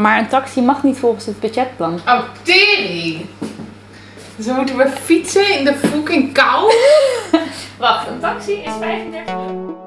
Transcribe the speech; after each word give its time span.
Maar 0.00 0.18
een 0.18 0.28
taxi 0.28 0.60
mag 0.60 0.82
niet 0.82 0.98
volgens 0.98 1.26
het 1.26 1.40
budgetplan. 1.40 1.94
Oh, 1.94 2.22
tering! 2.42 3.26
Dus 4.36 4.46
dan 4.46 4.56
moeten 4.56 4.76
we 4.76 4.88
fietsen 4.88 5.58
in 5.58 5.64
de 5.64 5.74
fucking 5.74 6.32
kou? 6.32 6.72
Wacht, 7.78 8.08
een 8.08 8.20
taxi 8.20 8.52
is 8.52 8.72
35 8.80 9.34
euro. 9.34 9.78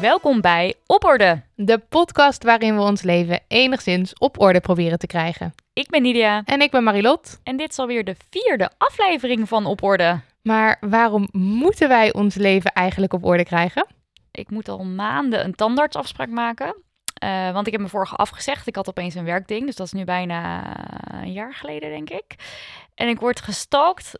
Welkom 0.00 0.40
bij 0.40 0.74
Op 0.86 1.04
Orde. 1.04 1.42
De 1.54 1.78
podcast 1.78 2.44
waarin 2.44 2.74
we 2.76 2.80
ons 2.80 3.02
leven 3.02 3.40
enigszins 3.48 4.12
op 4.18 4.40
orde 4.40 4.60
proberen 4.60 4.98
te 4.98 5.06
krijgen. 5.06 5.54
Ik 5.72 5.88
ben 5.88 6.02
Nidia 6.02 6.42
En 6.44 6.60
ik 6.60 6.70
ben 6.70 6.84
Marilot. 6.84 7.40
en 7.42 7.56
dit 7.56 7.70
is 7.70 7.78
alweer 7.78 8.04
de 8.04 8.16
vierde 8.30 8.70
aflevering 8.78 9.48
van 9.48 9.66
Op 9.66 9.82
Orde. 9.82 10.20
Maar 10.42 10.76
waarom 10.80 11.28
moeten 11.32 11.88
wij 11.88 12.12
ons 12.12 12.34
leven 12.34 12.72
eigenlijk 12.72 13.12
op 13.12 13.24
orde 13.24 13.44
krijgen? 13.44 13.86
Ik 14.34 14.50
moet 14.50 14.68
al 14.68 14.84
maanden 14.84 15.44
een 15.44 15.54
tandartsafspraak 15.54 16.28
maken. 16.28 16.82
eh, 17.14 17.52
want 17.52 17.66
ik 17.66 17.72
heb 17.72 17.82
me 17.82 17.88
vorige 17.88 18.14
afgezegd. 18.16 18.66
Ik 18.66 18.76
had 18.76 18.88
opeens 18.88 19.14
een 19.14 19.24
werkding. 19.24 19.66
Dus 19.66 19.76
dat 19.76 19.86
is 19.86 19.92
nu 19.92 20.04
bijna 20.04 20.74
een 21.22 21.32
jaar 21.32 21.54
geleden, 21.54 21.90
denk 21.90 22.10
ik. 22.10 22.34
En 22.94 23.08
ik 23.08 23.20
word 23.20 23.40
gestalkt 23.40 24.18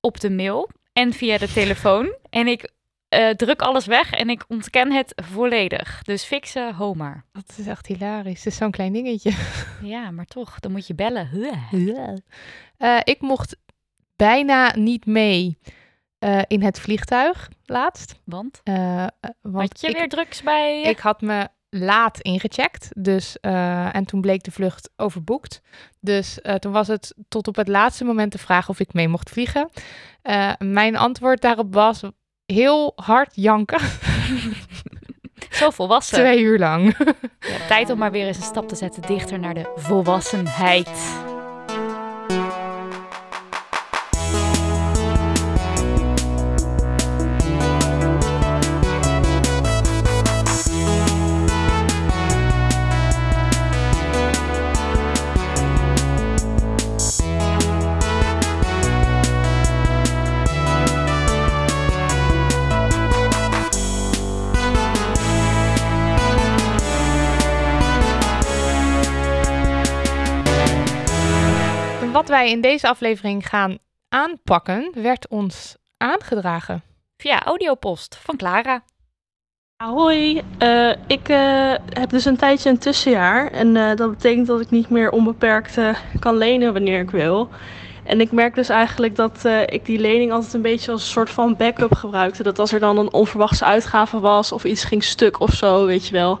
op 0.00 0.20
de 0.20 0.30
mail 0.30 0.70
en 0.92 1.12
via 1.12 1.38
de 1.38 1.52
telefoon. 1.52 2.14
En 2.30 2.46
ik 2.46 2.70
eh, 3.08 3.28
druk 3.30 3.62
alles 3.62 3.86
weg 3.86 4.12
en 4.12 4.30
ik 4.30 4.44
ontken 4.48 4.92
het 4.92 5.12
volledig. 5.24 6.02
Dus 6.02 6.24
fixen, 6.24 6.74
Homer. 6.74 7.24
Dat 7.32 7.54
is 7.56 7.66
echt 7.66 7.86
hilarisch. 7.86 8.44
Het 8.44 8.52
is 8.52 8.56
zo'n 8.58 8.70
klein 8.70 8.92
dingetje. 8.92 9.32
Ja, 9.82 10.10
maar 10.10 10.24
toch, 10.26 10.60
dan 10.60 10.72
moet 10.72 10.86
je 10.86 10.94
bellen. 10.94 11.28
Eh, 12.78 12.98
ik 13.04 13.20
mocht 13.20 13.56
bijna 14.16 14.76
niet 14.76 15.06
mee 15.06 15.58
eh, 16.22 16.40
in 16.46 16.62
het 16.62 16.80
vliegtuig 16.80 17.48
laatst. 17.64 18.14
Want? 18.24 18.60
Eh, 18.64 19.06
want 19.40 19.68
Had 19.68 19.80
je 19.80 19.86
ik, 19.86 19.96
weer 19.96 20.08
drugs 20.08 20.42
bij 20.42 20.78
je? 20.80 20.88
ik 20.88 20.98
had 20.98 21.20
me 21.20 21.48
laat 21.70 22.20
ingecheckt. 22.20 22.88
Dus, 22.96 23.40
en 23.40 24.04
toen 24.04 24.20
bleek 24.20 24.42
de 24.42 24.50
vlucht 24.50 24.90
overboekt. 24.96 25.60
Dus 26.00 26.38
toen 26.58 26.72
was 26.72 26.88
het 26.88 27.14
tot 27.28 27.48
op 27.48 27.56
het 27.56 27.68
laatste 27.68 28.04
moment 28.04 28.32
de 28.32 28.38
vraag 28.38 28.68
of 28.68 28.80
ik 28.80 28.92
mee 28.92 29.08
mocht 29.08 29.30
vliegen. 29.30 29.70
Mijn 30.58 30.96
antwoord 30.96 31.40
daarop 31.40 31.74
was 31.74 32.02
heel 32.46 32.92
hard 32.96 33.30
janken. 33.34 33.80
Zo 35.50 35.70
volwassen. 35.70 36.18
Twee 36.18 36.40
uur 36.40 36.58
lang. 36.58 36.96
Ja, 37.40 37.66
tijd 37.66 37.90
om 37.90 37.98
maar 37.98 38.10
weer 38.10 38.26
eens 38.26 38.36
een 38.36 38.42
stap 38.42 38.68
te 38.68 38.76
zetten 38.76 39.02
dichter 39.02 39.38
naar 39.38 39.54
de 39.54 39.72
volwassenheid. 39.76 41.30
Wij 72.32 72.50
in 72.50 72.60
deze 72.60 72.88
aflevering 72.88 73.48
gaan 73.48 73.78
aanpakken, 74.08 74.90
werd 74.94 75.28
ons 75.28 75.76
aangedragen. 75.96 76.82
Via 77.16 77.42
audiopost 77.42 78.16
van 78.16 78.36
Clara. 78.36 78.82
Hoi, 79.84 80.42
eh, 80.58 80.90
ik 81.06 81.28
eh, 81.28 81.74
heb 81.88 82.10
dus 82.10 82.24
een 82.24 82.36
tijdje 82.36 82.70
een 82.70 82.78
tussenjaar 82.78 83.50
en 83.50 83.76
eh, 83.76 83.96
dat 83.96 84.10
betekent 84.10 84.46
dat 84.46 84.60
ik 84.60 84.70
niet 84.70 84.88
meer 84.90 85.10
onbeperkt 85.10 85.78
kan 86.18 86.36
lenen 86.36 86.72
wanneer 86.72 87.00
ik 87.00 87.10
wil. 87.10 87.48
En 88.04 88.20
ik 88.20 88.32
merk 88.32 88.54
dus 88.54 88.68
eigenlijk 88.68 89.16
dat 89.16 89.44
ik 89.66 89.84
die 89.84 89.98
lening 89.98 90.32
altijd 90.32 90.52
een 90.54 90.62
beetje 90.62 90.92
als 90.92 91.02
een 91.02 91.10
soort 91.10 91.30
van 91.30 91.56
backup 91.56 91.94
gebruikte. 91.94 92.42
Dat 92.42 92.58
als 92.58 92.72
er 92.72 92.80
dan 92.80 92.98
een 92.98 93.12
onverwachte 93.12 93.64
uitgave 93.64 94.20
was 94.20 94.52
of 94.52 94.64
iets 94.64 94.84
ging 94.84 95.04
stuk 95.04 95.40
of 95.40 95.52
zo, 95.52 95.86
weet 95.86 96.06
je 96.06 96.12
wel. 96.12 96.38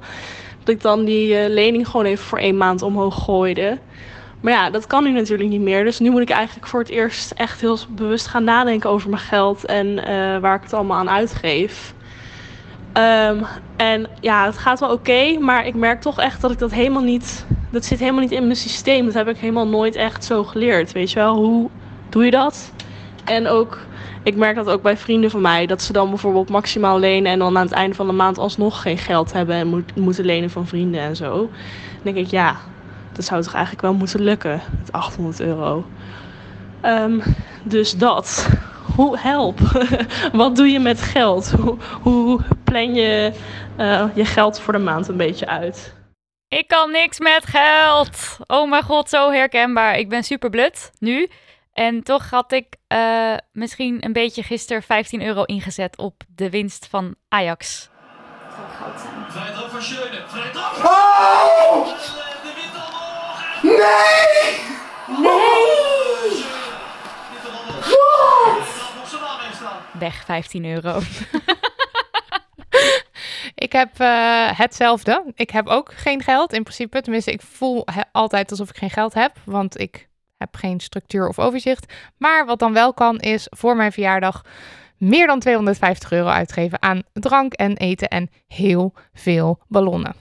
Dat 0.58 0.74
ik 0.74 0.80
dan 0.80 1.04
die 1.04 1.48
lening 1.48 1.88
gewoon 1.88 2.06
even 2.06 2.24
voor 2.24 2.38
één 2.38 2.56
maand 2.56 2.82
omhoog 2.82 3.24
gooide. 3.24 3.78
Maar 4.42 4.52
ja, 4.52 4.70
dat 4.70 4.86
kan 4.86 5.04
nu 5.04 5.10
natuurlijk 5.10 5.50
niet 5.50 5.60
meer. 5.60 5.84
Dus 5.84 5.98
nu 5.98 6.10
moet 6.10 6.20
ik 6.20 6.30
eigenlijk 6.30 6.66
voor 6.66 6.80
het 6.80 6.88
eerst 6.88 7.30
echt 7.30 7.60
heel 7.60 7.78
bewust 7.88 8.26
gaan 8.26 8.44
nadenken 8.44 8.90
over 8.90 9.10
mijn 9.10 9.22
geld 9.22 9.64
en 9.64 9.98
eh, 9.98 10.38
waar 10.38 10.54
ik 10.54 10.62
het 10.62 10.72
allemaal 10.72 10.98
aan 10.98 11.10
uitgeef. 11.10 11.94
Ehm, 12.92 13.42
en 13.76 14.06
ja, 14.20 14.44
het 14.44 14.58
gaat 14.58 14.80
wel 14.80 14.90
oké, 14.90 15.38
maar 15.38 15.66
ik 15.66 15.74
merk 15.74 16.00
toch 16.00 16.18
echt 16.20 16.40
dat 16.40 16.50
ik 16.50 16.58
dat 16.58 16.72
helemaal 16.72 17.02
niet. 17.02 17.46
Dat 17.70 17.84
zit 17.84 17.98
helemaal 17.98 18.20
niet 18.20 18.30
in 18.30 18.42
mijn 18.42 18.56
systeem. 18.56 19.04
Dat 19.04 19.14
heb 19.14 19.28
ik 19.28 19.36
helemaal 19.38 19.68
nooit 19.68 19.94
echt 19.94 20.24
zo 20.24 20.44
geleerd. 20.44 20.92
Weet 20.92 21.10
je 21.10 21.18
wel, 21.18 21.34
hoe 21.34 21.68
doe 22.08 22.24
je 22.24 22.30
dat? 22.30 22.72
En 23.24 23.46
ook, 23.46 23.78
ik 24.22 24.36
merk 24.36 24.56
dat 24.56 24.68
ook 24.68 24.82
bij 24.82 24.96
vrienden 24.96 25.30
van 25.30 25.40
mij, 25.40 25.66
dat 25.66 25.82
ze 25.82 25.92
dan 25.92 26.08
bijvoorbeeld 26.08 26.48
maximaal 26.48 26.98
lenen 26.98 27.32
en 27.32 27.38
dan 27.38 27.56
aan 27.56 27.64
het 27.64 27.74
einde 27.74 27.94
van 27.94 28.06
de 28.06 28.12
maand 28.12 28.38
alsnog 28.38 28.82
geen 28.82 28.98
geld 28.98 29.32
hebben 29.32 29.56
en 29.56 29.66
moet, 29.66 29.96
moeten 29.96 30.24
lenen 30.24 30.50
van 30.50 30.66
vrienden 30.66 31.00
en 31.00 31.16
zo. 31.16 31.30
Dan 32.02 32.14
denk 32.14 32.16
ik, 32.16 32.30
ja, 32.30 32.56
dat 33.12 33.24
zou 33.24 33.42
toch 33.42 33.52
eigenlijk 33.52 33.82
wel 33.82 33.94
moeten 33.94 34.20
lukken, 34.20 34.60
met 34.78 34.92
800 34.92 35.40
euro. 35.40 35.86
Ehm, 36.80 37.20
dus 37.62 37.92
dat. 37.92 38.48
Hoe 38.94 39.18
help? 39.18 39.58
Wat 40.32 40.56
doe 40.56 40.70
je 40.70 40.78
met 40.78 41.02
geld? 41.02 41.50
Hoe, 41.50 41.76
hoe 42.02 42.40
plan 42.64 42.94
je 42.94 43.32
eh, 43.76 44.04
je 44.14 44.24
geld 44.24 44.60
voor 44.60 44.72
de 44.72 44.78
maand 44.78 45.08
een 45.08 45.16
beetje 45.16 45.46
uit? 45.46 45.94
Ik 46.48 46.68
kan 46.68 46.90
niks 46.90 47.18
met 47.18 47.46
geld. 47.46 48.38
Oh 48.46 48.70
mijn 48.70 48.82
god, 48.82 49.08
zo 49.08 49.30
herkenbaar. 49.30 49.98
Ik 49.98 50.08
ben 50.08 50.24
super 50.24 50.50
blut 50.50 50.90
nu. 50.98 51.30
En 51.72 52.02
toch 52.02 52.30
had 52.30 52.52
ik 52.52 52.76
eh, 52.86 53.34
misschien 53.52 54.04
een 54.04 54.12
beetje 54.12 54.42
gisteren 54.42 54.82
15 54.82 55.22
euro 55.22 55.42
ingezet 55.42 55.98
op 55.98 56.22
de 56.34 56.50
winst 56.50 56.86
van 56.86 57.14
Ajax. 57.28 57.88
Dat 58.46 58.54
zou 58.56 58.66
goud 58.68 59.00
zijn. 59.00 59.30
Vrij 59.30 59.52
trap 59.52 59.70
van 59.70 59.82
Schöne. 59.82 60.22
Vrij 60.26 60.50
trap. 60.50 60.84
Oh! 60.84 62.31
Nee! 63.78 64.58
Nee! 65.22 66.44
Wat? 67.84 68.80
Weg 69.98 70.24
15 70.24 70.64
euro. 70.64 71.00
Ik 73.54 73.72
heb 73.72 74.00
eh, 74.00 74.58
hetzelfde. 74.58 75.32
Ik 75.34 75.50
heb 75.50 75.66
ook 75.66 75.92
geen 75.94 76.22
geld 76.22 76.52
in 76.52 76.62
principe. 76.62 77.00
Tenminste, 77.00 77.32
ik 77.32 77.42
voel 77.42 77.86
altijd 78.12 78.50
alsof 78.50 78.70
ik 78.70 78.76
geen 78.76 78.90
geld 78.90 79.14
heb, 79.14 79.36
want 79.44 79.80
ik 79.80 80.08
heb 80.36 80.56
geen 80.56 80.80
structuur 80.80 81.28
of 81.28 81.38
overzicht. 81.38 81.92
Maar 82.16 82.46
wat 82.46 82.58
dan 82.58 82.72
wel 82.72 82.94
kan, 82.94 83.18
is 83.18 83.46
voor 83.50 83.76
mijn 83.76 83.92
verjaardag 83.92 84.44
meer 84.96 85.26
dan 85.26 85.40
250 85.40 86.12
euro 86.12 86.28
uitgeven 86.28 86.82
aan 86.82 87.02
drank 87.12 87.52
en 87.52 87.76
eten 87.76 88.08
en 88.08 88.30
heel 88.46 88.94
veel 89.12 89.58
ballonnen. 89.68 90.14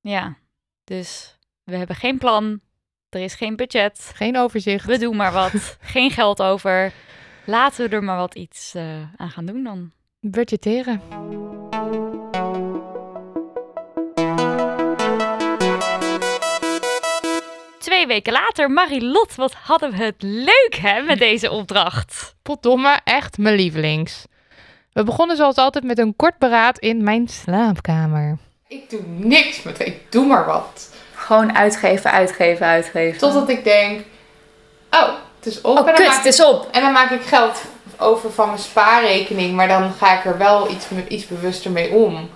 Ja, 0.00 0.36
dus 0.84 1.38
we 1.64 1.76
hebben 1.76 1.96
geen 1.96 2.18
plan. 2.18 2.60
Er 3.16 3.22
is 3.22 3.34
geen 3.34 3.56
budget. 3.56 4.10
Geen 4.14 4.38
overzicht. 4.38 4.84
We 4.84 4.98
doen 4.98 5.16
maar 5.16 5.32
wat. 5.32 5.52
geen 5.80 6.10
geld 6.10 6.42
over. 6.42 6.92
Laten 7.44 7.88
we 7.88 7.96
er 7.96 8.04
maar 8.04 8.16
wat 8.16 8.34
iets 8.34 8.74
eh, 8.74 8.82
aan 9.16 9.30
gaan 9.30 9.46
doen 9.46 9.64
dan. 9.64 9.90
Budgetteren. 10.20 11.00
Twee 17.78 18.06
weken 18.06 18.32
later, 18.32 18.70
Marilot, 18.70 19.34
wat 19.34 19.54
hadden 19.54 19.90
we 19.90 20.04
het 20.04 20.22
leuk 20.22 20.78
hè 20.80 21.02
met 21.02 21.18
deze 21.18 21.50
opdracht. 21.50 22.34
Potdomme, 22.42 23.00
echt 23.04 23.38
mijn 23.38 23.54
lievelings. 23.54 24.24
We 24.92 25.04
begonnen 25.04 25.36
zoals 25.36 25.56
altijd 25.56 25.84
met 25.84 25.98
een 25.98 26.16
kort 26.16 26.38
beraad 26.38 26.78
in 26.78 27.04
mijn 27.04 27.28
slaapkamer. 27.28 28.38
Ik 28.68 28.90
doe 28.90 29.00
niks 29.06 29.62
met 29.62 29.80
ik 29.86 30.12
doe 30.12 30.26
maar 30.26 30.46
wat. 30.46 30.95
Gewoon 31.26 31.56
uitgeven, 31.56 32.10
uitgeven, 32.10 32.66
uitgeven. 32.66 33.18
Totdat 33.18 33.48
ik 33.48 33.64
denk, 33.64 34.00
oh, 34.90 35.08
het 35.38 35.46
is 35.46 35.60
op. 35.60 35.78
Oh, 35.78 35.78
en, 35.78 35.84
dan 35.84 35.94
kut, 35.94 36.06
maak 36.06 36.16
het 36.16 36.24
ik, 36.26 36.32
is 36.32 36.44
op. 36.44 36.68
en 36.70 36.82
dan 36.82 36.92
maak 36.92 37.10
ik 37.10 37.22
geld 37.22 37.60
over 37.98 38.32
van 38.32 38.48
mijn 38.48 38.60
spaarrekening, 38.60 39.54
maar 39.54 39.68
dan 39.68 39.92
ga 39.92 40.18
ik 40.18 40.24
er 40.24 40.38
wel 40.38 40.70
iets, 40.70 40.86
iets 41.08 41.26
bewuster 41.26 41.70
mee 41.70 41.90
om. 41.90 42.30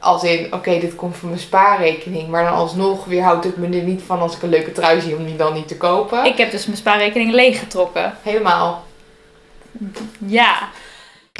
Als 0.00 0.22
in, 0.22 0.54
oké, 0.54 0.78
dit 0.78 0.94
komt 0.94 1.16
van 1.16 1.28
mijn 1.28 1.40
spaarrekening, 1.40 2.28
maar 2.28 2.44
dan 2.44 2.52
alsnog 2.52 3.04
weerhoudt 3.04 3.44
het 3.44 3.56
me 3.56 3.66
er 3.66 3.82
niet 3.82 4.02
van 4.06 4.20
als 4.20 4.36
ik 4.36 4.42
een 4.42 4.48
leuke 4.48 4.72
trui 4.72 5.00
zie 5.00 5.16
om 5.16 5.24
die 5.24 5.36
dan 5.36 5.54
niet 5.54 5.68
te 5.68 5.76
kopen. 5.76 6.24
Ik 6.24 6.36
heb 6.36 6.50
dus 6.50 6.66
mijn 6.66 6.78
spaarrekening 6.78 7.32
leeggetrokken. 7.32 8.14
Helemaal. 8.22 8.84
Ja. 10.18 10.68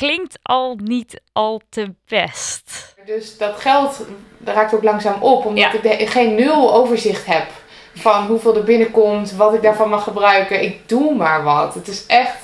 Klinkt 0.03 0.39
al 0.43 0.77
niet 0.85 1.21
al 1.33 1.61
te 1.69 1.95
best. 2.09 2.95
Dus 3.07 3.39
dat 3.39 3.61
geld 3.61 4.07
raakt 4.45 4.75
ook 4.75 4.83
langzaam 4.83 5.23
op, 5.23 5.45
omdat 5.45 5.63
Ja. 5.65 5.73
ik 5.73 5.83
de- 5.83 6.07
geen 6.07 6.35
nul 6.35 6.75
overzicht 6.75 7.27
heb 7.27 7.47
van 7.95 8.27
hoeveel 8.27 8.57
er 8.57 8.65
binnenkomt, 8.65 9.33
wat 9.33 9.55
ik 9.55 9.63
daarvan 9.63 9.89
mag 9.89 10.03
gebruiken. 10.05 10.63
Ik 10.63 10.89
doe 10.89 11.15
maar 11.15 11.43
wat. 11.45 11.75
Het 11.75 11.89
is 11.89 12.07
echt, 12.07 12.37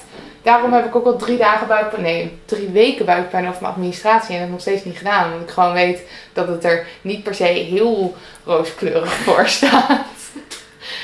daarom 0.43 0.73
heb 0.73 0.85
ik 0.87 0.97
ook 0.97 1.05
al 1.07 1.17
drie 1.17 1.37
dagen 1.39 1.67
buikpijn, 1.67 2.03
nee, 2.03 2.39
drie 2.45 2.69
weken 2.69 3.05
buikpijn 3.07 3.49
over 3.49 3.63
mijn 3.63 3.73
administratie 3.73 4.35
en 4.35 4.41
dat 4.41 4.51
nog 4.51 4.61
steeds 4.61 4.85
niet 4.85 4.99
gedaan. 4.99 5.25
Omdat 5.33 5.49
ik 5.49 5.55
gewoon 5.55 5.73
weet 5.73 6.01
dat 6.33 6.49
het 6.49 6.65
er 6.65 6.87
niet 7.01 7.23
per 7.23 7.35
se 7.35 7.45
heel 7.45 8.15
rooskleurig 8.45 9.13
voor 9.13 9.49
staat. 9.59 10.07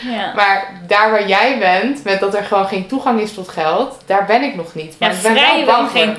Ja. 0.04 0.32
Maar 0.34 0.80
daar 0.86 1.10
waar 1.10 1.28
jij 1.28 1.58
bent, 1.58 2.04
met 2.04 2.20
dat 2.20 2.34
er 2.34 2.44
gewoon 2.44 2.66
geen 2.66 2.86
toegang 2.86 3.20
is 3.20 3.34
tot 3.34 3.48
geld, 3.48 4.02
daar 4.06 4.24
ben 4.26 4.42
ik 4.42 4.54
nog 4.54 4.74
niet. 4.74 4.98
Maar 4.98 5.10
Ja, 5.10 5.16
ik 5.16 5.22
ben 5.22 5.34
wel 5.34 5.64
bang 5.64 5.90
geen 5.90 6.16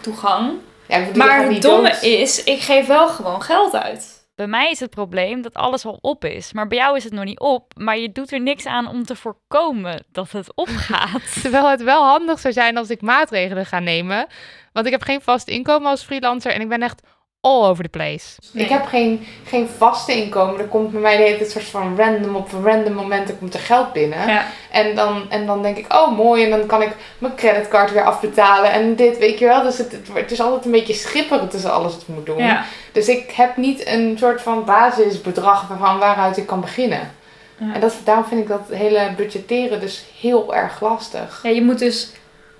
toegang. 0.00 0.52
Ja, 0.86 0.96
ik 0.96 1.06
bedoel, 1.06 1.22
je 1.22 1.28
Maar 1.28 1.40
het 1.40 1.50
niet 1.50 1.62
domme 1.62 1.90
dood. 1.90 2.02
is, 2.02 2.44
ik 2.44 2.60
geef 2.60 2.86
wel 2.86 3.08
gewoon 3.08 3.42
geld 3.42 3.76
uit. 3.76 4.18
Bij 4.34 4.46
mij 4.48 4.70
is 4.70 4.80
het 4.80 4.90
probleem 4.90 5.42
dat 5.42 5.54
alles 5.54 5.84
al 5.84 5.98
op 6.00 6.24
is. 6.24 6.52
Maar 6.52 6.66
bij 6.66 6.78
jou 6.78 6.96
is 6.96 7.04
het 7.04 7.12
nog 7.12 7.24
niet 7.24 7.38
op. 7.40 7.72
Maar 7.76 7.98
je 7.98 8.12
doet 8.12 8.32
er 8.32 8.40
niks 8.40 8.66
aan 8.66 8.88
om 8.88 9.04
te 9.04 9.16
voorkomen 9.16 10.04
dat 10.12 10.32
het 10.32 10.54
opgaat. 10.54 11.22
Terwijl 11.42 11.68
het 11.68 11.82
wel 11.82 12.04
handig 12.04 12.38
zou 12.38 12.54
zijn 12.54 12.76
als 12.76 12.90
ik 12.90 13.00
maatregelen 13.00 13.66
ga 13.66 13.78
nemen. 13.78 14.26
Want 14.72 14.86
ik 14.86 14.92
heb 14.92 15.02
geen 15.02 15.20
vast 15.20 15.48
inkomen 15.48 15.90
als 15.90 16.02
freelancer 16.02 16.52
en 16.52 16.60
ik 16.60 16.68
ben 16.68 16.82
echt 16.82 17.02
all 17.40 17.64
over 17.64 17.82
the 17.82 17.90
place. 17.90 18.36
Ik 18.52 18.68
heb 18.68 18.86
geen, 18.86 19.26
geen 19.44 19.68
vaste 19.68 20.12
inkomen. 20.12 20.60
Er 20.60 20.66
komt 20.66 20.90
bij 20.90 21.00
mij 21.00 21.16
de 21.16 21.22
hele 21.22 21.36
tijd 21.36 21.50
soort 21.50 21.64
van 21.64 21.96
random 21.96 22.36
op 22.36 22.50
random 22.64 22.92
moment 22.92 23.38
komt 23.38 23.54
er 23.54 23.60
geld 23.60 23.92
binnen. 23.92 24.28
Ja. 24.28 24.46
En, 24.70 24.94
dan, 24.94 25.30
en 25.30 25.46
dan 25.46 25.62
denk 25.62 25.76
ik, 25.76 25.92
oh 25.92 26.16
mooi, 26.16 26.44
en 26.44 26.50
dan 26.50 26.66
kan 26.66 26.82
ik 26.82 26.96
mijn 27.18 27.34
creditcard 27.34 27.92
weer 27.92 28.04
afbetalen. 28.04 28.72
En 28.72 28.96
dit, 28.96 29.18
weet 29.18 29.38
je 29.38 29.46
wel. 29.46 29.62
Dus 29.62 29.78
het, 29.78 29.96
het, 30.12 30.30
is 30.30 30.40
altijd 30.40 30.64
een 30.64 30.70
beetje 30.70 30.94
schipperen 30.94 31.48
tussen 31.48 31.72
alles 31.72 31.92
wat 31.92 32.02
ik 32.02 32.08
moet 32.08 32.26
doen. 32.26 32.38
Ja. 32.38 32.64
Dus 32.92 33.08
ik 33.08 33.30
heb 33.30 33.56
niet 33.56 33.86
een 33.86 34.18
soort 34.18 34.42
van 34.42 34.64
basisbedrag 34.64 35.66
van 35.78 35.98
waaruit 35.98 36.36
ik 36.36 36.46
kan 36.46 36.60
beginnen. 36.60 37.10
Ja. 37.56 37.74
En 37.74 37.80
dat, 37.80 37.96
daarom 38.04 38.24
vind 38.24 38.40
ik 38.40 38.48
dat 38.48 38.68
hele 38.68 39.12
budgetteren 39.16 39.80
dus 39.80 40.04
heel 40.20 40.54
erg 40.54 40.80
lastig. 40.80 41.40
Ja, 41.42 41.50
je 41.50 41.62
moet 41.62 41.78
dus... 41.78 42.12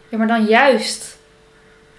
Ja, 0.09 0.19
maar 0.19 0.27
dan 0.27 0.45
juist. 0.45 1.19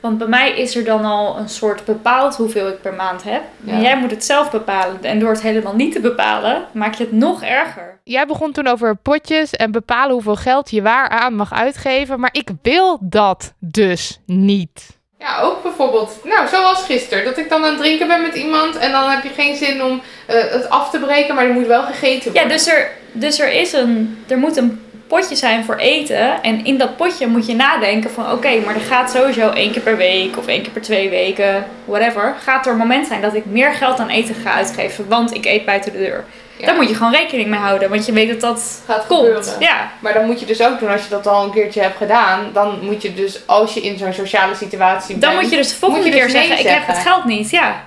Want 0.01 0.17
bij 0.17 0.27
mij 0.27 0.51
is 0.51 0.75
er 0.75 0.83
dan 0.83 1.05
al 1.05 1.37
een 1.37 1.49
soort 1.49 1.85
bepaald 1.85 2.35
hoeveel 2.35 2.67
ik 2.67 2.81
per 2.81 2.93
maand 2.93 3.23
heb. 3.23 3.41
Ja. 3.63 3.73
En 3.73 3.81
jij 3.81 3.97
moet 3.97 4.11
het 4.11 4.25
zelf 4.25 4.51
bepalen. 4.51 5.03
En 5.03 5.19
door 5.19 5.29
het 5.29 5.41
helemaal 5.41 5.75
niet 5.75 5.93
te 5.93 5.99
bepalen, 5.99 6.65
maak 6.73 6.93
je 6.93 7.03
het 7.03 7.13
nog 7.13 7.43
erger. 7.43 7.99
Jij 8.03 8.25
begon 8.25 8.51
toen 8.51 8.67
over 8.67 8.95
potjes 8.95 9.51
en 9.51 9.71
bepalen 9.71 10.13
hoeveel 10.13 10.35
geld 10.35 10.71
je 10.71 10.81
waar 10.81 11.09
aan 11.09 11.35
mag 11.35 11.53
uitgeven. 11.53 12.19
Maar 12.19 12.29
ik 12.33 12.49
wil 12.61 12.97
dat 13.01 13.53
dus 13.59 14.19
niet. 14.25 14.99
Ja, 15.19 15.39
ook 15.41 15.63
bijvoorbeeld, 15.63 16.19
nou, 16.23 16.47
zoals 16.47 16.83
gisteren, 16.83 17.23
dat 17.25 17.37
ik 17.37 17.49
dan 17.49 17.63
aan 17.63 17.69
het 17.69 17.77
drinken 17.79 18.07
ben 18.07 18.21
met 18.21 18.35
iemand 18.35 18.77
en 18.77 18.91
dan 18.91 19.09
heb 19.09 19.23
je 19.23 19.29
geen 19.29 19.55
zin 19.55 19.83
om 19.83 20.01
eh, 20.27 20.35
het 20.51 20.69
af 20.69 20.89
te 20.89 20.99
breken, 20.99 21.35
maar 21.35 21.45
er 21.45 21.53
moet 21.53 21.67
wel 21.67 21.83
gegeten 21.83 22.33
Ja, 22.33 22.39
worden. 22.39 22.57
dus 22.57 22.67
er, 22.67 22.91
dus 23.11 23.39
er 23.39 23.51
is 23.51 23.73
een... 23.73 24.23
Er 24.27 24.37
moet 24.37 24.57
een 24.57 24.81
potje 25.19 25.35
zijn 25.35 25.65
voor 25.65 25.75
eten. 25.75 26.43
En 26.43 26.65
in 26.65 26.77
dat 26.77 26.95
potje 26.97 27.27
moet 27.27 27.45
je 27.45 27.55
nadenken 27.55 28.11
van... 28.11 28.31
Oké, 28.31 28.59
maar 28.65 28.75
er 28.75 28.81
gaat 28.81 29.11
sowieso 29.11 29.49
één 29.49 29.71
keer 29.71 29.81
per 29.81 29.97
week 29.97 30.37
of 30.37 30.47
één 30.47 30.61
keer 30.61 30.71
per 30.71 30.81
twee 30.81 31.09
weken, 31.09 31.65
whatever... 31.85 32.35
Gaat 32.43 32.65
er 32.65 32.71
een 32.71 32.77
moment 32.77 33.07
zijn 33.07 33.21
dat 33.21 33.33
ik 33.33 33.45
meer 33.45 33.73
geld 33.73 33.99
aan 33.99 34.09
eten 34.09 34.35
ga 34.35 34.51
uitgeven, 34.53 35.07
want 35.07 35.33
ik 35.33 35.45
eet 35.45 35.65
buiten 35.65 35.91
de 35.91 35.97
deur. 35.97 36.23
Ja. 36.57 36.65
Daar 36.65 36.75
moet 36.75 36.89
je 36.89 36.95
gewoon 36.95 37.11
rekening 37.11 37.49
mee 37.49 37.59
houden, 37.59 37.89
want 37.89 38.05
je 38.05 38.11
weet 38.11 38.29
dat 38.29 38.41
dat 38.41 38.81
gaat 38.85 39.07
komt. 39.07 39.19
gebeuren. 39.27 39.55
Ja, 39.59 39.91
Maar 39.99 40.13
dan 40.13 40.25
moet 40.25 40.39
je 40.39 40.45
dus 40.45 40.61
ook 40.61 40.79
doen, 40.79 40.89
als 40.89 41.03
je 41.03 41.09
dat 41.09 41.27
al 41.27 41.43
een 41.43 41.51
keertje 41.51 41.81
hebt 41.81 41.97
gedaan, 41.97 42.49
dan 42.53 42.79
moet 42.81 43.01
je 43.01 43.13
dus, 43.13 43.47
als 43.47 43.73
je 43.73 43.81
in 43.81 43.97
zo'n 43.97 44.13
sociale 44.13 44.55
situatie 44.55 45.17
dan 45.17 45.29
bent... 45.29 45.41
moet 45.41 45.51
je 45.51 45.57
dus 45.57 45.69
de 45.69 45.75
volgende 45.75 46.09
keer 46.09 46.23
dus 46.23 46.31
zeggen... 46.31 46.59
Ik 46.59 46.67
heb 46.67 46.87
het 46.87 46.97
geld 46.97 47.25
niet, 47.25 47.49
ja. 47.49 47.83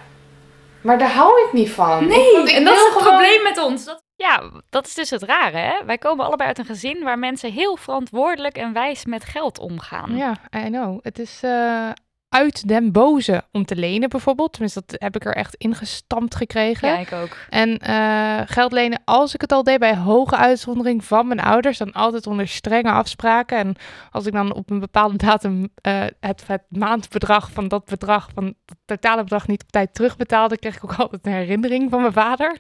Maar 0.81 0.99
daar 0.99 1.11
hou 1.13 1.31
ik 1.47 1.53
niet 1.53 1.71
van. 1.71 2.07
Nee, 2.09 2.19
Ik- 2.29 2.37
want 2.37 2.49
ik 2.49 2.55
en 2.57 2.65
dat 2.65 2.75
is 2.75 2.81
het 2.81 2.89
gewoon- 2.93 3.03
probleem 3.17 3.43
met 3.43 3.59
ons. 3.65 3.85
Dat... 3.85 4.03
Ja, 4.17 4.51
dat 4.71 4.87
is 4.87 4.95
dus 4.95 5.11
het 5.11 5.23
rare, 5.23 5.57
hè? 5.57 5.85
Wij 5.85 5.99
komen 5.99 6.25
allebei 6.25 6.49
uit 6.49 6.59
een 6.59 6.65
gezin 6.65 7.03
waar 7.03 7.19
mensen 7.19 7.53
heel 7.53 7.77
verantwoordelijk 7.77 8.57
en 8.57 8.73
wijs 8.73 9.05
met 9.05 9.25
geld 9.25 9.59
omgaan. 9.59 10.17
Ja, 10.17 10.37
I 10.57 10.65
know. 10.69 10.99
Het 11.03 11.19
is 11.19 11.43
eh, 11.43 11.91
uit 12.35 12.69
den 12.69 12.93
boze 12.93 13.43
om 13.53 13.65
te 13.65 13.77
lenen 13.77 14.09
bijvoorbeeld. 14.09 14.53
Tenminste, 14.53 14.83
dat 14.87 15.01
heb 15.01 15.17
ik 15.17 15.25
er 15.25 15.35
echt 15.35 15.55
ingestampt 15.55 16.35
gekregen. 16.35 16.89
Ja, 16.89 16.97
ik 16.97 17.13
ook. 17.13 17.37
En 17.49 17.79
eh, 17.79 18.41
geld 18.47 18.73
lenen, 18.73 19.03
als 19.05 19.35
ik 19.35 19.41
het 19.41 19.53
al 19.53 19.63
deed 19.63 19.79
bij 19.79 19.97
hoge 19.97 20.37
uitzondering 20.37 21.05
van 21.05 21.27
mijn 21.27 21.41
ouders, 21.41 21.79
dan 21.79 21.93
altijd 21.93 22.27
onder 22.27 22.49
strenge 22.49 22.91
afspraken. 22.91 23.59
En 23.59 23.77
als 24.11 24.27
ik 24.27 24.33
dan 24.33 24.55
op 24.55 24.71
een 24.71 24.81
bepaalde 24.81 25.17
datum 25.17 25.69
eh, 25.75 26.03
het, 26.21 26.43
het 26.47 26.63
maandbedrag 26.69 27.51
van 27.51 27.69
dat 27.69 27.85
bedrag, 27.85 28.29
van 28.35 28.45
het 28.45 28.77
totale 28.85 29.23
bedrag 29.23 29.47
niet 29.47 29.63
op 29.63 29.71
tijd 29.71 29.95
terugbetaalde, 29.95 30.59
kreeg 30.59 30.77
ik 30.77 30.85
ook 30.85 30.95
altijd 30.95 31.27
een 31.27 31.33
herinnering 31.33 31.91
van 31.91 32.01
mijn 32.01 32.13
vader. 32.13 32.57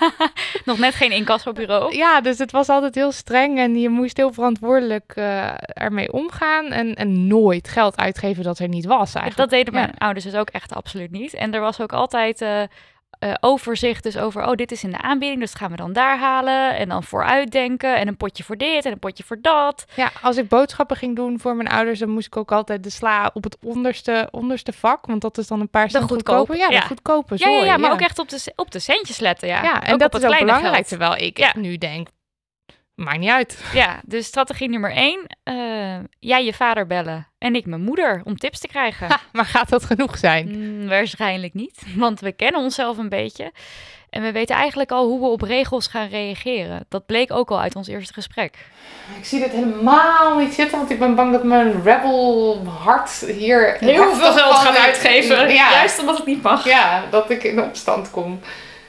Nog 0.64 0.78
net 0.78 0.94
geen 0.94 1.12
incassobureau. 1.12 1.96
Ja, 1.96 2.20
dus 2.20 2.38
het 2.38 2.52
was 2.52 2.68
altijd 2.68 2.94
heel 2.94 3.12
streng 3.12 3.58
en 3.58 3.80
je 3.80 3.88
moest 3.88 4.16
heel 4.16 4.32
verantwoordelijk 4.32 5.12
eh, 5.16 5.50
ermee 5.56 6.12
omgaan 6.12 6.66
en, 6.66 6.94
en 6.94 7.26
nooit 7.26 7.68
geld 7.68 7.96
uitgeven 7.96 8.44
dat 8.44 8.58
er 8.58 8.68
niet 8.68 8.84
was 8.84 9.02
eigenlijk. 9.14 9.36
Dat 9.36 9.50
deden 9.58 9.74
mijn 9.74 9.92
Ja. 9.98 10.04
ouders 10.06 10.24
dus 10.24 10.34
ook 10.34 10.48
echt 10.50 10.74
absoluut 10.74 11.10
niet. 11.10 11.34
En 11.34 11.54
er 11.54 11.60
was 11.60 11.80
ook 11.80 11.92
altijd 11.92 12.40
eh, 12.40 12.62
eh, 12.62 13.34
overzicht 13.40 14.02
dus 14.02 14.16
over, 14.18 14.46
oh, 14.46 14.52
dit 14.54 14.72
is 14.72 14.84
in 14.84 14.90
de 14.90 15.00
aanbieding, 15.00 15.40
dus 15.40 15.50
dat 15.50 15.60
gaan 15.60 15.70
we 15.70 15.76
dan 15.76 15.92
daar 15.92 16.18
halen. 16.18 16.76
En 16.76 16.88
dan 16.88 17.02
vooruitdenken 17.02 17.96
en 17.96 18.08
een 18.08 18.16
potje 18.16 18.44
voor 18.44 18.56
dit 18.56 18.84
en 18.84 18.92
een 18.92 18.98
potje 18.98 19.24
voor 19.24 19.38
dat. 19.40 19.84
Ja, 19.94 20.10
als 20.22 20.36
ik 20.36 20.48
boodschappen 20.48 20.96
ging 20.96 21.16
doen 21.16 21.40
voor 21.40 21.56
mijn 21.56 21.68
ouders, 21.68 21.98
dan 21.98 22.08
moest 22.10 22.26
ik 22.26 22.36
ook 22.36 22.52
altijd 22.52 22.82
de 22.82 22.90
sla 22.90 23.30
op 23.34 23.44
het 23.44 23.56
onderste, 23.62 24.28
onderste 24.30 24.72
vak, 24.72 25.06
want 25.06 25.20
dat 25.20 25.38
is 25.38 25.46
dan 25.46 25.60
een 25.60 25.68
paar 25.68 25.90
cent 25.90 26.04
goedkope, 26.04 26.36
goedkoper. 26.36 26.56
Ja, 26.56 26.68
ja. 26.70 26.80
de 26.80 26.86
goedkope 26.86 27.34
Ja, 27.38 27.48
ja, 27.48 27.76
maar 27.76 27.92
ook 27.92 28.00
echt 28.00 28.18
op 28.18 28.28
de, 28.28 28.52
op 28.56 28.70
de 28.70 28.78
centjes 28.78 29.18
letten, 29.18 29.48
ja. 29.48 29.62
Ja, 29.62 29.82
en 29.82 29.92
Ook 29.92 29.98
dat 29.98 30.14
op 30.14 30.20
het 30.20 30.22
is 30.22 30.28
ook 30.38 30.38
belangrijk, 30.38 30.74
geld. 30.74 30.88
terwijl 30.88 31.16
ik 31.16 31.54
nu 31.54 31.78
denk, 31.78 32.08
maakt 32.94 33.18
niet 33.18 33.30
uit. 33.30 33.64
Ja, 33.72 34.00
dus 34.04 34.26
strategie 34.26 34.68
nummer 34.68 34.92
één, 34.92 35.26
eh, 35.42 35.98
jij 36.18 36.44
je 36.44 36.52
vader 36.52 36.86
bellen 36.86 37.28
en 37.38 37.54
ik 37.54 37.66
mijn 37.66 37.82
moeder 37.82 38.20
om 38.24 38.36
tips 38.36 38.60
te 38.60 38.68
krijgen. 38.68 39.06
Ha, 39.08 39.20
maar 39.32 39.44
gaat 39.44 39.68
dat 39.68 39.84
genoeg 39.84 40.18
zijn? 40.18 40.48
Mm, 40.48 40.88
waarschijnlijk 40.88 41.54
niet, 41.54 41.82
want 41.96 42.20
we 42.20 42.32
kennen 42.32 42.60
onszelf 42.60 42.98
een 42.98 43.08
beetje. 43.08 43.52
En 44.10 44.22
we 44.22 44.32
weten 44.32 44.56
eigenlijk 44.56 44.90
al 44.90 45.06
hoe 45.06 45.20
we 45.20 45.26
op 45.26 45.42
regels 45.42 45.86
gaan 45.86 46.08
reageren. 46.08 46.86
Dat 46.88 47.06
bleek 47.06 47.32
ook 47.32 47.50
al 47.50 47.60
uit 47.60 47.76
ons 47.76 47.88
eerste 47.88 48.12
gesprek. 48.12 48.58
Ik 49.18 49.24
zie 49.24 49.40
dit 49.40 49.50
helemaal 49.50 50.38
niet 50.38 50.54
zitten, 50.54 50.78
want 50.78 50.90
ik 50.90 50.98
ben 50.98 51.14
bang 51.14 51.32
dat 51.32 51.44
mijn 51.44 51.82
rebel 51.82 52.62
hart 52.66 53.10
hier... 53.10 53.76
Heel 53.78 54.14
veel 54.14 54.32
geld 54.32 54.54
gaat 54.54 54.76
uitgeven. 54.76 55.52
Ja, 55.52 55.70
Juist 55.70 56.00
omdat 56.00 56.16
het 56.16 56.26
niet 56.26 56.42
mag. 56.42 56.64
ja, 56.64 57.04
dat 57.10 57.30
ik 57.30 57.42
in 57.42 57.62
opstand 57.62 58.10
kom. 58.10 58.40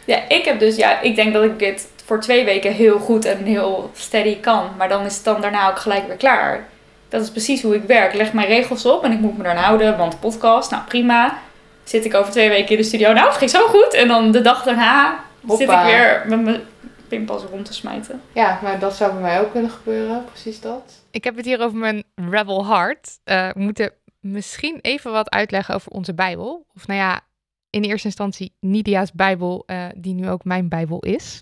Ja, 0.05 0.27
ik 0.27 0.45
heb 0.45 0.59
dus, 0.59 0.75
ja, 0.75 1.01
ik 1.01 1.15
denk 1.15 1.33
dat 1.33 1.43
ik 1.43 1.59
dit 1.59 1.87
voor 2.05 2.21
twee 2.21 2.45
weken 2.45 2.71
heel 2.71 2.99
goed 2.99 3.25
en 3.25 3.43
heel 3.43 3.91
steady 3.93 4.39
kan. 4.39 4.69
Maar 4.77 4.89
dan 4.89 5.05
is 5.05 5.15
het 5.15 5.23
dan 5.23 5.41
daarna 5.41 5.69
ook 5.69 5.79
gelijk 5.79 6.07
weer 6.07 6.17
klaar. 6.17 6.67
Dat 7.09 7.21
is 7.21 7.31
precies 7.31 7.61
hoe 7.61 7.75
ik 7.75 7.83
werk. 7.83 8.11
Ik 8.11 8.17
leg 8.17 8.33
mijn 8.33 8.47
regels 8.47 8.85
op 8.85 9.03
en 9.03 9.11
ik 9.11 9.19
moet 9.19 9.37
me 9.37 9.43
eraan 9.43 9.63
houden, 9.63 9.97
want 9.97 10.19
podcast, 10.19 10.71
nou 10.71 10.83
prima. 10.83 11.39
Zit 11.83 12.05
ik 12.05 12.13
over 12.13 12.31
twee 12.31 12.49
weken 12.49 12.69
in 12.69 12.77
de 12.77 12.83
studio, 12.83 13.13
nou, 13.13 13.27
het 13.27 13.37
ging 13.37 13.49
zo 13.49 13.67
goed. 13.67 13.93
En 13.93 14.07
dan 14.07 14.31
de 14.31 14.41
dag 14.41 14.63
daarna 14.63 15.19
zit 15.47 15.69
ik 15.69 15.83
weer 15.85 16.23
met 16.27 16.43
mijn 16.43 16.61
pinpas 17.07 17.43
rond 17.43 17.65
te 17.65 17.73
smijten. 17.73 18.21
Ja, 18.31 18.59
maar 18.63 18.79
dat 18.79 18.95
zou 18.95 19.11
bij 19.11 19.21
mij 19.21 19.41
ook 19.41 19.51
kunnen 19.51 19.71
gebeuren, 19.71 20.25
precies 20.25 20.61
dat. 20.61 21.03
Ik 21.11 21.23
heb 21.23 21.35
het 21.35 21.45
hier 21.45 21.61
over 21.61 21.77
mijn 21.77 22.03
rebel 22.15 22.65
heart. 22.65 23.19
Eh, 23.23 23.49
we 23.49 23.59
moeten 23.59 23.91
misschien 24.19 24.79
even 24.81 25.11
wat 25.11 25.29
uitleggen 25.29 25.75
over 25.75 25.91
onze 25.91 26.13
Bijbel. 26.13 26.65
Of 26.75 26.87
nou 26.87 26.99
ja, 26.99 27.21
in 27.69 27.83
eerste 27.83 28.07
instantie 28.07 28.53
Nidia's 28.59 29.11
Bijbel, 29.11 29.63
eh, 29.65 29.85
die 29.95 30.13
nu 30.13 30.29
ook 30.29 30.43
mijn 30.43 30.69
Bijbel 30.69 30.99
is. 30.99 31.39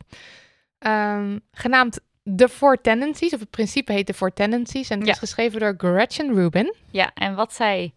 Ehm, 0.83 1.39
genaamd 1.51 1.99
The 2.35 2.49
Four 2.49 2.81
Tendencies, 2.81 3.33
of 3.33 3.39
het 3.39 3.49
principe 3.49 3.91
heet 3.91 4.05
The 4.05 4.13
Four 4.13 4.33
Tendencies. 4.33 4.89
En 4.89 4.97
het 4.97 5.07
Ja. 5.07 5.13
is 5.13 5.19
geschreven 5.19 5.59
door 5.59 5.73
Gretchen 5.77 6.33
Rubin. 6.33 6.73
Ja, 6.91 7.11
en 7.13 7.35
wat 7.35 7.53
zij 7.53 7.93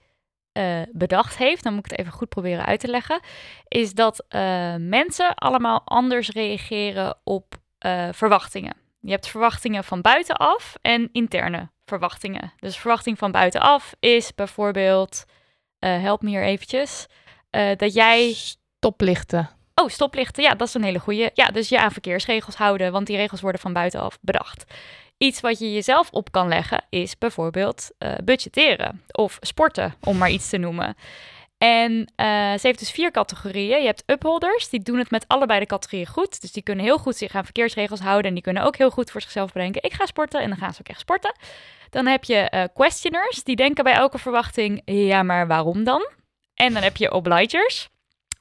eh, 0.52 0.81
bedacht 0.93 1.37
heeft, 1.37 1.62
dan 1.62 1.75
moet 1.75 1.85
ik 1.85 1.90
het 1.90 2.00
even 2.00 2.12
goed 2.12 2.28
proberen 2.28 2.64
uit 2.64 2.81
te 2.81 2.88
leggen, 2.88 3.21
is 3.69 3.95
dat 3.95 4.25
eh, 4.28 4.75
mensen 4.78 5.35
allemaal 5.35 5.83
anders 5.85 6.31
reageren 6.31 7.16
op 7.25 7.55
eh, 7.78 8.09
verwachtingen. 8.12 8.76
Je 9.00 9.11
hebt 9.11 9.26
verwachtingen 9.28 9.85
van 9.85 10.00
buitenaf 10.00 10.76
en 10.83 11.09
interne 11.12 11.71
verwachtingen. 11.85 12.52
Dus 12.59 12.76
verwachting 12.76 13.19
van 13.19 13.31
buitenaf 13.33 13.95
is 14.00 14.35
bijvoorbeeld, 14.35 15.25
help 15.78 16.23
me 16.23 16.28
hier 16.28 16.43
eventjes, 16.45 17.07
dat 17.76 17.95
jij 17.95 18.33
Stoplichten. 18.33 19.49
Oh, 19.80 19.88
stoplichten. 19.88 20.42
Ja, 20.42 20.54
dat 20.54 20.68
is 20.68 20.75
een 20.75 20.83
hele 20.83 20.99
goeie. 20.99 21.30
Ja, 21.35 21.47
dus 21.47 21.68
je 21.68 21.80
aan 21.80 21.92
verkeersregels 21.92 22.54
houden, 22.54 22.92
want 22.92 23.06
die 23.06 23.16
regels 23.16 23.40
worden 23.40 23.61
van 23.61 23.73
buitenaf 23.73 24.18
bedacht. 24.21 24.64
Iets 25.18 25.40
wat 25.40 25.59
je 25.59 25.73
jezelf 25.73 26.11
op 26.11 26.33
kan 26.33 26.49
leggen 26.49 26.85
is 26.90 27.18
bijvoorbeeld 27.18 27.90
eh, 27.99 28.14
budgetteren 28.25 29.02
of 29.12 29.38
sporten, 29.40 29.95
om 30.00 30.16
maar 30.16 30.30
iets 30.30 30.49
te 30.49 30.56
noemen. 30.56 30.97
En 31.59 32.12
eh, 32.16 32.26
ze 32.52 32.66
heeft 32.66 32.78
dus 32.78 32.90
vier 32.90 33.11
categorieën. 33.11 33.80
Je 33.80 33.87
hebt 33.87 34.02
upholders, 34.06 34.68
die 34.68 34.80
doen 34.80 34.99
het 34.99 35.11
met 35.11 35.28
allebei 35.28 35.61
de 35.61 35.66
categorieën 35.66 36.06
goed. 36.06 36.40
Dus 36.40 36.52
die 36.52 36.62
kunnen 36.62 36.85
heel 36.85 36.99
goed 36.99 37.16
zich 37.16 37.35
aan 37.35 37.45
verkeersregels 37.45 38.00
houden 38.00 38.26
en 38.26 38.35
die 38.35 38.42
kunnen 38.42 38.62
ook 38.62 38.76
heel 38.76 38.90
goed 38.90 39.11
voor 39.11 39.21
zichzelf 39.21 39.52
bedenken, 39.52 39.83
ik 39.83 39.92
ga 39.92 40.06
sporten 40.06 40.40
en 40.40 40.49
dan 40.49 40.59
gaan 40.59 40.75
ze 40.75 40.80
ook 40.80 40.88
echt 40.88 41.00
sporten. 41.00 41.35
Dan 41.90 42.06
heb 42.06 42.25
je 42.25 42.37
eh, 42.37 42.64
questioners, 42.75 43.45
die 43.45 43.56
denken 43.56 43.85
bij 43.85 43.95
elke 43.95 44.18
verwachting, 44.18 44.83
ja, 44.85 45.23
maar 45.23 45.47
waarom 45.47 45.85
dan? 45.85 46.09
En 46.54 46.73
dan 46.73 46.83
heb 46.83 46.97
je 46.97 47.12
obligers, 47.12 47.88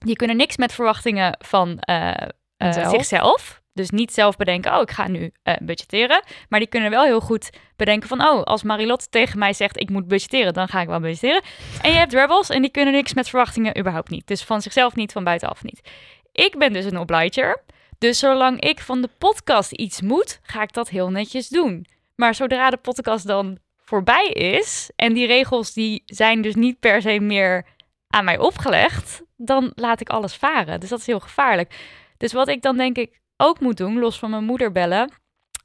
die 0.05 0.15
kunnen 0.15 0.37
niks 0.37 0.57
met 0.57 0.73
verwachtingen 0.73 1.37
van 1.39 1.79
eh, 1.79 2.11
eh, 2.57 2.89
zichzelf. 2.89 3.61
dus 3.73 3.89
niet 3.89 4.13
zelf 4.13 4.35
bedenken, 4.35 4.75
oh, 4.75 4.81
ik 4.81 4.91
ga 4.91 5.07
nu 5.07 5.31
eh, 5.43 5.53
budgetteren. 5.61 6.23
Maar 6.49 6.59
die 6.59 6.69
kunnen 6.69 6.89
wel 6.89 7.03
heel 7.03 7.19
goed 7.19 7.49
bedenken 7.75 8.09
van, 8.09 8.21
oh, 8.21 8.43
als 8.43 8.63
Marilotte 8.63 9.09
tegen 9.09 9.39
mij 9.39 9.53
zegt, 9.53 9.79
ik 9.79 9.89
moet 9.89 10.07
budgetteren, 10.07 10.53
dan 10.53 10.67
ga 10.67 10.81
ik 10.81 10.87
wel 10.87 10.99
budgetteren. 10.99 11.41
En 11.81 11.91
je 11.91 11.97
hebt 11.97 12.13
rebels 12.13 12.49
en 12.49 12.61
die 12.61 12.71
kunnen 12.71 12.93
niks 12.93 13.13
met 13.13 13.29
verwachtingen 13.29 13.79
überhaupt 13.79 14.09
niet. 14.09 14.27
Dus 14.27 14.43
van 14.43 14.61
zichzelf 14.61 14.95
niet, 14.95 15.11
van 15.11 15.23
buitenaf 15.23 15.63
niet. 15.63 15.89
Ik 16.31 16.57
ben 16.57 16.73
dus 16.73 16.85
een 16.85 16.99
obliger. 16.99 17.63
Dus 17.97 18.19
zolang 18.19 18.61
ik 18.61 18.79
van 18.79 19.01
de 19.01 19.09
podcast 19.17 19.71
iets 19.71 20.01
moet, 20.01 20.39
ga 20.43 20.61
ik 20.61 20.73
dat 20.73 20.89
heel 20.89 21.09
netjes 21.09 21.47
doen. 21.47 21.85
Maar 22.15 22.35
zodra 22.35 22.69
de 22.69 22.77
podcast 22.77 23.27
dan 23.27 23.57
voorbij 23.85 24.27
is 24.27 24.89
en 24.95 25.13
die 25.13 25.27
regels 25.27 25.73
die 25.73 26.03
zijn 26.05 26.41
dus 26.41 26.55
niet 26.55 26.79
per 26.79 27.01
se 27.01 27.19
meer 27.19 27.65
aan 28.09 28.25
mij 28.25 28.37
opgelegd, 28.37 29.21
dan 29.35 29.71
laat 29.75 30.01
ik 30.01 30.09
alles 30.09 30.35
varen. 30.35 30.79
Dus 30.79 30.89
dat 30.89 30.99
is 30.99 31.05
heel 31.05 31.19
gevaarlijk. 31.19 31.75
Dus 32.17 32.33
wat 32.33 32.47
ik 32.47 32.61
dan 32.61 32.77
denk 32.77 32.97
ik 32.97 33.19
ook 33.37 33.59
moet 33.59 33.77
doen, 33.77 33.99
los 33.99 34.19
van 34.19 34.29
mijn 34.29 34.43
moeder 34.43 34.71
bellen, 34.71 35.11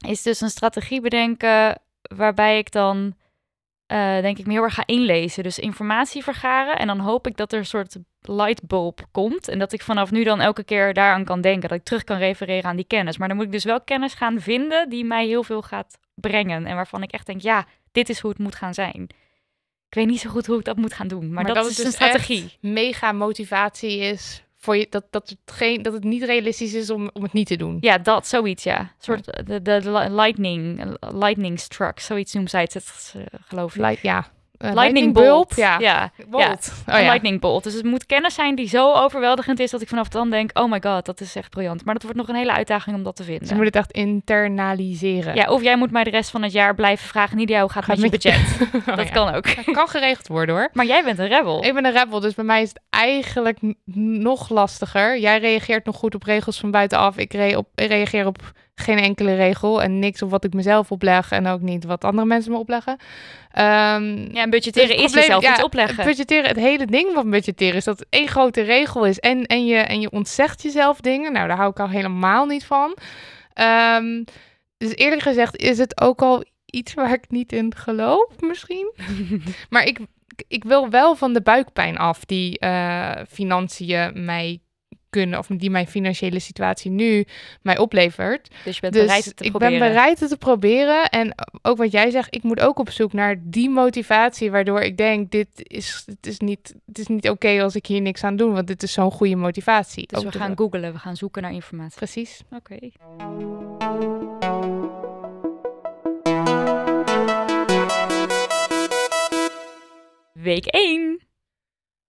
is 0.07 0.21
dus 0.21 0.41
een 0.41 0.49
strategie 0.49 1.01
bedenken 1.01 1.81
waarbij 2.01 2.57
ik 2.57 2.71
dan 2.71 3.15
eh, 3.85 4.21
denk 4.21 4.37
ik 4.37 4.45
me 4.45 4.53
heel 4.53 4.63
erg 4.63 4.73
ga 4.73 4.83
inlezen. 4.85 5.43
Dus 5.43 5.59
informatie 5.59 6.23
vergaren 6.23 6.77
en 6.77 6.87
dan 6.87 6.99
hoop 6.99 7.27
ik 7.27 7.37
dat 7.37 7.51
er 7.51 7.59
een 7.59 7.65
soort 7.65 7.97
lightbulb 8.21 9.07
komt 9.11 9.47
en 9.47 9.59
dat 9.59 9.73
ik 9.73 9.81
vanaf 9.81 10.11
nu 10.11 10.23
dan 10.23 10.41
elke 10.41 10.63
keer 10.63 10.93
daaraan 10.93 11.25
kan 11.25 11.41
denken, 11.41 11.69
dat 11.69 11.77
ik 11.77 11.83
terug 11.83 12.03
kan 12.03 12.17
refereren 12.17 12.69
aan 12.69 12.75
die 12.75 12.85
kennis. 12.85 13.17
Maar 13.17 13.27
dan 13.27 13.37
moet 13.37 13.45
ik 13.45 13.51
dus 13.51 13.63
wel 13.63 13.81
kennis 13.81 14.13
gaan 14.13 14.39
vinden 14.39 14.89
die 14.89 15.05
mij 15.05 15.27
heel 15.27 15.43
veel 15.43 15.61
gaat 15.61 15.99
brengen 16.15 16.65
en 16.65 16.75
waarvan 16.75 17.03
ik 17.03 17.11
echt 17.11 17.25
denk, 17.25 17.41
ja, 17.41 17.65
dit 17.91 18.09
is 18.09 18.19
hoe 18.19 18.29
het 18.29 18.39
moet 18.39 18.55
gaan 18.55 18.73
zijn. 18.73 19.07
Ik 19.91 19.97
weet 19.97 20.07
niet 20.07 20.19
zo 20.19 20.29
goed 20.29 20.45
hoe 20.45 20.59
ik 20.59 20.65
dat 20.65 20.77
moet 20.77 20.93
gaan 20.93 21.07
doen, 21.07 21.33
maar, 21.33 21.43
dat, 21.43 21.65
is 21.65 21.75
dus 21.75 21.85
een 21.85 21.91
strategie. 21.91 22.43
echt 22.43 22.57
mega 22.61 23.11
motivatie 23.11 23.97
is 23.97 24.43
voor 24.57 24.77
je 24.77 24.87
dat, 24.89 25.05
dat, 25.09 25.29
het 25.29 25.55
geen, 25.55 25.81
dat 25.81 25.93
het 25.93 26.03
niet 26.03 26.23
realistisch 26.23 26.73
is 26.73 26.89
om, 26.89 27.09
om 27.13 27.23
het 27.23 27.33
niet 27.33 27.47
te 27.47 27.55
doen. 27.55 27.77
Ja, 27.81 27.97
dat, 27.97 28.27
zoiets, 28.27 28.63
ja. 28.63 28.79
Een 28.79 28.87
soort 28.99 29.25
de, 29.25 29.61
de, 29.61 29.79
de 29.81 30.07
lightning, 30.09 30.95
lightning 30.99 31.59
struck, 31.59 31.99
zoiets 31.99 32.33
noemt 32.33 32.49
zij 32.49 32.61
het, 32.61 33.13
eh, 33.15 33.23
geloof 33.41 33.75
ik. 33.75 33.81
Light, 33.81 34.01
ja. 34.01 34.31
Lightning 34.61 35.13
bolt, 35.13 35.55
ja. 35.55 35.79
ja. 35.79 36.11
Bolt. 36.27 36.73
Oh, 36.87 36.95
ja. 36.95 37.01
lightning 37.01 37.39
bolt. 37.39 37.63
Dus 37.63 37.73
het 37.73 37.83
moet 37.83 38.05
kennis 38.05 38.33
zijn 38.33 38.55
die 38.55 38.67
zo 38.67 38.93
overweldigend 38.93 39.59
is 39.59 39.71
dat 39.71 39.81
ik 39.81 39.87
vanaf 39.87 40.07
dan 40.07 40.29
denk, 40.29 40.59
oh 40.59 40.71
my 40.71 40.81
god, 40.83 41.05
dat 41.05 41.21
is 41.21 41.35
echt 41.35 41.49
briljant. 41.49 41.85
Maar 41.85 41.93
dat 41.93 42.03
wordt 42.03 42.17
nog 42.17 42.27
een 42.27 42.35
hele 42.35 42.51
uitdaging 42.51 42.95
om 42.95 43.03
dat 43.03 43.15
te 43.15 43.23
vinden. 43.23 43.47
Ze 43.47 43.55
moet 43.55 43.65
het 43.65 43.75
echt 43.75 43.91
internaliseren. 43.91 45.35
Ja, 45.35 45.49
of 45.51 45.61
jij 45.63 45.77
moet 45.77 45.91
mij 45.91 46.03
de 46.03 46.09
rest 46.09 46.29
van 46.29 46.43
het 46.43 46.51
jaar 46.51 46.75
blijven 46.75 47.07
vragen, 47.07 47.37
Nidia, 47.37 47.61
hoe 47.61 47.69
gaat 47.69 47.85
het 47.85 47.99
Gaat 47.99 48.11
met 48.11 48.23
je 48.23 48.29
budget? 48.29 48.69
Oh, 48.89 48.97
dat 48.97 49.09
kan 49.09 49.33
ook. 49.33 49.55
Dat 49.65 49.75
kan 49.75 49.87
geregeld 49.87 50.27
worden 50.27 50.55
hoor. 50.55 50.69
Maar 50.73 50.85
jij 50.85 51.03
bent 51.03 51.19
een 51.19 51.27
rebel. 51.27 51.63
Ik 51.63 51.73
ben 51.73 51.85
een 51.85 51.91
rebel, 51.91 52.19
dus 52.19 52.33
bij 52.33 52.45
mij 52.45 52.61
is 52.61 52.69
het 52.69 52.81
eigenlijk 52.89 53.57
nog 53.93 54.49
lastiger. 54.49 55.19
Jij 55.19 55.39
reageert 55.39 55.85
nog 55.85 55.95
goed 55.95 56.15
op 56.15 56.23
regels 56.23 56.59
van 56.59 56.71
buitenaf. 56.71 57.17
Ik, 57.17 57.33
re- 57.33 57.57
op, 57.57 57.67
ik 57.75 57.87
reageer 57.87 58.25
op 58.25 58.37
geen 58.81 58.97
enkele 58.97 59.35
regel 59.35 59.81
en 59.81 59.99
niks 59.99 60.21
op 60.21 60.29
wat 60.29 60.43
ik 60.43 60.53
mezelf 60.53 60.91
opleg 60.91 61.31
en 61.31 61.47
ook 61.47 61.61
niet 61.61 61.83
wat 61.83 62.03
andere 62.03 62.27
mensen 62.27 62.51
me 62.51 62.57
opleggen. 62.57 62.97
Ehm, 63.51 64.33
Ja, 64.33 64.41
en 64.41 64.49
budgetteren 64.49 64.97
dus 64.97 65.05
is 65.05 65.13
jezelf 65.13 65.43
ja, 65.43 65.51
iets 65.51 65.63
opleggen. 65.63 66.05
Budgetteren, 66.05 66.47
het 66.47 66.57
hele 66.57 66.85
ding 66.85 67.09
van 67.13 67.29
budgetteren 67.29 67.75
is 67.75 67.83
dat 67.83 67.99
het 67.99 68.07
één 68.09 68.27
grote 68.27 68.61
regel 68.61 69.05
is 69.05 69.19
en, 69.19 69.45
en, 69.45 69.65
je, 69.65 69.77
en 69.77 70.01
je 70.01 70.11
ontzegt 70.11 70.61
jezelf 70.61 70.99
dingen. 71.01 71.33
Nou, 71.33 71.47
daar 71.47 71.57
hou 71.57 71.69
ik 71.69 71.79
al 71.79 71.89
helemaal 71.89 72.45
niet 72.45 72.65
van. 72.65 72.97
Ehm, 73.53 74.23
dus 74.77 74.95
eerlijk 74.95 75.21
gezegd 75.21 75.57
is 75.57 75.77
het 75.77 76.01
ook 76.01 76.21
al 76.21 76.43
iets 76.65 76.93
waar 76.93 77.13
ik 77.13 77.29
niet 77.29 77.51
in 77.51 77.75
geloof, 77.75 78.29
misschien. 78.39 78.93
maar 79.69 79.83
ik, 79.83 79.99
ik 80.47 80.63
wil 80.63 80.89
wel 80.89 81.15
van 81.15 81.33
de 81.33 81.41
buikpijn 81.41 81.97
af 81.97 82.25
die 82.25 82.59
eh, 82.59 83.21
financiën 83.29 84.25
mij 84.25 84.59
kunnen, 85.11 85.39
of 85.39 85.47
die 85.47 85.69
mijn 85.69 85.87
financiële 85.87 86.39
situatie 86.39 86.91
nu 86.91 87.25
mij 87.61 87.77
oplevert. 87.77 88.49
Dus 88.63 88.75
je 88.75 88.81
bent 88.81 88.93
Dus 88.93 89.03
bereid 89.03 89.25
het 89.25 89.37
te 89.37 89.43
ik 89.43 89.49
proberen. 89.49 89.79
ben 89.79 89.87
bereid 89.87 90.19
het 90.19 90.29
te 90.29 90.37
proberen. 90.37 91.09
En 91.09 91.35
ook 91.61 91.77
wat 91.77 91.91
jij 91.91 92.09
zegt, 92.09 92.35
ik 92.35 92.43
moet 92.43 92.59
ook 92.59 92.79
op 92.79 92.89
zoek 92.89 93.13
naar 93.13 93.35
die 93.43 93.69
motivatie 93.69 94.51
waardoor 94.51 94.81
ik 94.81 94.97
denk, 94.97 95.31
dit 95.31 95.47
is, 95.55 96.03
het 96.05 96.27
is 96.27 96.39
niet, 96.39 96.75
het 96.85 96.99
is 96.99 97.07
niet 97.07 97.29
oké 97.29 97.63
als 97.63 97.75
ik 97.75 97.85
hier 97.85 98.01
niks 98.01 98.23
aan 98.23 98.35
doe, 98.35 98.51
want 98.51 98.67
dit 98.67 98.83
is 98.83 98.93
zo'n 98.93 99.11
goede 99.11 99.35
motivatie. 99.35 100.07
Dus 100.07 100.23
we 100.23 100.31
gaan 100.31 100.57
googlen, 100.57 100.93
we 100.93 100.99
gaan 100.99 101.15
zoeken 101.15 101.41
naar 101.41 101.53
informatie. 101.53 101.97
Precies. 101.97 102.41
Oké. 102.51 102.77
Week 110.33 110.65
1. 110.65 111.30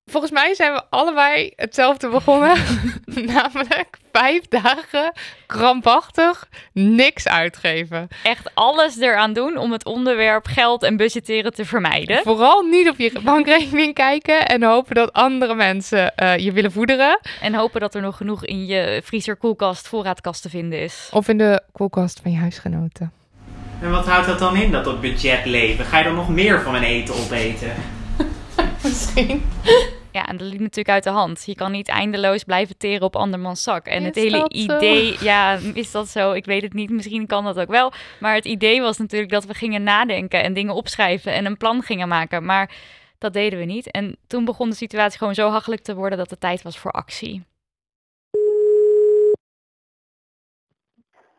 Volgens 0.06 0.32
mij 0.32 0.54
zijn 0.54 0.72
we 0.72 0.82
allebei 0.90 1.52
hetzelfde 1.56 2.08
begonnen. 2.08 2.56
Namelijk 3.34 3.98
vijf 4.12 4.48
dagen 4.48 5.12
krampachtig 5.46 6.48
niks 6.72 7.28
uitgeven. 7.28 8.08
Echt 8.22 8.50
alles 8.54 8.98
eraan 8.98 9.32
doen 9.32 9.56
om 9.56 9.72
het 9.72 9.84
onderwerp 9.84 10.46
geld 10.46 10.82
en 10.82 10.96
budgetteren 10.96 11.52
te 11.52 11.64
vermijden. 11.64 12.22
Vooral 12.22 12.62
niet 12.62 12.88
op 12.88 12.98
je 12.98 13.20
bankrekening 13.24 13.94
kijken 13.94 14.48
en 14.48 14.62
hopen 14.62 14.94
dat 14.94 15.12
andere 15.12 15.54
mensen 15.54 16.14
eh, 16.14 16.38
je 16.38 16.52
willen 16.52 16.72
voederen. 16.72 17.20
En 17.40 17.54
hopen 17.54 17.80
dat 17.80 17.94
er 17.94 18.02
nog 18.02 18.16
genoeg 18.16 18.44
in 18.44 18.66
je 18.66 19.00
vriezer, 19.04 19.36
koelkast, 19.36 19.88
voorraadkast 19.88 20.42
te 20.42 20.48
vinden 20.48 20.80
is. 20.80 21.08
Of 21.12 21.28
in 21.28 21.38
de 21.38 21.62
koelkast 21.72 22.20
van 22.22 22.32
je 22.32 22.38
huisgenoten. 22.38 23.12
En 23.80 23.90
wat 23.90 24.06
houdt 24.06 24.26
dat 24.26 24.38
dan 24.38 24.56
in, 24.56 24.70
dat 24.70 24.84
dat 24.84 25.00
budgetleven? 25.00 25.84
Ga 25.84 25.98
je 25.98 26.04
dan 26.04 26.14
nog 26.14 26.28
meer 26.28 26.60
van 26.60 26.72
mijn 26.72 26.84
eten 26.84 27.14
opeten? 27.14 27.72
Misschien. 28.88 29.42
Ja, 30.12 30.26
en 30.26 30.36
dat 30.36 30.48
liep 30.48 30.60
natuurlijk 30.60 30.88
uit 30.88 31.04
de 31.04 31.10
hand. 31.10 31.42
Je 31.46 31.54
kan 31.54 31.72
niet 31.72 31.88
eindeloos 31.88 32.44
blijven 32.44 32.76
teren 32.76 33.02
op 33.02 33.16
andermans 33.16 33.62
zak. 33.62 33.86
En 33.86 34.00
Is 34.00 34.06
het 34.06 34.14
hele 34.14 34.36
zo? 34.38 34.46
idee, 34.46 35.16
ja, 35.24 35.58
is 35.74 35.90
dat 35.90 36.08
zo? 36.08 36.32
Ik 36.32 36.44
weet 36.44 36.62
het 36.62 36.72
niet. 36.72 36.90
Misschien 36.90 37.26
kan 37.26 37.44
dat 37.44 37.58
ook 37.58 37.68
wel. 37.68 37.92
Maar 38.20 38.34
het 38.34 38.44
idee 38.44 38.80
was 38.80 38.98
natuurlijk 38.98 39.32
dat 39.32 39.44
we 39.44 39.54
gingen 39.54 39.82
nadenken 39.82 40.42
en 40.42 40.52
dingen 40.52 40.74
opschrijven 40.74 41.32
en 41.32 41.46
een 41.46 41.56
plan 41.56 41.82
gingen 41.82 42.08
maken. 42.08 42.44
Maar 42.44 42.74
dat 43.18 43.32
deden 43.32 43.58
we 43.58 43.64
niet. 43.64 43.90
En 43.90 44.16
toen 44.26 44.44
begon 44.44 44.70
de 44.70 44.76
situatie 44.76 45.18
gewoon 45.18 45.34
zo 45.34 45.50
hachelijk 45.50 45.82
te 45.82 45.94
worden 45.94 46.18
dat 46.18 46.30
het 46.30 46.40
tijd 46.40 46.62
was 46.62 46.78
voor 46.78 46.90
actie. 46.90 47.44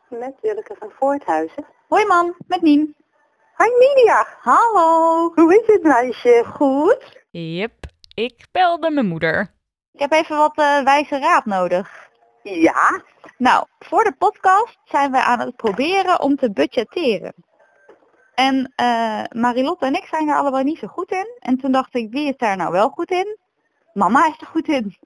Met 0.09 0.33
Willeke 0.41 0.75
van 0.79 0.91
Voorthuizen. 0.99 1.65
Hoi 1.87 2.05
man, 2.05 2.35
met 2.47 2.61
Nien. 2.61 2.95
Hoi 3.63 3.71
Nidia, 3.95 4.27
Hallo. 4.41 5.31
hoe 5.35 5.59
is 5.61 5.73
het 5.73 5.83
meisje? 5.83 6.43
Goed. 6.53 7.25
Yep, 7.31 7.73
ik 8.13 8.45
belde 8.51 8.91
mijn 8.91 9.07
moeder. 9.07 9.53
Ik 9.91 9.99
heb 9.99 10.11
even 10.11 10.37
wat 10.37 10.57
eh, 10.57 10.83
wijze 10.83 11.19
raad 11.19 11.45
nodig. 11.45 12.09
Ja, 12.41 13.03
Nou, 13.37 13.65
voor 13.79 14.03
de 14.03 14.15
podcast 14.17 14.77
zijn 14.85 15.11
we 15.11 15.23
aan 15.23 15.39
het 15.39 15.55
proberen 15.55 16.21
om 16.21 16.35
te 16.35 16.51
budgetteren. 16.51 17.33
En 18.33 18.73
eh 18.75 19.23
Marilotte 19.29 19.85
en 19.85 19.95
ik 19.95 20.05
zijn 20.05 20.29
er 20.29 20.35
allebei 20.35 20.63
niet 20.63 20.79
zo 20.79 20.87
goed 20.87 21.11
in. 21.11 21.37
En 21.39 21.57
toen 21.57 21.71
dacht 21.71 21.95
ik, 21.95 22.11
wie 22.11 22.27
is 22.27 22.37
daar 22.37 22.57
nou 22.57 22.71
wel 22.71 22.89
goed 22.89 23.11
in? 23.11 23.37
Mama 23.93 24.27
is 24.27 24.41
er 24.41 24.47
goed 24.47 24.67
in. 24.67 24.97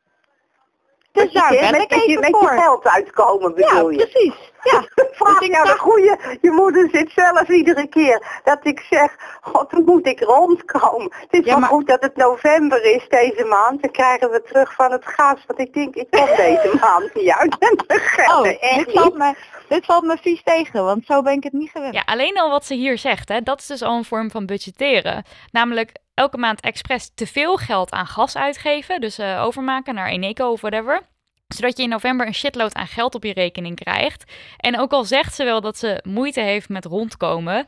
Dus 1.24 1.32
daar 1.34 1.52
met, 1.52 1.60
ben 1.60 1.72
met, 1.72 1.82
ik 1.82 1.90
met 1.90 2.00
je, 2.00 2.08
even 2.10 2.20
met 2.22 2.30
je 2.30 2.36
voor. 2.48 2.50
geld 2.58 2.88
uitkomen 2.88 3.54
Ja, 3.56 3.68
bedoel 3.74 3.90
je? 3.90 4.08
precies. 4.08 4.52
Ja, 4.64 4.84
Vraag 5.12 5.40
Dus 5.40 5.48
ik 5.48 5.54
nou 5.54 5.66
de 5.68 5.78
goeie, 5.78 6.16
je 6.42 6.52
moeder 6.52 6.90
zit 6.92 7.12
zelf 7.16 7.48
iedere 7.50 7.88
keer 7.88 8.40
dat 8.44 8.60
ik 8.62 8.80
zeg, 8.90 9.16
god 9.42 9.72
dan 9.72 9.84
moet 9.86 10.08
ik 10.08 10.20
rondkomen. 10.20 11.12
Het 11.20 11.28
is 11.30 11.40
Ja, 11.40 11.46
wel 11.46 11.60
maar- 11.60 11.70
goed 11.70 11.88
dat 11.88 12.02
het 12.02 12.16
november 12.16 12.84
is 12.96 13.06
deze 13.10 13.46
maand, 13.46 13.82
dan 13.82 13.92
krijgen 13.92 14.30
we 14.30 14.42
terug 14.44 14.74
van 14.74 14.92
het 14.92 15.06
gas, 15.06 15.44
want 15.48 15.60
ik 15.60 15.74
denk 15.74 15.96
ik 15.96 16.08
kom 16.10 16.26
deze 16.26 16.78
maand 16.82 17.14
niet 17.14 17.30
uit. 17.30 17.58
En 17.60 17.76
de 17.76 18.24
oh, 18.28 18.44
dit 18.78 18.92
valt, 18.94 19.18
me, 19.18 19.34
dit 19.68 19.86
valt 19.86 20.04
me 20.04 20.18
vies 20.22 20.44
tegen, 20.44 20.84
want 20.86 21.06
zo 21.06 21.22
ben 21.22 21.34
ik 21.34 21.44
het 21.44 21.54
niet 21.54 21.70
gewend. 21.70 21.94
Ja, 21.94 22.04
alleen 22.06 22.40
al 22.40 22.50
wat 22.50 22.66
ze 22.66 22.74
hier 22.74 22.98
zegt, 22.98 23.30
hè, 23.30 23.42
dat 23.42 23.60
is 23.60 23.66
dus 23.68 23.82
al 23.82 23.98
een 23.98 24.06
vorm 24.06 24.32
van 24.32 24.46
budgetteren. 24.46 25.24
Namelijk 25.52 25.92
elke 26.18 26.38
maand 26.38 26.62
expres 26.62 27.12
te 27.16 27.28
veel 27.28 27.58
geld 27.58 27.92
aan 27.92 28.06
gas 28.06 28.36
uitgeven. 28.36 29.02
Dus 29.02 29.18
eh, 29.18 29.44
overmaken 29.44 29.96
naar 29.96 30.10
Eneco 30.10 30.52
of 30.52 30.62
whatever. 30.62 31.02
Zodat 31.48 31.78
je 31.78 31.84
in 31.84 31.90
november 31.90 32.28
een 32.28 32.34
shitload 32.34 32.74
aan 32.74 32.88
geld 32.88 33.16
op 33.16 33.24
je 33.24 33.34
rekening 33.34 33.76
krijgt. 33.76 34.32
En 34.58 34.80
ook 34.80 34.92
al 34.92 35.04
zegt 35.04 35.36
ze 35.36 35.44
wel 35.44 35.62
dat 35.62 35.78
ze 35.78 36.00
moeite 36.04 36.42
heeft 36.42 36.70
met 36.70 36.86
rondkomen. 36.86 37.68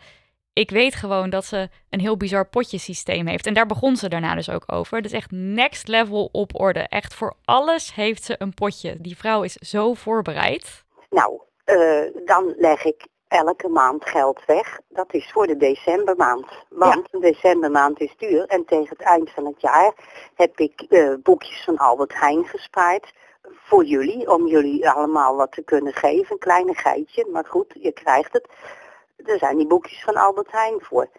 Ik 0.53 0.70
weet 0.70 0.96
gewoon 0.96 1.29
dat 1.29 1.46
ze 1.46 1.70
een 1.89 2.00
heel 2.00 2.18
bizar 2.18 2.46
potjesysteem 2.48 3.27
heeft. 3.27 3.46
En 3.46 3.53
daar 3.53 3.65
begon 3.65 3.96
ze 3.96 4.10
daarna 4.10 4.36
dus 4.36 4.50
ook 4.50 4.63
over. 4.72 5.01
Dus 5.01 5.12
echt 5.12 5.32
next 5.32 5.88
level 5.88 6.29
op 6.32 6.60
orde. 6.60 6.79
Echt 6.79 7.13
voor 7.13 7.36
alles 7.46 7.96
heeft 7.96 8.24
ze 8.24 8.36
een 8.38 8.53
potje. 8.53 8.96
Die 9.00 9.18
vrouw 9.18 9.44
is 9.44 9.53
zo 9.53 9.94
voorbereid. 9.94 10.84
Nou, 11.10 11.41
eh, 11.63 12.25
dan 12.25 12.53
leg 12.58 12.84
ik 12.84 13.08
elke 13.29 13.67
maand 13.67 14.05
geld 14.05 14.45
weg. 14.45 14.79
Dat 14.88 15.13
is 15.13 15.31
voor 15.31 15.48
de 15.48 15.57
decembermaand. 15.57 16.48
Want 16.69 17.12
de 17.12 17.19
decembermaand 17.19 18.00
is 18.00 18.15
duur. 18.17 18.45
En 18.45 18.65
tegen 18.65 18.89
het 18.89 19.01
eind 19.01 19.31
van 19.31 19.45
het 19.45 19.62
jaar 19.62 19.93
heb 20.36 20.59
ik 20.59 20.81
eh, 20.81 21.13
boekjes 21.24 21.63
van 21.63 21.77
Albert 21.77 22.13
Heijn 22.13 22.45
gespaard. 22.45 23.13
Voor 23.41 23.83
jullie, 23.83 24.31
om 24.31 24.48
jullie 24.48 24.89
allemaal 24.89 25.36
wat 25.36 25.51
te 25.51 25.62
kunnen 25.62 25.93
geven. 25.93 26.31
Een 26.31 26.39
kleinigheidje, 26.39 27.27
maar 27.31 27.45
goed, 27.45 27.75
je 27.79 27.91
krijgt 27.91 28.33
het. 28.33 28.48
Er 29.25 29.38
zijn 29.38 29.57
die 29.57 29.67
boekjes 29.67 30.03
van 30.03 30.15
Albert 30.15 30.51
Heijn 30.51 30.81
voor. 30.81 31.09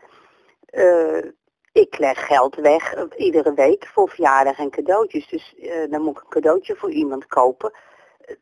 Eh, 0.67 1.25
ik 1.73 1.99
leg 1.99 2.27
geld 2.27 2.55
weg 2.55 2.95
eh, 2.95 3.05
iedere 3.17 3.55
week 3.55 3.87
voor 3.87 4.09
verjaardag 4.09 4.59
en 4.59 4.71
cadeautjes. 4.71 5.29
Dus 5.29 5.55
dan 5.91 6.03
moet 6.03 6.17
ik 6.17 6.23
een 6.23 6.29
cadeautje 6.29 6.77
voor 6.77 6.91
iemand 6.91 7.27
kopen. 7.27 7.73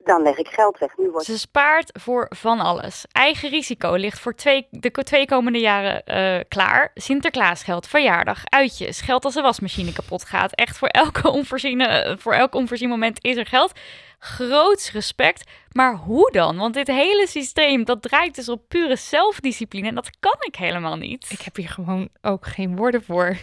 Dan 0.05 0.23
leg 0.23 0.37
ik 0.37 0.49
geld 0.49 0.79
weg. 0.79 0.97
Nu 0.97 1.11
wordt 1.11 1.27
Ze 1.27 1.39
spaart 1.39 1.91
voor 2.01 2.27
van 2.29 2.61
alles. 2.61 3.07
Eigen 3.13 3.49
risico 3.49 3.95
ligt 3.95 4.21
voor 4.21 4.35
twee, 4.35 4.67
de 4.71 4.91
twee 4.91 5.27
komende 5.27 5.59
jaren 5.59 6.05
eh, 6.05 6.45
klaar. 6.49 6.91
Sinterklaasgeld, 6.95 7.87
verjaardag, 7.87 8.43
uitjes, 8.45 9.01
geld 9.01 9.25
als 9.25 9.35
de 9.35 9.41
wasmachine 9.41 9.93
kapot 9.93 10.25
gaat. 10.25 10.55
Echt 10.55 10.79
voor, 10.79 10.89
elke 10.89 11.31
onvoorziene, 11.31 12.17
voor 12.19 12.33
elk 12.33 12.55
onvoorzien 12.55 12.89
moment 12.89 13.25
is 13.25 13.37
er 13.37 13.47
geld. 13.47 13.73
Groots 14.19 14.93
respect. 14.93 15.51
Maar 15.73 15.95
hoe 15.95 16.31
dan? 16.33 16.57
Want 16.57 16.75
dit 16.75 16.87
hele 16.87 17.27
systeem, 17.27 17.85
dat 17.85 18.03
draait 18.03 18.35
dus 18.35 18.49
op 18.49 18.69
pure 18.69 18.97
zelfdiscipline. 18.97 19.89
En 19.89 19.95
dat 19.95 20.11
kan 20.21 20.37
ik 20.41 20.57
helemaal 20.57 20.97
niet. 20.97 21.31
Ik 21.31 21.41
heb 21.41 21.57
hier 21.57 21.69
gewoon 21.69 22.09
ook 22.23 22.47
geen 22.47 22.77
woorden 22.77 23.03
voor. 23.03 23.37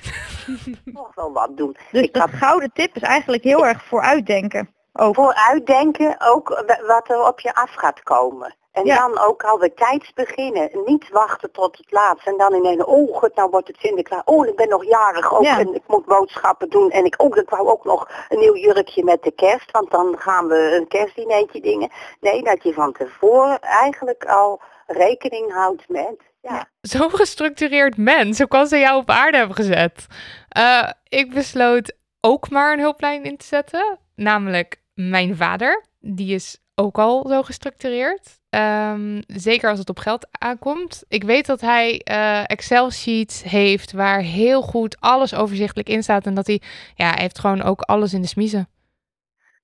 nog 0.83 1.15
wel 1.15 1.31
wat 1.31 1.57
doen. 1.57 1.77
Dus 1.91 2.09
had 2.11 2.29
gouden 2.33 2.71
tip 2.73 2.95
is 2.95 3.01
eigenlijk 3.01 3.43
heel 3.43 3.65
erg 3.65 3.83
vooruitdenken. 3.83 4.74
Ook. 4.97 5.15
vooruitdenken 5.15 6.15
ook 6.19 6.49
wa- 6.49 6.85
wat 6.87 7.09
er 7.09 7.27
op 7.27 7.39
je 7.39 7.53
af 7.55 7.73
gaat 7.73 8.03
komen. 8.03 8.55
En 8.71 8.85
Ja. 8.85 8.97
dan 9.07 9.19
ook 9.19 9.43
alweer 9.43 9.73
tijds 9.73 10.13
beginnen. 10.13 10.69
Niet 10.85 11.09
wachten 11.09 11.51
tot 11.51 11.77
het 11.77 11.91
laatst. 11.91 12.27
En 12.27 12.37
dan 12.37 12.53
ineens, 12.53 12.83
oh 12.83 13.15
goed, 13.17 13.35
nou 13.35 13.49
wordt 13.49 13.67
het 13.67 13.77
Sinterklaas. 13.79 14.21
Oh, 14.25 14.47
ik 14.47 14.55
ben 14.55 14.69
nog 14.69 14.85
jarig 14.85 15.33
ook 15.33 15.43
Ja. 15.43 15.59
en 15.59 15.73
ik 15.73 15.81
moet 15.87 16.05
boodschappen 16.05 16.69
doen. 16.69 16.89
En 16.91 17.05
ik, 17.05 17.21
oh, 17.21 17.37
ik 17.37 17.49
wou 17.49 17.67
ook 17.67 17.83
nog 17.83 18.09
een 18.29 18.39
nieuw 18.39 18.55
jurkje 18.55 19.03
met 19.03 19.23
de 19.23 19.31
kerst. 19.31 19.71
Want 19.71 19.91
dan 19.91 20.15
gaan 20.17 20.47
we 20.47 20.75
een 20.79 20.87
kerstdineetje 20.87 21.61
dingen. 21.61 21.91
Nee, 22.19 22.43
dat 22.43 22.63
je 22.63 22.73
van 22.73 22.91
tevoren 22.93 23.59
eigenlijk 23.59 24.25
al 24.25 24.61
rekening 24.87 25.53
houdt 25.53 25.89
met... 25.89 26.15
Ja, 26.41 26.65
Zo'n 26.81 27.11
gestructureerd 27.11 27.97
mens, 27.97 28.37
hoe 28.37 28.47
kan 28.47 28.67
ze 28.67 28.77
jou 28.77 28.97
op 28.97 29.09
aarde 29.09 29.37
hebben 29.37 29.55
gezet? 29.55 30.05
Eh, 30.49 30.89
ik 31.07 31.33
besloot 31.33 31.93
ook 32.21 32.49
maar 32.49 32.73
een 32.73 32.79
hulplijn 32.79 33.23
in 33.23 33.37
te 33.37 33.45
zetten. 33.45 33.99
Namelijk 34.15 34.83
mijn 34.95 35.35
vader. 35.35 35.83
Die 35.99 36.33
is 36.33 36.59
ook 36.75 36.97
al 36.97 37.27
zo 37.27 37.43
gestructureerd. 37.43 38.39
Ehm, 38.49 39.21
zeker 39.27 39.69
als 39.69 39.79
het 39.79 39.89
op 39.89 39.99
geld 39.99 40.27
aankomt. 40.31 41.03
Ik 41.07 41.23
weet 41.23 41.45
dat 41.45 41.61
hij 41.61 42.01
eh, 42.03 42.43
Excel-sheets 42.43 43.43
heeft 43.43 43.91
waar 43.91 44.19
heel 44.19 44.61
goed 44.61 44.99
alles 44.99 45.33
overzichtelijk 45.35 45.89
in 45.89 46.03
staat. 46.03 46.25
En 46.25 46.33
dat 46.33 46.47
hij, 46.47 46.61
ja, 46.95 47.09
hij 47.09 47.21
heeft 47.21 47.39
gewoon 47.39 47.61
ook 47.61 47.81
alles 47.81 48.13
in 48.13 48.21
de 48.21 48.27
smiezen. 48.27 48.69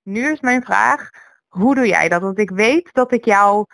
Nu 0.02 0.32
is 0.32 0.40
mijn 0.40 0.62
vraag, 0.62 1.10
hoe 1.48 1.74
doe 1.74 1.86
jij 1.86 2.08
dat? 2.08 2.22
Want 2.22 2.38
ik 2.38 2.50
weet 2.50 2.88
dat 2.92 3.12
ik 3.12 3.24
jou 3.24 3.66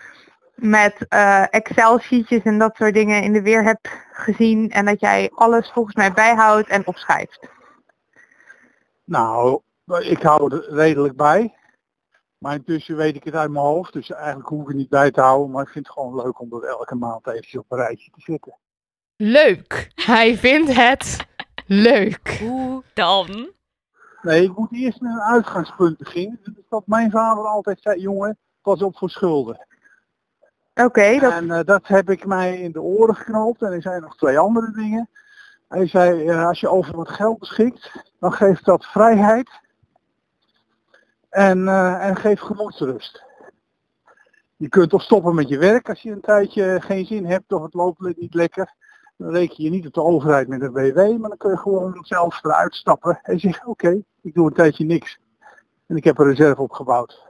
met 0.54 1.06
eh, 1.08 1.44
Excel-sheetjes 1.50 2.42
en 2.42 2.58
dat 2.58 2.76
soort 2.76 2.94
dingen 2.94 3.22
in 3.22 3.32
de 3.32 3.42
weer 3.42 3.64
heb 3.64 3.78
gezien. 4.12 4.70
En 4.70 4.84
dat 4.84 5.00
jij 5.00 5.30
alles 5.34 5.70
volgens 5.70 5.94
mij 5.94 6.12
bijhoudt 6.12 6.68
en 6.68 6.86
opschrijft. 6.86 7.48
Nou, 9.04 9.60
ik 9.96 10.22
hou 10.22 10.54
er 10.54 10.74
redelijk 10.74 11.16
bij. 11.16 11.54
Maar 12.38 12.54
intussen 12.54 12.96
weet 12.96 13.16
ik 13.16 13.24
het 13.24 13.34
uit 13.34 13.50
mijn 13.50 13.64
hoofd, 13.64 13.92
dus 13.92 14.10
eigenlijk 14.10 14.48
hoef 14.48 14.60
ik 14.60 14.68
het 14.68 14.76
niet 14.76 14.88
bij 14.88 15.10
te 15.10 15.20
houden. 15.20 15.50
Maar 15.50 15.62
ik 15.62 15.68
vind 15.68 15.86
het 15.86 15.94
gewoon 15.94 16.22
leuk 16.22 16.40
om 16.40 16.48
dat 16.48 16.62
elke 16.62 16.94
maand 16.94 17.26
eventjes 17.26 17.60
op 17.60 17.72
een 17.72 17.78
rijtje 17.78 18.10
te 18.10 18.20
zetten. 18.20 18.56
Leuk. 19.16 19.92
Hij 19.94 20.36
vindt 20.36 20.74
het 20.74 21.26
leuk. 21.66 22.38
Hoe 22.40 22.82
dan? 22.94 23.50
Nee, 24.22 24.42
ik 24.42 24.56
moet 24.56 24.72
eerst 24.72 25.00
naar 25.00 25.12
een 25.12 25.34
uitgangspunt 25.34 25.98
beginnen. 25.98 26.40
Dat 26.42 26.54
is 26.56 26.68
wat 26.68 26.86
mijn 26.86 27.10
vader 27.10 27.44
altijd 27.44 27.80
zei, 27.80 28.00
jongen, 28.00 28.38
pas 28.62 28.82
op 28.82 28.96
voor 28.96 29.10
schulden. 29.10 29.66
Oké, 30.74 31.18
dat... 31.18 31.32
En 31.32 31.50
eh, 31.50 31.64
dat 31.64 31.86
heb 31.86 32.10
ik 32.10 32.26
mij 32.26 32.60
in 32.60 32.72
de 32.72 32.80
oren 32.80 33.16
geknoopt. 33.16 33.62
En 33.62 33.72
er 33.72 33.82
zijn 33.82 34.02
nog 34.02 34.16
twee 34.16 34.38
andere 34.38 34.72
dingen. 34.72 35.08
Hij 35.68 35.86
zei, 35.86 36.28
eh, 36.28 36.46
als 36.46 36.60
je 36.60 36.68
over 36.68 36.96
wat 36.96 37.08
geld 37.08 37.38
beschikt, 37.38 38.12
dan 38.18 38.32
geeft 38.32 38.64
dat 38.64 38.84
vrijheid. 38.84 39.50
En, 41.28 41.68
eh, 41.68 42.06
en 42.08 42.16
geeft 42.16 42.42
gemoedsrust. 42.42 43.24
Je 44.56 44.68
kunt 44.68 44.90
toch 44.90 45.02
stoppen 45.02 45.34
met 45.34 45.48
je 45.48 45.58
werk 45.58 45.88
als 45.88 46.02
je 46.02 46.10
een 46.10 46.20
tijdje 46.20 46.80
geen 46.80 47.06
zin 47.06 47.26
hebt 47.26 47.52
of 47.52 47.62
het 47.62 47.74
loopt 47.74 48.16
niet 48.18 48.34
lekker. 48.34 48.74
Dan 49.16 49.30
reken 49.30 49.64
je 49.64 49.70
niet 49.70 49.86
op 49.86 49.92
de 49.94 50.02
overheid 50.02 50.48
met 50.48 50.62
een 50.62 50.72
BW, 50.72 50.96
maar 50.96 51.28
dan 51.28 51.36
kun 51.36 51.50
je 51.50 51.56
gewoon 51.56 51.98
zelf 52.00 52.44
eruit 52.44 52.74
stappen 52.74 53.18
en 53.22 53.40
zeggen, 53.40 53.66
oké, 53.66 54.02
ik 54.22 54.34
doe 54.34 54.46
een 54.46 54.52
tijdje 54.54 54.84
niks. 54.84 55.18
En 55.86 55.96
ik 55.96 56.04
heb 56.04 56.18
een 56.18 56.26
reserve 56.26 56.62
opgebouwd. 56.62 57.26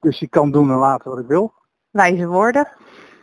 Dus 0.00 0.22
ik 0.22 0.30
kan 0.30 0.50
doen 0.50 0.70
en 0.70 0.76
laten 0.76 1.10
wat 1.10 1.18
ik 1.18 1.26
wil. 1.26 1.52
Wijze 1.90 2.26
woorden. 2.26 2.68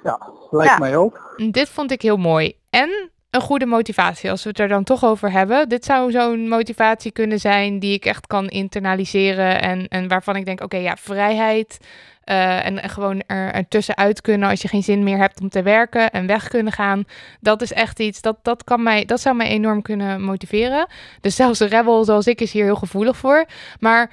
Ja, 0.03 0.31
lijkt 0.51 0.71
Ja. 0.73 0.79
mij 0.79 0.97
ook. 0.97 1.33
Dit 1.51 1.69
vond 1.69 1.91
ik 1.91 2.01
heel 2.01 2.17
mooi. 2.17 2.59
En 2.69 3.11
een 3.35 3.41
goede 3.41 3.65
motivatie, 3.65 4.29
als 4.29 4.43
we 4.43 4.49
het 4.49 4.59
er 4.59 4.67
dan 4.67 4.83
toch 4.83 5.03
over 5.05 5.31
hebben. 5.31 5.69
Dit 5.69 5.85
zou 5.85 6.11
zo'n 6.11 6.47
motivatie 6.47 7.11
kunnen 7.11 7.39
zijn 7.39 7.79
die 7.79 7.93
ik 7.93 8.05
echt 8.05 8.27
kan 8.27 8.47
internaliseren. 8.47 9.61
En, 9.61 9.87
en 9.87 10.07
waarvan 10.07 10.35
ik 10.35 10.45
denk, 10.45 10.61
oké, 10.61 10.77
ja, 10.77 10.95
vrijheid. 10.97 11.77
eh, 12.23 12.65
en, 12.65 12.89
gewoon 12.89 13.21
er, 13.27 13.53
er 13.53 13.67
tussenuit 13.67 14.21
kunnen 14.21 14.49
als 14.49 14.61
je 14.61 14.67
geen 14.67 14.83
zin 14.83 15.03
meer 15.03 15.17
hebt 15.17 15.41
om 15.41 15.49
te 15.49 15.61
werken 15.63 16.11
en 16.11 16.27
weg 16.27 16.47
kunnen 16.47 16.73
gaan. 16.73 17.03
Dat 17.39 17.61
is 17.61 17.73
echt 17.73 17.99
iets, 17.99 18.21
dat, 18.21 18.37
dat, 18.41 18.63
kan 18.63 18.83
mij, 18.83 19.05
dat 19.05 19.21
zou 19.21 19.35
mij 19.35 19.47
enorm 19.47 19.81
kunnen 19.81 20.21
motiveren. 20.21 20.87
Dus 21.21 21.35
zelfs 21.35 21.59
een 21.59 21.67
rebel 21.67 22.03
zoals 22.03 22.27
ik 22.27 22.41
is 22.41 22.51
hier 22.51 22.63
heel 22.63 22.75
gevoelig 22.75 23.17
voor. 23.17 23.45
Maar 23.79 24.09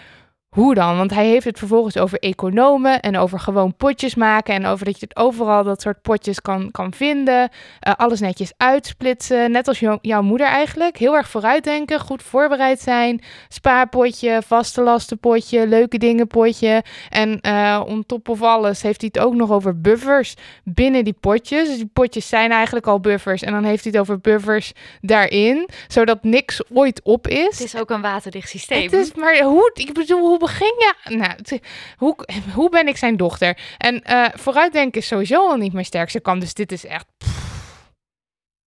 hoe 0.53 0.75
dan? 0.75 0.97
Want 0.97 1.11
hij 1.11 1.27
heeft 1.27 1.45
het 1.45 1.59
vervolgens 1.59 1.97
over 1.97 2.19
economen 2.19 3.01
en 3.01 3.17
over 3.19 3.39
gewoon 3.41 3.77
potjes 3.77 4.15
maken 4.15 4.55
en 4.55 4.67
over 4.67 4.85
dat 4.85 5.01
je 5.01 5.07
het 5.09 5.17
overal 5.17 5.65
dat 5.65 5.81
soort 5.83 6.03
potjes 6.03 6.41
kan, 6.41 6.71
kan 6.71 6.95
vinden. 6.95 7.49
Eh, 7.81 7.93
alles 7.97 8.21
netjes 8.21 8.53
uitsplitsen, 8.57 9.51
net 9.51 9.69
als 9.69 9.79
jou- 9.81 9.99
jouw 10.01 10.23
moeder 10.23 10.47
eigenlijk. 10.47 10.97
Heel 10.99 11.15
erg 11.17 11.29
vooruitdenken, 11.29 12.01
goed 12.01 12.23
voorbereid 12.23 12.81
zijn. 12.81 13.21
Spaarpotje, 13.49 14.43
vaste 14.47 14.83
lastenpotje, 14.83 15.67
leuke 15.67 15.99
dingen 15.99 16.27
potje. 16.27 16.83
En 17.09 17.41
eh 17.41 17.83
on 17.87 18.07
top 18.07 18.29
of 18.29 18.43
alles 18.43 18.83
heeft 18.83 19.01
hij 19.01 19.11
het 19.13 19.23
ook 19.25 19.35
nog 19.35 19.51
over 19.51 19.81
buffers 19.81 20.35
binnen 20.65 21.05
die 21.05 21.17
potjes. 21.21 21.69
Dus 21.69 21.77
die 21.77 21.91
potjes 21.93 22.29
zijn 22.29 22.51
eigenlijk 22.51 22.87
al 22.87 23.01
buffers 23.01 23.43
en 23.43 23.53
dan 23.53 23.65
heeft 23.65 23.83
hij 23.85 23.93
het 23.93 24.01
over 24.01 24.21
buffers 24.21 24.73
daarin, 25.01 25.69
zodat 25.89 26.23
niks 26.23 26.61
ooit 26.73 27.01
op 27.05 27.29
is. 27.29 27.59
Het 27.59 27.61
is 27.75 27.77
ook 27.77 27.91
een 27.91 28.01
waterdicht 28.01 28.49
systeem. 28.49 28.83
Het 28.83 28.93
is 28.93 29.15
maar 29.15 29.43
hoe, 29.43 29.71
ik 29.75 29.93
bedoel, 29.93 30.21
hoe 30.21 30.39
begin 30.43 30.75
je? 30.79 31.17
Nou, 31.17 31.31
het- 31.31 31.61
hoe, 31.97 32.17
hoe 32.57 32.69
ben 32.71 32.87
ik 32.89 32.97
zijn 32.97 33.17
dochter? 33.17 33.59
En 33.79 34.03
eh, 34.03 34.29
vooruitdenken 34.35 35.01
is 35.01 35.07
sowieso 35.07 35.49
al 35.49 35.57
niet 35.57 35.73
mijn 35.73 35.85
sterkste 35.85 36.21
kant, 36.21 36.41
dus 36.41 36.55
dit 36.55 36.73
is 36.73 36.85
echt. 36.87 37.07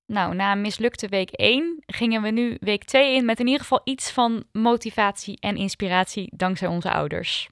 Nou, 0.05 0.35
na 0.35 0.51
een 0.51 0.61
mislukte 0.61 1.07
week 1.07 1.29
1 1.31 1.83
gingen 1.85 2.21
we 2.21 2.29
nu 2.29 2.57
week 2.59 2.83
2 2.83 3.15
in 3.15 3.25
met 3.25 3.39
in 3.39 3.45
ieder 3.45 3.61
geval 3.61 3.81
iets 3.83 4.11
van 4.11 4.43
motivatie 4.51 5.37
en 5.39 5.55
inspiratie 5.57 6.31
dankzij 6.35 6.67
onze 6.67 6.91
ouders. 6.91 7.49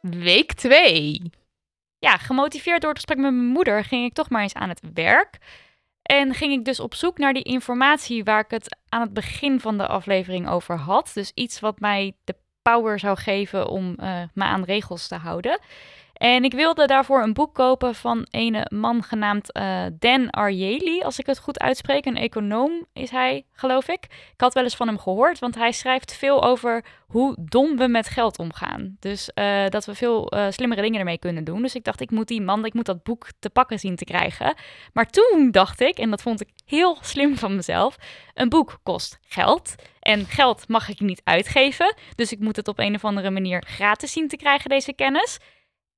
Week 0.00 0.52
2. 0.52 1.22
Ja, 1.98 2.16
gemotiveerd 2.16 2.80
door 2.80 2.90
het 2.90 2.98
gesprek 2.98 3.18
met 3.18 3.32
mijn 3.32 3.46
moeder 3.46 3.84
ging 3.84 4.04
ik 4.04 4.12
toch 4.12 4.30
maar 4.30 4.42
eens 4.42 4.54
aan 4.54 4.68
het 4.68 4.80
werk. 4.94 5.38
En 6.06 6.34
ging 6.34 6.52
ik 6.52 6.64
dus 6.64 6.80
op 6.80 6.94
zoek 6.94 7.18
naar 7.18 7.32
die 7.32 7.42
informatie 7.42 8.24
waar 8.24 8.40
ik 8.40 8.50
het 8.50 8.76
aan 8.88 9.00
het 9.00 9.12
begin 9.12 9.60
van 9.60 9.78
de 9.78 9.86
aflevering 9.86 10.48
over 10.48 10.78
had. 10.78 11.10
Dus 11.14 11.32
iets 11.34 11.60
wat 11.60 11.80
mij 11.80 12.16
de 12.24 12.34
power 12.62 12.98
zou 12.98 13.18
geven 13.18 13.68
om 13.68 13.94
eh, 13.94 14.22
me 14.34 14.44
aan 14.44 14.64
regels 14.64 15.08
te 15.08 15.14
houden. 15.14 15.60
En 16.16 16.44
ik 16.44 16.52
wilde 16.52 16.86
daarvoor 16.86 17.22
een 17.22 17.32
boek 17.32 17.54
kopen 17.54 17.94
van 17.94 18.26
een 18.30 18.66
man 18.68 19.02
genaamd 19.02 19.52
eh, 19.52 19.84
Dan 19.98 20.30
Ariely, 20.30 21.00
als 21.02 21.18
ik 21.18 21.26
het 21.26 21.38
goed 21.38 21.60
uitspreek. 21.60 22.04
Een 22.06 22.16
econoom 22.16 22.86
is 22.92 23.10
hij, 23.10 23.44
geloof 23.52 23.88
ik. 23.88 24.04
Ik 24.04 24.40
had 24.40 24.54
wel 24.54 24.62
eens 24.62 24.76
van 24.76 24.86
hem 24.86 24.98
gehoord, 24.98 25.38
want 25.38 25.54
hij 25.54 25.72
schrijft 25.72 26.14
veel 26.14 26.44
over 26.44 26.84
hoe 27.06 27.36
dom 27.40 27.76
we 27.76 27.88
met 27.88 28.08
geld 28.08 28.38
omgaan. 28.38 28.96
Dus 29.00 29.30
eh, 29.34 29.66
dat 29.68 29.84
we 29.84 29.94
veel 29.94 30.28
eh, 30.28 30.46
slimmere 30.50 30.82
dingen 30.82 30.98
ermee 30.98 31.18
kunnen 31.18 31.44
doen. 31.44 31.62
Dus 31.62 31.74
ik 31.74 31.84
dacht, 31.84 32.00
ik 32.00 32.10
moet 32.10 32.28
die 32.28 32.42
man, 32.42 32.64
ik 32.64 32.74
moet 32.74 32.86
dat 32.86 33.02
boek 33.02 33.28
te 33.38 33.50
pakken 33.50 33.78
zien 33.78 33.96
te 33.96 34.04
krijgen. 34.04 34.54
Maar 34.92 35.10
toen 35.10 35.48
dacht 35.50 35.80
ik, 35.80 35.98
en 35.98 36.10
dat 36.10 36.22
vond 36.22 36.40
ik 36.40 36.48
heel 36.66 36.98
slim 37.00 37.36
van 37.36 37.56
mezelf, 37.56 37.96
een 38.34 38.48
boek 38.48 38.78
kost 38.82 39.18
geld. 39.28 39.74
En 40.00 40.26
geld 40.26 40.68
mag 40.68 40.88
ik 40.88 41.00
niet 41.00 41.20
uitgeven. 41.24 41.94
Dus 42.14 42.32
ik 42.32 42.38
moet 42.38 42.56
het 42.56 42.68
op 42.68 42.78
een 42.78 42.94
of 42.94 43.04
andere 43.04 43.30
manier 43.30 43.64
gratis 43.66 44.12
zien 44.12 44.28
te 44.28 44.36
krijgen, 44.36 44.70
deze 44.70 44.92
kennis. 44.92 45.38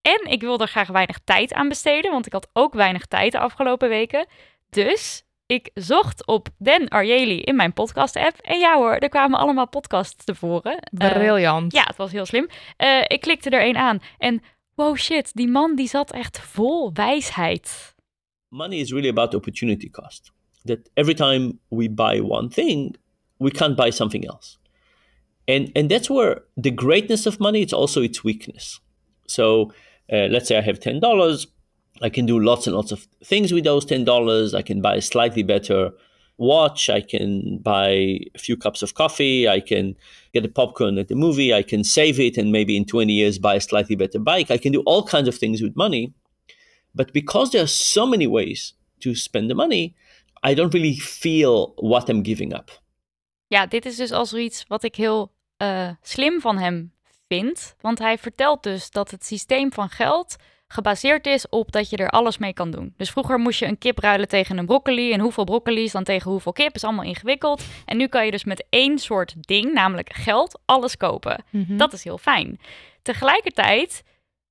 En 0.03 0.31
ik 0.31 0.41
wilde 0.41 0.65
er 0.65 0.71
graag 0.71 0.89
weinig 0.89 1.19
tijd 1.25 1.53
aan 1.53 1.69
besteden, 1.69 2.11
want 2.11 2.27
ik 2.27 2.33
had 2.33 2.49
ook 2.53 2.75
weinig 2.75 3.07
tijd 3.07 3.33
de 3.33 3.39
afgelopen 3.39 3.89
weken. 3.89 4.27
Dus 4.71 5.25
ik 5.47 5.71
zocht 5.75 6.27
op 6.27 6.49
Dan 6.59 6.89
Ariely 6.89 7.39
in 7.39 7.57
mijn 7.57 7.73
podcast-app. 7.73 8.37
En 8.37 8.59
ja 8.59 8.77
hoor, 8.77 8.95
er 8.95 9.09
kwamen 9.09 9.39
allemaal 9.39 9.69
podcasts 9.69 10.25
tevoren. 10.25 10.79
Eh, 10.79 11.13
Briljant. 11.13 11.73
ja, 11.73 11.85
het 11.85 11.97
was 11.97 12.13
heel 12.13 12.27
slim. 12.27 12.49
Eh, 12.77 13.01
ik 13.07 13.21
klikte 13.21 13.51
er 13.51 13.67
een 13.67 13.77
aan 13.77 13.99
en 14.19 14.43
wow 14.75 14.97
shit, 14.97 15.35
die 15.35 15.49
man 15.49 15.77
die 15.77 15.89
zat 15.89 16.13
echt 16.13 16.41
vol 16.41 16.93
wijsheid. 16.93 17.97
money 18.51 18.81
is 18.81 18.93
really 18.93 19.09
about 19.09 19.35
opportunity 19.35 19.91
cost. 19.91 20.33
That 20.65 20.79
every 20.95 21.15
time 21.15 21.59
we 21.69 21.89
buy 21.89 22.21
one 22.21 22.49
thing, 22.49 22.97
we 23.39 23.51
can't 23.51 23.77
buy 23.77 23.91
something 23.91 24.27
else. 24.27 24.57
And 25.45 25.71
and 25.77 25.89
that's 25.89 26.09
where 26.09 26.43
the 26.57 26.71
greatness 26.75 27.27
of 27.27 27.39
money 27.39 27.61
it's 27.61 27.73
also 27.73 28.03
its 28.03 28.23
weakness. 28.23 28.81
So 29.29 29.73
uh, 30.13 30.27
let's 30.31 30.49
say 30.49 30.59
I 30.59 30.63
have 30.63 30.81
ten 30.81 31.01
dollars, 31.01 31.47
I 32.03 32.09
can 32.09 32.27
do 32.27 32.39
lots 32.39 32.67
and 32.67 32.75
lots 32.75 32.93
of 32.93 33.07
things 33.25 33.53
with 33.53 33.65
those 33.65 33.85
ten 33.85 34.05
dollars. 34.05 34.55
I 34.55 34.63
can 34.63 34.81
buy 34.81 34.97
a 34.97 35.03
slightly 35.03 35.43
better 35.43 35.93
watch, 36.39 36.89
I 36.89 37.01
can 37.01 37.59
buy 37.59 38.21
a 38.35 38.39
few 38.39 38.57
cups 38.57 38.83
of 38.83 38.95
coffee, 38.95 39.49
I 39.49 39.61
can 39.61 39.97
get 40.33 40.45
a 40.45 40.49
popcorn 40.49 40.97
at 40.99 41.09
the 41.09 41.15
movie, 41.15 41.53
I 41.53 41.63
can 41.63 41.85
save 41.85 42.21
it 42.21 42.39
and 42.39 42.53
maybe 42.53 42.77
in 42.77 42.85
20 42.85 43.13
years 43.13 43.39
buy 43.39 43.57
a 43.57 43.61
slightly 43.61 43.97
better 43.97 44.21
bike. 44.21 44.51
I 44.51 44.59
can 44.59 44.73
do 44.73 44.83
all 44.87 45.03
kinds 45.03 45.29
of 45.29 45.35
things 45.37 45.61
with 45.61 45.77
money. 45.77 46.13
But 46.95 47.13
because 47.13 47.51
there 47.51 47.63
are 47.63 47.69
so 47.69 48.07
many 48.07 48.27
ways 48.27 48.75
to 49.01 49.15
spend 49.15 49.51
the 49.51 49.55
money, 49.55 49.95
I 50.43 50.55
don't 50.55 50.73
really 50.73 50.97
feel 50.97 51.75
what 51.79 52.09
I'm 52.09 52.23
giving 52.23 52.55
up. 52.55 52.71
Ja, 53.49 53.67
dit 53.67 53.87
is 53.87 53.97
dus 53.97 54.11
al 54.11 54.27
zoiets 54.27 54.65
wat 54.69 54.83
ik 54.83 54.95
heel 54.95 55.33
eh, 55.57 55.91
slim 56.03 56.41
van 56.41 56.59
hem 56.59 56.93
vind. 57.29 57.75
Want 57.81 57.99
hij 57.99 58.19
vertelt 58.19 58.63
dus 58.63 58.91
dat 58.91 59.11
het 59.11 59.25
systeem 59.25 59.73
van 59.73 59.89
geld 59.89 60.37
gebaseerd 60.69 61.27
is 61.27 61.49
op 61.49 61.73
dat 61.73 61.91
je 61.91 61.97
er 61.97 62.11
alles 62.11 62.39
mee 62.39 62.53
kan 62.53 62.71
doen. 62.71 62.95
Dus 62.97 63.11
vroeger 63.11 63.39
moest 63.39 63.59
je 63.59 63.67
een 63.67 63.79
kip 63.79 63.99
ruilen 63.99 64.29
tegen 64.29 64.59
een 64.59 64.67
broccoli. 64.67 65.13
En 65.13 65.21
hoeveel 65.21 65.45
broccoli's 65.45 65.93
dan 65.93 66.05
tegen 66.05 66.31
hoeveel 66.31 66.53
kip 66.53 66.75
is 66.75 66.85
allemaal 66.85 67.05
ingewikkeld. 67.05 67.65
En 67.85 67.97
nu 67.97 68.07
kan 68.07 68.25
je 68.25 68.31
dus 68.31 68.45
met 68.45 68.65
één 68.71 68.99
soort 68.99 69.35
ding, 69.41 69.73
namelijk 69.73 70.13
geld, 70.13 70.61
alles 70.65 70.97
kopen. 70.97 71.45
Mhm. 71.51 71.77
Dat 71.77 71.93
is 71.93 72.05
heel 72.05 72.19
fijn. 72.19 72.61
Tegelijkertijd 73.03 74.03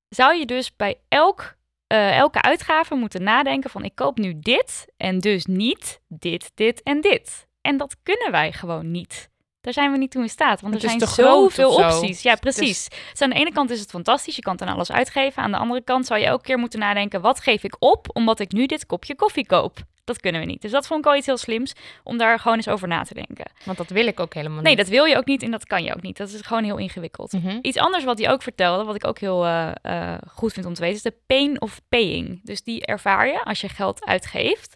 zou 0.10 0.36
je 0.36 0.46
dus 0.46 0.76
bij 0.76 1.00
elk, 1.08 1.56
eh, 1.88 2.18
elke 2.18 2.42
uitgave 2.42 2.96
moeten 2.96 3.24
nadenken 3.24 3.70
van 3.70 3.84
ik 3.84 3.96
koop 3.96 4.18
nu 4.18 4.40
dit 4.40 4.88
en 4.98 5.20
dus 5.20 5.46
niet 5.46 6.02
dit, 6.08 6.52
dit 6.56 6.84
en 6.84 7.02
dit. 7.02 7.48
En 7.62 7.78
dat 7.78 7.96
kunnen 8.04 8.32
wij 8.32 8.52
gewoon 8.52 8.92
niet. 8.92 9.30
Daar 9.68 9.76
zijn 9.76 9.92
we 9.92 9.98
niet 9.98 10.12
toe 10.12 10.22
in 10.22 10.30
staat, 10.30 10.62
want 10.62 10.74
Het 10.74 10.84
er 10.84 10.90
zijn 10.90 11.08
zoveel 11.08 11.72
zo. 11.72 11.86
opties. 11.88 12.22
Ja, 12.22 12.36
precies. 12.36 12.88
Dus 13.12 13.22
aan 13.22 13.30
de 13.30 13.36
ene 13.36 13.52
kant 13.52 13.70
is 13.70 13.80
het 13.80 13.90
fantastisch, 13.90 14.36
je 14.36 14.42
kan 14.42 14.62
aan 14.62 14.68
alles 14.76 14.92
uitgeven. 14.92 15.44
Aan 15.44 15.52
de 15.52 15.58
andere 15.58 15.82
kant 15.84 16.06
zou 16.06 16.20
je 16.20 16.26
elke 16.26 16.44
keer 16.44 16.58
moeten 16.58 16.80
nadenken, 16.80 17.22
wat 17.22 17.40
geef 17.40 17.64
ik 17.64 17.76
op 17.80 18.08
omdat 18.14 18.40
ik 18.40 18.52
nu 18.52 18.66
dit 18.66 18.86
kopje 18.86 19.16
koffie 19.16 19.46
koop? 19.46 19.78
Dat 20.04 20.20
kunnen 20.20 20.42
we 20.42 20.48
niet. 20.48 20.62
Dus 20.62 20.72
dat 20.72 20.88
vond 20.88 21.00
ik 21.00 21.12
al 21.12 21.16
iets 21.18 21.26
heel 21.26 21.38
slims 21.38 21.74
om 22.04 22.18
daar 22.18 22.40
gewoon 22.40 22.58
eens 22.58 22.68
over 22.68 22.88
na 22.88 23.04
te 23.04 23.14
denken. 23.14 23.46
Want 23.64 23.78
dat 23.78 23.90
wil 23.90 24.08
ik 24.08 24.20
ook 24.20 24.34
helemaal 24.34 24.62
Nee, 24.62 24.76
niet. 24.76 24.82
dat 24.82 24.92
wil 24.94 25.06
je 25.06 25.18
ook 25.18 25.26
niet 25.26 25.44
en 25.44 25.52
dat 25.52 25.66
kan 25.66 25.84
je 25.84 25.96
ook 25.96 26.02
niet. 26.02 26.18
Dat 26.18 26.30
is 26.30 26.42
gewoon 26.42 26.64
heel 26.64 26.78
ingewikkeld. 26.78 27.32
Mhm. 27.32 27.60
Iets 27.62 27.78
anders 27.78 28.04
wat 28.04 28.20
hij 28.20 28.32
ook 28.32 28.42
vertelde, 28.42 28.84
wat 28.84 28.96
ik 28.96 29.08
ook 29.08 29.20
heel 29.20 29.46
eh, 29.46 29.72
eh, 29.82 30.18
goed 30.32 30.54
vind 30.54 30.66
om 30.66 30.74
te 30.74 30.82
weten, 30.82 30.96
is 30.96 31.02
de 31.02 31.14
pain 31.28 31.62
of 31.62 31.82
paying. 31.90 32.40
Dus 32.44 32.64
die 32.64 32.86
ervaar 32.86 33.28
je 33.28 33.44
als 33.44 33.62
je 33.62 33.70
geld 33.70 34.06
uitgeeft. 34.06 34.76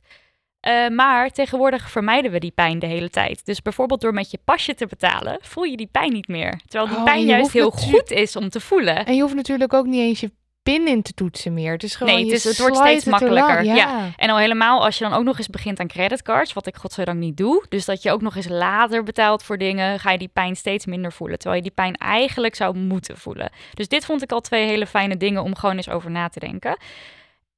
Eh, 0.62 0.88
maar 0.88 1.30
tegenwoordig 1.30 1.90
vermijden 1.90 2.32
we 2.32 2.40
die 2.40 2.52
pijn 2.52 2.80
de 2.80 2.86
hele 2.86 3.10
tijd. 3.10 3.46
Dus 3.46 3.62
bijvoorbeeld 3.62 4.02
door 4.02 4.14
met 4.14 4.32
je 4.32 4.40
pasje 4.46 4.74
te 4.74 4.86
betalen, 4.86 5.38
voel 5.42 5.64
je 5.64 5.78
die 5.78 5.90
pijn 5.92 6.14
niet 6.14 6.28
meer. 6.28 6.60
Terwijl 6.68 6.90
die 6.90 6.98
Oh, 6.98 7.04
pijn 7.04 7.26
juist 7.26 7.52
heel 7.52 7.72
goed 7.72 8.12
is 8.12 8.36
om 8.36 8.50
te 8.50 8.60
voelen. 8.60 9.06
En 9.06 9.16
je 9.16 9.22
hoeft 9.22 9.36
natuurlijk 9.36 9.74
ook 9.74 9.86
niet 9.86 10.02
eens 10.02 10.20
je 10.20 10.32
pin 10.64 10.88
in 10.88 11.02
te 11.02 11.14
toetsen 11.14 11.54
meer. 11.54 11.72
Het 11.72 11.84
is 11.84 11.96
gewoon, 11.96 12.14
nee, 12.14 12.24
het, 12.24 12.34
is, 12.34 12.44
het 12.44 12.60
wordt 12.60 12.78
steeds 12.78 13.06
er 13.06 13.12
makkelijker. 13.12 13.64
Ja. 13.64 14.10
En 14.16 14.30
al 14.30 14.38
helemaal 14.38 14.84
als 14.84 14.98
je 14.98 15.04
dan 15.04 15.14
ook 15.14 15.24
nog 15.24 15.38
eens 15.38 15.48
begint 15.48 15.80
aan 15.80 15.88
creditcards, 15.88 16.54
wat 16.54 16.68
ik 16.68 16.76
godzijdank 16.76 17.18
niet 17.18 17.38
doe. 17.38 17.66
Dus 17.70 17.86
dat 17.86 18.04
je 18.04 18.12
ook 18.12 18.22
nog 18.22 18.36
eens 18.36 18.48
later 18.48 19.04
betaalt 19.04 19.44
voor 19.44 19.58
dingen, 19.58 20.00
ga 20.00 20.12
je 20.12 20.18
die 20.18 20.32
pijn 20.34 20.56
steeds 20.56 20.86
minder 20.86 21.14
voelen. 21.14 21.38
Terwijl 21.40 21.62
je 21.62 21.68
die 21.68 21.76
pijn 21.76 21.96
eigenlijk 21.96 22.56
zou 22.56 22.78
moeten 22.78 23.18
voelen. 23.18 23.50
Dus 23.74 23.88
dit 23.88 24.06
vond 24.06 24.22
ik 24.22 24.32
al 24.32 24.42
twee 24.42 24.68
hele 24.68 24.88
fijne 24.88 25.18
dingen 25.18 25.44
om 25.44 25.56
gewoon 25.56 25.76
eens 25.76 25.90
over 25.90 26.12
na 26.12 26.28
te 26.28 26.40
denken. 26.40 26.78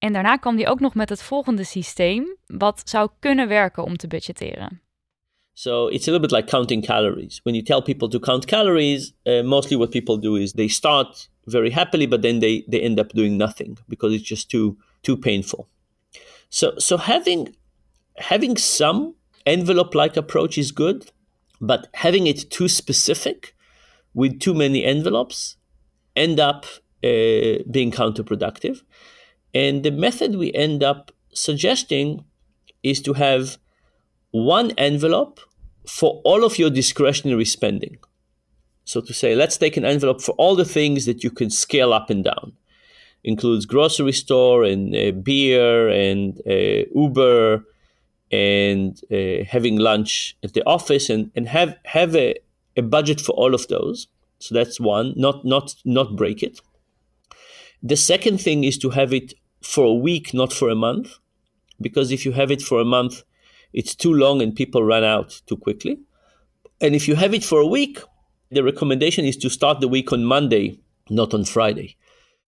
En 0.03 0.13
daarna 0.13 0.37
kwam 0.37 0.65
ook 0.65 0.79
nog 0.79 0.95
met 0.95 1.09
het 1.09 1.21
volgende 1.21 1.63
systeem, 1.63 2.37
wat 2.45 2.81
zou 2.85 3.09
kunnen 3.19 3.47
werken 3.47 3.83
om 3.83 3.97
te 3.97 4.07
budgetteren. 4.07 4.81
So 5.53 5.87
it's 5.87 6.07
a 6.07 6.11
little 6.11 6.27
bit 6.27 6.31
like 6.31 6.47
counting 6.47 6.85
calories. 6.85 7.39
When 7.43 7.55
you 7.55 7.65
tell 7.65 7.81
people 7.81 8.07
to 8.07 8.19
count 8.19 8.45
calories, 8.45 9.13
uh, 9.23 9.43
mostly 9.43 9.77
what 9.77 9.89
people 9.89 10.19
do 10.19 10.35
is 10.35 10.51
they 10.51 10.67
start 10.67 11.29
very 11.43 11.71
happily, 11.71 12.07
but 12.07 12.21
then 12.21 12.39
they, 12.39 12.65
they 12.69 12.81
end 12.81 12.99
up 12.99 13.13
doing 13.13 13.37
nothing 13.37 13.77
because 13.87 14.15
it's 14.15 14.29
just 14.29 14.49
too 14.49 14.75
too 15.01 15.17
painful. 15.17 15.67
So 16.49 16.73
so 16.77 16.97
having 16.97 17.55
having 18.13 18.57
some 18.57 19.13
envelope-like 19.45 20.19
approach 20.19 20.57
is 20.57 20.73
good, 20.73 21.11
but 21.59 21.87
having 21.91 22.27
it 22.27 22.49
too 22.49 22.67
specific 22.67 23.55
with 24.13 24.39
too 24.39 24.53
many 24.53 24.83
envelopes 24.83 25.57
end 26.13 26.39
up 26.39 26.65
uh, 27.03 27.63
being 27.71 27.91
counterproductive. 27.91 28.83
And 29.53 29.83
the 29.83 29.91
method 29.91 30.35
we 30.35 30.51
end 30.53 30.83
up 30.83 31.11
suggesting 31.33 32.25
is 32.81 33.01
to 33.01 33.13
have 33.13 33.57
one 34.31 34.71
envelope 34.77 35.39
for 35.87 36.21
all 36.23 36.43
of 36.43 36.57
your 36.57 36.69
discretionary 36.69 37.45
spending. 37.45 37.97
So 38.85 38.99
to 39.01 39.13
say, 39.13 39.35
let's 39.35 39.57
take 39.57 39.77
an 39.77 39.85
envelope 39.85 40.21
for 40.21 40.33
all 40.33 40.55
the 40.55 40.65
things 40.65 41.05
that 41.05 41.23
you 41.23 41.29
can 41.29 41.49
scale 41.49 41.93
up 41.93 42.09
and 42.09 42.23
down. 42.23 42.53
Includes 43.23 43.65
grocery 43.65 44.11
store 44.11 44.63
and 44.63 44.93
uh, 44.93 45.11
beer 45.11 45.87
and 45.87 46.41
uh, 46.45 46.89
Uber 46.93 47.63
and 48.31 48.99
uh, 49.11 49.45
having 49.47 49.77
lunch 49.77 50.35
at 50.43 50.53
the 50.53 50.63
office 50.65 51.09
and, 51.09 51.31
and 51.35 51.47
have 51.47 51.77
have 51.85 52.15
a, 52.15 52.35
a 52.75 52.81
budget 52.81 53.21
for 53.21 53.31
all 53.33 53.53
of 53.53 53.67
those. 53.67 54.07
So 54.39 54.55
that's 54.55 54.79
one, 54.79 55.13
not 55.15 55.45
not 55.45 55.75
not 55.85 56.17
break 56.17 56.43
it. 56.43 56.59
The 57.81 57.95
second 57.95 58.39
thing 58.41 58.65
is 58.65 58.77
to 58.79 58.89
have 58.89 59.13
it 59.13 59.33
for 59.65 59.86
a 59.86 59.93
week, 59.93 60.34
not 60.34 60.54
for 60.54 60.69
a 60.69 60.76
month. 60.76 61.19
Because 61.80 62.13
if 62.13 62.26
you 62.26 62.34
have 62.34 62.52
it 62.52 62.62
for 62.62 62.80
a 62.80 62.86
month, 62.86 63.23
it's 63.71 63.95
too 63.95 64.13
long 64.13 64.41
and 64.41 64.54
people 64.54 64.84
run 64.84 65.04
out 65.04 65.41
too 65.45 65.58
quickly. 65.58 65.99
And 66.80 66.93
if 66.93 67.06
you 67.06 67.17
have 67.17 67.36
it 67.36 67.45
for 67.45 67.60
a 67.60 67.67
week, 67.67 68.04
the 68.52 68.62
recommendation 68.62 69.26
is 69.26 69.38
to 69.38 69.49
start 69.49 69.80
the 69.80 69.89
week 69.89 70.12
on 70.12 70.23
Monday, 70.23 70.80
not 71.10 71.34
on 71.34 71.45
Friday. 71.45 71.95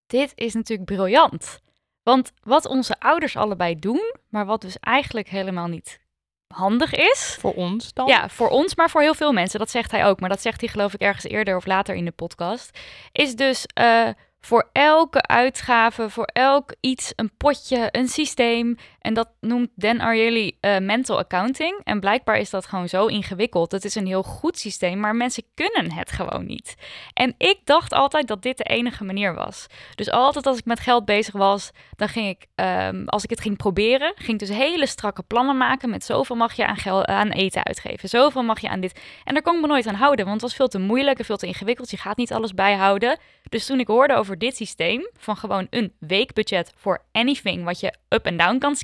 Dit 0.07 0.31
is 0.35 0.53
natuurlijk 0.53 0.89
briljant. 0.89 1.61
Want 2.03 2.31
wat 2.43 2.65
onze 2.65 2.99
ouders 2.99 3.35
allebei 3.35 3.79
doen, 3.79 4.13
maar 4.29 4.45
wat 4.45 4.61
dus 4.61 4.77
eigenlijk 4.79 5.29
helemaal 5.29 5.67
niet 5.67 5.99
handig 6.47 6.93
is. 6.93 7.37
Voor 7.39 7.53
ons 7.53 7.93
dan? 7.93 8.07
Ja, 8.07 8.29
voor 8.29 8.49
ons, 8.49 8.75
maar 8.75 8.89
voor 8.89 9.01
heel 9.01 9.13
veel 9.13 9.31
mensen. 9.31 9.59
Dat 9.59 9.69
zegt 9.69 9.91
hij 9.91 10.05
ook. 10.05 10.19
Maar 10.19 10.29
dat 10.29 10.41
zegt 10.41 10.59
hij 10.59 10.69
geloof 10.69 10.93
ik 10.93 11.01
ergens 11.01 11.23
eerder 11.23 11.55
of 11.55 11.65
later 11.65 11.95
in 11.95 12.05
de 12.05 12.11
podcast. 12.11 12.79
Is 13.11 13.35
dus 13.35 13.65
eh, 13.73 14.09
voor 14.45 14.69
elke 14.71 15.21
uitgave, 15.21 16.09
voor 16.09 16.29
elk 16.33 16.75
iets, 16.79 17.13
een 17.15 17.31
potje, 17.37 17.87
een 17.91 18.07
systeem. 18.07 18.77
En 19.05 19.13
dat 19.13 19.29
noemt 19.39 19.69
Dan 19.75 19.99
Ariely 19.99 20.57
eh, 20.59 20.77
mental 20.77 21.17
accounting. 21.17 21.81
En 21.83 21.99
blijkbaar 21.99 22.37
is 22.37 22.49
dat 22.49 22.65
gewoon 22.65 22.89
zo 22.89 23.05
ingewikkeld. 23.05 23.71
Het 23.71 23.85
is 23.85 23.95
een 23.95 24.05
heel 24.05 24.23
goed 24.23 24.59
systeem, 24.59 24.99
maar 24.99 25.15
mensen 25.15 25.43
kunnen 25.53 25.91
het 25.91 26.11
gewoon 26.11 26.45
niet. 26.45 26.75
En 27.13 27.35
ik 27.37 27.59
dacht 27.63 27.93
altijd 27.93 28.27
dat 28.27 28.41
dit 28.41 28.57
de 28.57 28.63
enige 28.63 29.03
manier 29.03 29.33
was. 29.33 29.67
Dus 29.95 30.11
altijd 30.11 30.45
als 30.45 30.57
ik 30.57 30.65
met 30.65 30.79
geld 30.79 31.05
bezig 31.05 31.33
was, 31.33 31.71
dan 31.95 32.09
ging 32.09 32.27
ik, 32.27 32.45
ehm, 32.55 33.03
als 33.05 33.23
ik 33.23 33.29
het 33.29 33.41
ging 33.41 33.57
proberen, 33.57 34.13
ging 34.15 34.41
ik 34.41 34.47
dus 34.47 34.57
hele 34.57 34.87
strakke 34.87 35.23
plannen 35.23 35.57
maken 35.57 35.89
met 35.89 36.03
zoveel 36.03 36.35
mag 36.35 36.53
je 36.53 36.67
aan, 36.67 36.77
geld, 36.77 37.05
aan 37.05 37.29
eten 37.29 37.65
uitgeven, 37.65 38.09
zoveel 38.09 38.43
mag 38.43 38.59
je 38.59 38.69
aan 38.69 38.79
dit. 38.79 38.99
En 39.23 39.33
daar 39.33 39.43
kon 39.43 39.55
ik 39.55 39.61
me 39.61 39.67
nooit 39.67 39.87
aan 39.87 39.95
houden, 39.95 40.25
want 40.25 40.41
het 40.41 40.49
was 40.49 40.55
veel 40.55 40.67
te 40.67 40.79
moeilijk 40.79 41.19
en 41.19 41.25
veel 41.25 41.37
te 41.37 41.47
ingewikkeld. 41.47 41.91
Je 41.91 41.97
gaat 41.97 42.17
niet 42.17 42.33
alles 42.33 42.53
bijhouden. 42.53 43.19
Dus 43.49 43.65
toen 43.65 43.79
ik 43.79 43.87
hoorde 43.87 44.15
over 44.15 44.37
dit 44.37 44.55
systeem, 44.55 45.09
van 45.17 45.37
gewoon 45.37 45.67
een 45.69 45.93
weekbudget 45.99 46.73
voor 46.75 47.01
anything 47.11 47.63
wat 47.63 47.79
je 47.79 47.93
up 48.09 48.25
en 48.25 48.37
down 48.37 48.57
kan 48.57 48.75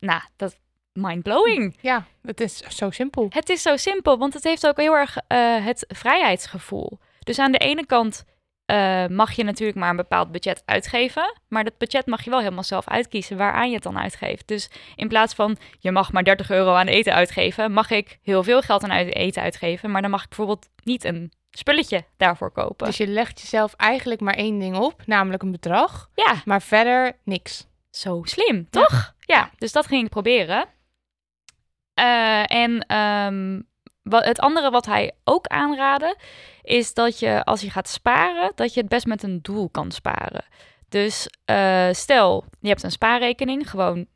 nou, 0.00 0.20
dat 0.36 0.58
mind-blowing. 0.92 1.76
Ja, 1.80 2.06
het 2.22 2.40
is 2.40 2.56
zo 2.56 2.90
simpel. 2.90 3.26
Het 3.30 3.48
is 3.48 3.62
zo 3.62 3.76
simpel, 3.76 4.18
want 4.18 4.34
het 4.34 4.44
heeft 4.44 4.66
ook 4.66 4.76
heel 4.76 4.94
erg 4.94 5.16
eh, 5.26 5.64
het 5.64 5.84
vrijheidsgevoel. 5.88 6.98
Dus 7.18 7.38
aan 7.38 7.52
de 7.52 7.58
ene 7.58 7.86
kant 7.86 8.24
eh, 8.64 9.06
mag 9.06 9.32
je 9.32 9.44
natuurlijk 9.44 9.78
maar 9.78 9.90
een 9.90 9.96
bepaald 9.96 10.32
budget 10.32 10.62
uitgeven. 10.64 11.40
Maar 11.48 11.64
dat 11.64 11.78
budget 11.78 12.06
mag 12.06 12.24
je 12.24 12.30
wel 12.30 12.38
helemaal 12.38 12.64
zelf 12.64 12.88
uitkiezen 12.88 13.36
waaraan 13.36 13.68
je 13.68 13.74
het 13.74 13.82
dan 13.82 13.98
uitgeeft. 13.98 14.48
Dus 14.48 14.70
in 14.96 15.08
plaats 15.08 15.34
van 15.34 15.56
je 15.78 15.92
mag 15.92 16.12
maar 16.12 16.24
30 16.24 16.50
euro 16.50 16.74
aan 16.74 16.86
eten 16.86 17.14
uitgeven, 17.14 17.72
mag 17.72 17.90
ik 17.90 18.18
heel 18.22 18.42
veel 18.42 18.60
geld 18.60 18.84
aan 18.84 18.90
eten 18.90 19.42
uitgeven. 19.42 19.90
Maar 19.90 20.02
dan 20.02 20.10
mag 20.10 20.22
ik 20.22 20.28
bijvoorbeeld 20.28 20.68
niet 20.84 21.04
een 21.04 21.32
spulletje 21.50 22.04
daarvoor 22.16 22.50
kopen. 22.50 22.86
Dus 22.86 22.96
je 22.96 23.06
legt 23.06 23.40
jezelf 23.40 23.74
eigenlijk 23.74 24.20
maar 24.20 24.34
één 24.34 24.58
ding 24.58 24.76
op, 24.76 25.02
namelijk 25.06 25.42
een 25.42 25.52
bedrag. 25.52 26.10
Ja. 26.14 26.34
Maar 26.44 26.62
verder 26.62 27.16
niks. 27.24 27.68
Zo 27.90 28.20
slim, 28.24 28.70
toch? 28.70 28.90
Ja, 28.90 29.14
dus 29.58 29.72
dat 29.72 29.86
ging 29.86 30.04
ik 30.04 30.10
proberen. 30.10 30.64
Eh, 31.94 32.52
en 32.52 32.86
ehm, 32.86 33.60
wat, 34.02 34.24
het 34.24 34.40
andere 34.40 34.70
wat 34.70 34.86
hij 34.86 35.12
ook 35.24 35.46
aanraadde, 35.46 36.16
is 36.62 36.94
dat 36.94 37.18
je 37.18 37.44
als 37.44 37.60
je 37.60 37.70
gaat 37.70 37.88
sparen, 37.88 38.52
dat 38.54 38.74
je 38.74 38.80
het 38.80 38.88
best 38.88 39.06
met 39.06 39.22
een 39.22 39.42
doel 39.42 39.68
kan 39.68 39.90
sparen. 39.90 40.44
Dus 40.88 41.28
eh, 41.44 41.88
stel, 41.92 42.44
je 42.60 42.68
hebt 42.68 42.82
een 42.82 42.90
spaarrekening, 42.90 43.70
gewoon 43.70 44.06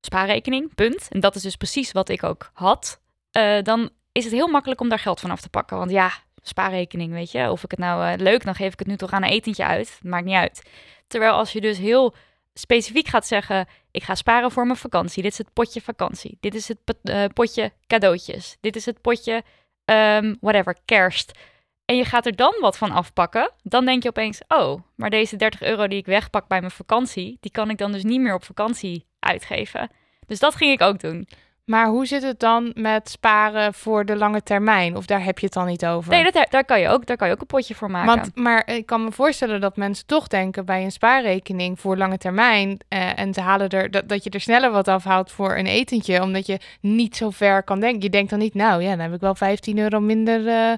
spaarrekening, 0.00 0.74
punt. 0.74 1.08
En 1.08 1.20
dat 1.20 1.34
is 1.34 1.42
dus 1.42 1.56
precies 1.56 1.92
wat 1.92 2.08
ik 2.08 2.22
ook 2.22 2.50
had. 2.52 3.00
Eh, 3.30 3.62
dan 3.62 3.90
is 4.12 4.24
het 4.24 4.32
heel 4.32 4.48
makkelijk 4.48 4.80
om 4.80 4.88
daar 4.88 4.98
geld 4.98 5.20
van 5.20 5.30
af 5.30 5.40
te 5.40 5.48
pakken. 5.48 5.76
Want 5.76 5.90
ja, 5.90 6.10
spaarrekening, 6.42 7.12
weet 7.12 7.30
je. 7.30 7.50
Of 7.50 7.64
ik 7.64 7.70
het 7.70 7.80
nou 7.80 8.16
leuk, 8.16 8.44
dan 8.44 8.54
geef 8.54 8.72
ik 8.72 8.78
het 8.78 8.88
nu 8.88 8.96
toch 8.96 9.10
aan 9.10 9.22
een 9.22 9.30
etentje 9.30 9.64
uit. 9.64 9.98
Maakt 10.02 10.24
niet 10.24 10.34
uit. 10.34 10.62
Terwijl 11.06 11.32
als 11.32 11.52
je 11.52 11.60
dus 11.60 11.78
heel 11.78 12.14
specifiek 12.54 13.08
gaat 13.08 13.26
zeggen: 13.26 13.66
ik 13.90 14.02
ga 14.02 14.14
sparen 14.14 14.50
voor 14.50 14.66
mijn 14.66 14.78
vakantie. 14.78 15.22
Dit 15.22 15.32
is 15.32 15.38
het 15.38 15.52
potje 15.52 15.80
vakantie. 15.80 16.36
Dit 16.40 16.54
is 16.54 16.68
het 16.68 16.78
eh, 17.02 17.24
potje 17.34 17.72
cadeautjes. 17.86 18.56
Dit 18.60 18.76
is 18.76 18.86
het 18.86 19.00
potje 19.00 19.42
ehm, 19.84 20.34
whatever 20.40 20.76
kerst. 20.84 21.38
En 21.84 21.96
je 21.96 22.04
gaat 22.04 22.26
er 22.26 22.36
dan 22.36 22.56
wat 22.60 22.78
van 22.78 22.90
afpakken. 22.90 23.50
Dan 23.62 23.84
denk 23.84 24.02
je 24.02 24.08
opeens: 24.08 24.40
oh, 24.48 24.82
maar 24.96 25.10
deze 25.10 25.36
30 25.36 25.62
euro 25.62 25.88
die 25.88 25.98
ik 25.98 26.06
wegpak 26.06 26.48
bij 26.48 26.60
mijn 26.60 26.72
vakantie, 26.72 27.36
die 27.40 27.50
kan 27.50 27.70
ik 27.70 27.78
dan 27.78 27.92
dus 27.92 28.04
niet 28.04 28.20
meer 28.20 28.34
op 28.34 28.44
vakantie 28.44 29.06
uitgeven. 29.18 29.90
Dus 30.26 30.38
dat 30.38 30.54
ging 30.54 30.72
ik 30.72 30.80
ook 30.80 31.00
doen. 31.00 31.28
Maar 31.70 31.86
hoe 31.86 32.06
zit 32.06 32.22
het 32.22 32.40
dan 32.40 32.72
met 32.74 33.10
sparen 33.10 33.74
voor 33.74 34.04
de 34.04 34.16
lange 34.16 34.42
termijn? 34.42 34.96
Of 34.96 35.06
daar 35.06 35.24
heb 35.24 35.38
je 35.38 35.44
het 35.44 35.54
dan 35.54 35.66
niet 35.66 35.86
over? 35.86 36.10
Nee, 36.10 36.30
dat, 36.30 36.46
daar, 36.50 36.64
kan 36.64 36.80
je 36.80 36.88
ook, 36.88 37.06
daar 37.06 37.16
kan 37.16 37.28
je 37.28 37.34
ook 37.34 37.40
een 37.40 37.46
potje 37.46 37.74
voor 37.74 37.90
maken. 37.90 38.06
Want, 38.06 38.36
maar 38.36 38.68
ik 38.68 38.86
kan 38.86 39.04
me 39.04 39.12
voorstellen 39.12 39.60
dat 39.60 39.76
mensen 39.76 40.06
toch 40.06 40.26
denken 40.26 40.64
bij 40.64 40.84
een 40.84 40.92
spaarrekening 40.92 41.80
voor 41.80 41.96
lange 41.96 42.18
termijn. 42.18 42.78
eh, 42.88 43.18
en 43.18 43.34
ze 43.34 43.40
halen 43.40 43.68
er 43.68 43.90
dat, 43.90 44.08
dat 44.08 44.24
je 44.24 44.30
er 44.30 44.40
sneller 44.40 44.70
wat 44.70 44.88
afhaalt 44.88 45.30
voor 45.30 45.56
een 45.56 45.66
etentje. 45.66 46.22
Omdat 46.22 46.46
je 46.46 46.58
niet 46.80 47.16
zo 47.16 47.30
ver 47.30 47.62
kan 47.62 47.80
denken. 47.80 48.02
Je 48.02 48.10
denkt 48.10 48.30
dan 48.30 48.38
niet, 48.38 48.54
nou 48.54 48.82
ja, 48.82 48.90
dan 48.90 49.00
heb 49.00 49.14
ik 49.14 49.20
wel 49.20 49.34
15 49.34 49.78
euro 49.78 50.00
minder 50.00 50.48
eh, 50.48 50.72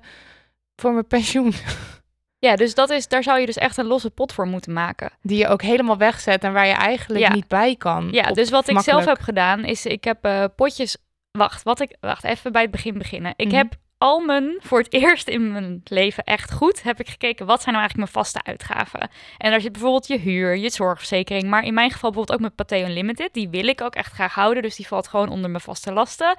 voor 0.76 0.92
mijn 0.92 1.06
pensioen. 1.06 1.52
Ja, 2.48 2.56
dus 2.56 2.74
dat 2.74 2.90
is, 2.90 3.08
daar 3.08 3.22
zou 3.22 3.40
je 3.40 3.46
dus 3.46 3.56
echt 3.56 3.76
een 3.76 3.86
losse 3.86 4.10
pot 4.10 4.32
voor 4.32 4.46
moeten 4.46 4.72
maken. 4.72 5.10
Die 5.20 5.38
je 5.38 5.48
ook 5.48 5.62
helemaal 5.62 5.96
wegzet 5.96 6.42
en 6.44 6.52
waar 6.52 6.66
je 6.66 6.72
eigenlijk 6.72 7.20
Ja. 7.20 7.32
niet 7.34 7.48
bij 7.48 7.76
kan. 7.76 8.08
Ja, 8.10 8.22
dus 8.22 8.50
wat 8.50 8.68
ik 8.68 8.74
makkelijk. 8.74 9.02
zelf 9.04 9.16
heb 9.16 9.24
gedaan 9.24 9.64
is, 9.64 9.86
ik 9.86 10.04
heb 10.04 10.24
eh, 10.24 10.44
potjes. 10.56 10.96
Wacht, 11.30 11.62
wat 11.62 11.80
ik. 11.80 11.96
Wacht, 12.00 12.24
even 12.24 12.52
bij 12.52 12.62
het 12.62 12.70
begin 12.70 12.98
beginnen. 12.98 13.32
Ik 13.36 13.46
Mhm. 13.46 13.56
heb 13.56 13.74
al 13.98 14.20
mijn, 14.20 14.56
voor 14.60 14.78
het 14.78 14.92
eerst 15.02 15.28
in 15.28 15.52
mijn 15.52 15.80
leven 15.84 16.24
echt 16.24 16.52
goed, 16.52 16.82
heb 16.82 17.00
ik 17.00 17.08
gekeken 17.08 17.46
wat 17.46 17.62
zijn 17.62 17.74
nou 17.74 17.86
eigenlijk 17.86 18.12
mijn 18.12 18.24
vaste 18.24 18.50
uitgaven. 18.50 19.10
En 19.38 19.50
daar 19.50 19.60
zit 19.60 19.72
bijvoorbeeld 19.72 20.06
je 20.06 20.18
huur, 20.18 20.56
je 20.56 20.70
zorgverzekering, 20.70 21.44
maar 21.48 21.64
in 21.64 21.74
mijn 21.74 21.90
geval 21.90 22.10
bijvoorbeeld 22.10 22.32
ook 22.40 22.44
mijn 22.44 22.54
Pathé 22.54 22.84
Unlimited. 22.84 23.32
Die 23.34 23.48
wil 23.48 23.66
ik 23.66 23.80
ook 23.80 23.94
echt 23.94 24.12
graag 24.12 24.34
houden, 24.34 24.62
dus 24.62 24.76
die 24.76 24.86
valt 24.86 25.08
gewoon 25.08 25.28
onder 25.28 25.50
mijn 25.50 25.62
vaste 25.62 25.92
lasten. 25.92 26.36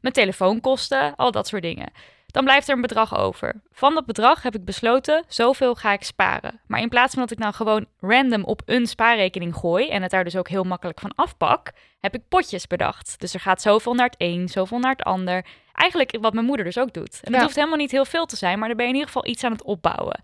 Mijn 0.00 0.14
telefoonkosten, 0.14 1.14
al 1.16 1.30
dat 1.30 1.46
soort 1.48 1.62
dingen. 1.62 1.90
Dan 2.36 2.44
blijft 2.44 2.68
er 2.68 2.74
een 2.74 2.80
bedrag 2.80 3.16
over. 3.18 3.54
Van 3.72 3.94
dat 3.94 4.06
bedrag 4.06 4.42
heb 4.42 4.54
ik 4.54 4.64
besloten, 4.64 5.24
zoveel 5.28 5.74
ga 5.74 5.92
ik 5.92 6.02
sparen. 6.02 6.60
Maar 6.66 6.80
in 6.80 6.88
plaats 6.88 7.12
van 7.12 7.22
dat 7.22 7.30
ik 7.30 7.38
nou 7.38 7.54
gewoon 7.54 7.86
random 8.00 8.44
op 8.44 8.62
een 8.64 8.86
spaarrekening 8.86 9.54
gooi 9.54 9.88
en 9.88 10.02
het 10.02 10.10
daar 10.10 10.24
dus 10.24 10.36
ook 10.36 10.48
heel 10.48 10.64
makkelijk 10.64 11.00
van 11.00 11.12
afpak, 11.14 11.72
heb 12.00 12.14
ik 12.14 12.28
potjes 12.28 12.66
bedacht. 12.66 13.20
Dus 13.20 13.34
er 13.34 13.40
gaat 13.40 13.62
zoveel 13.62 13.94
naar 13.94 14.06
het 14.06 14.14
een, 14.18 14.48
zoveel 14.48 14.78
naar 14.78 14.90
het 14.90 15.02
ander. 15.02 15.44
Eigenlijk 15.72 16.16
wat 16.20 16.32
mijn 16.32 16.46
moeder 16.46 16.64
dus 16.64 16.78
ook 16.78 16.92
doet. 16.92 17.14
En 17.22 17.32
dat 17.32 17.34
Ja. 17.34 17.42
hoeft 17.42 17.54
helemaal 17.54 17.76
niet 17.76 17.90
heel 17.90 18.04
veel 18.04 18.26
te 18.26 18.36
zijn, 18.36 18.58
maar 18.58 18.68
dan 18.68 18.76
ben 18.76 18.86
je 18.86 18.92
in 18.92 18.98
ieder 18.98 19.12
geval 19.14 19.30
iets 19.30 19.44
aan 19.44 19.52
het 19.52 19.62
opbouwen. 19.62 20.20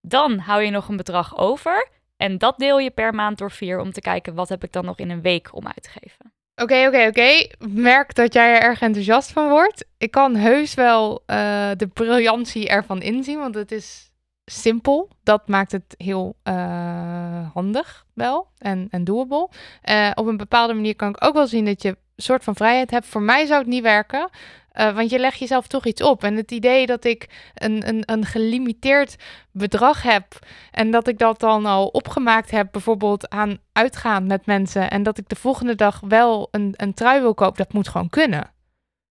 Dan 0.00 0.38
hou 0.38 0.62
je 0.62 0.70
nog 0.70 0.88
een 0.88 0.96
bedrag 0.96 1.36
over 1.38 1.88
en 2.16 2.38
dat 2.38 2.58
deel 2.58 2.78
je 2.78 2.90
per 2.90 3.14
maand 3.14 3.38
door 3.38 3.50
vier 3.50 3.80
om 3.80 3.92
te 3.92 4.00
kijken 4.00 4.34
wat 4.34 4.48
heb 4.48 4.64
ik 4.64 4.72
dan 4.72 4.84
nog 4.84 4.98
in 4.98 5.10
een 5.10 5.22
week 5.22 5.48
om 5.54 5.66
uit 5.66 5.82
te 5.82 5.90
geven. 5.90 6.32
Oké, 6.62 6.86
oké, 6.86 7.06
oké. 7.06 7.46
Merk 7.68 8.14
dat 8.14 8.32
jij 8.32 8.54
er 8.54 8.62
erg 8.62 8.80
enthousiast 8.80 9.32
van 9.32 9.48
wordt. 9.48 9.86
Ik 9.98 10.10
kan 10.10 10.34
heus 10.34 10.74
wel 10.74 11.22
eh, 11.26 11.70
de 11.76 11.86
briljantie 11.86 12.68
ervan 12.68 13.02
inzien, 13.02 13.38
want 13.38 13.54
het 13.54 13.72
is 13.72 14.12
simpel. 14.44 15.10
Dat 15.22 15.48
maakt 15.48 15.72
het 15.72 15.94
heel 15.96 16.36
eh, 16.42 17.50
handig 17.54 18.06
wel 18.14 18.48
en, 18.58 18.86
en 18.90 19.04
doable. 19.04 19.48
Eh, 19.82 20.10
op 20.14 20.26
een 20.26 20.36
bepaalde 20.36 20.74
manier 20.74 20.96
kan 20.96 21.08
ik 21.08 21.24
ook 21.24 21.34
wel 21.34 21.46
zien 21.46 21.64
dat 21.64 21.82
je 21.82 21.88
een 21.88 21.96
soort 22.16 22.44
van 22.44 22.56
vrijheid 22.56 22.90
hebt. 22.90 23.06
Voor 23.06 23.22
mij 23.22 23.46
zou 23.46 23.58
het 23.58 23.68
niet 23.68 23.82
werken, 23.82 24.30
eh, 24.72 24.94
want 24.94 25.10
je 25.10 25.18
legt 25.18 25.38
jezelf 25.38 25.66
toch 25.66 25.86
iets 25.86 26.02
op. 26.02 26.24
En 26.24 26.36
het 26.36 26.50
idee 26.50 26.86
dat 26.86 27.04
ik 27.04 27.28
een, 27.54 27.88
een, 27.88 28.02
een 28.06 28.24
gelimiteerd 28.24 29.16
bedrag 29.50 30.02
heb 30.02 30.38
en 30.70 30.90
dat 30.90 31.08
ik 31.08 31.18
dat 31.18 31.40
dan 31.40 31.66
al 31.66 31.86
opgemaakt 31.86 32.50
heb, 32.50 32.68
bijvoorbeeld 32.72 33.28
aan 33.28 33.58
uitgaan 33.72 34.26
met 34.26 34.46
mensen. 34.46 34.90
En 34.90 35.02
dat 35.02 35.18
ik 35.18 35.28
de 35.28 35.36
volgende 35.36 35.74
dag 35.74 36.00
wel 36.08 36.48
een, 36.50 36.74
een 36.76 36.94
trui 36.94 37.20
wil 37.20 37.34
kopen, 37.34 37.56
dat 37.56 37.72
moet 37.72 37.88
gewoon 37.88 38.10
kunnen. 38.10 38.51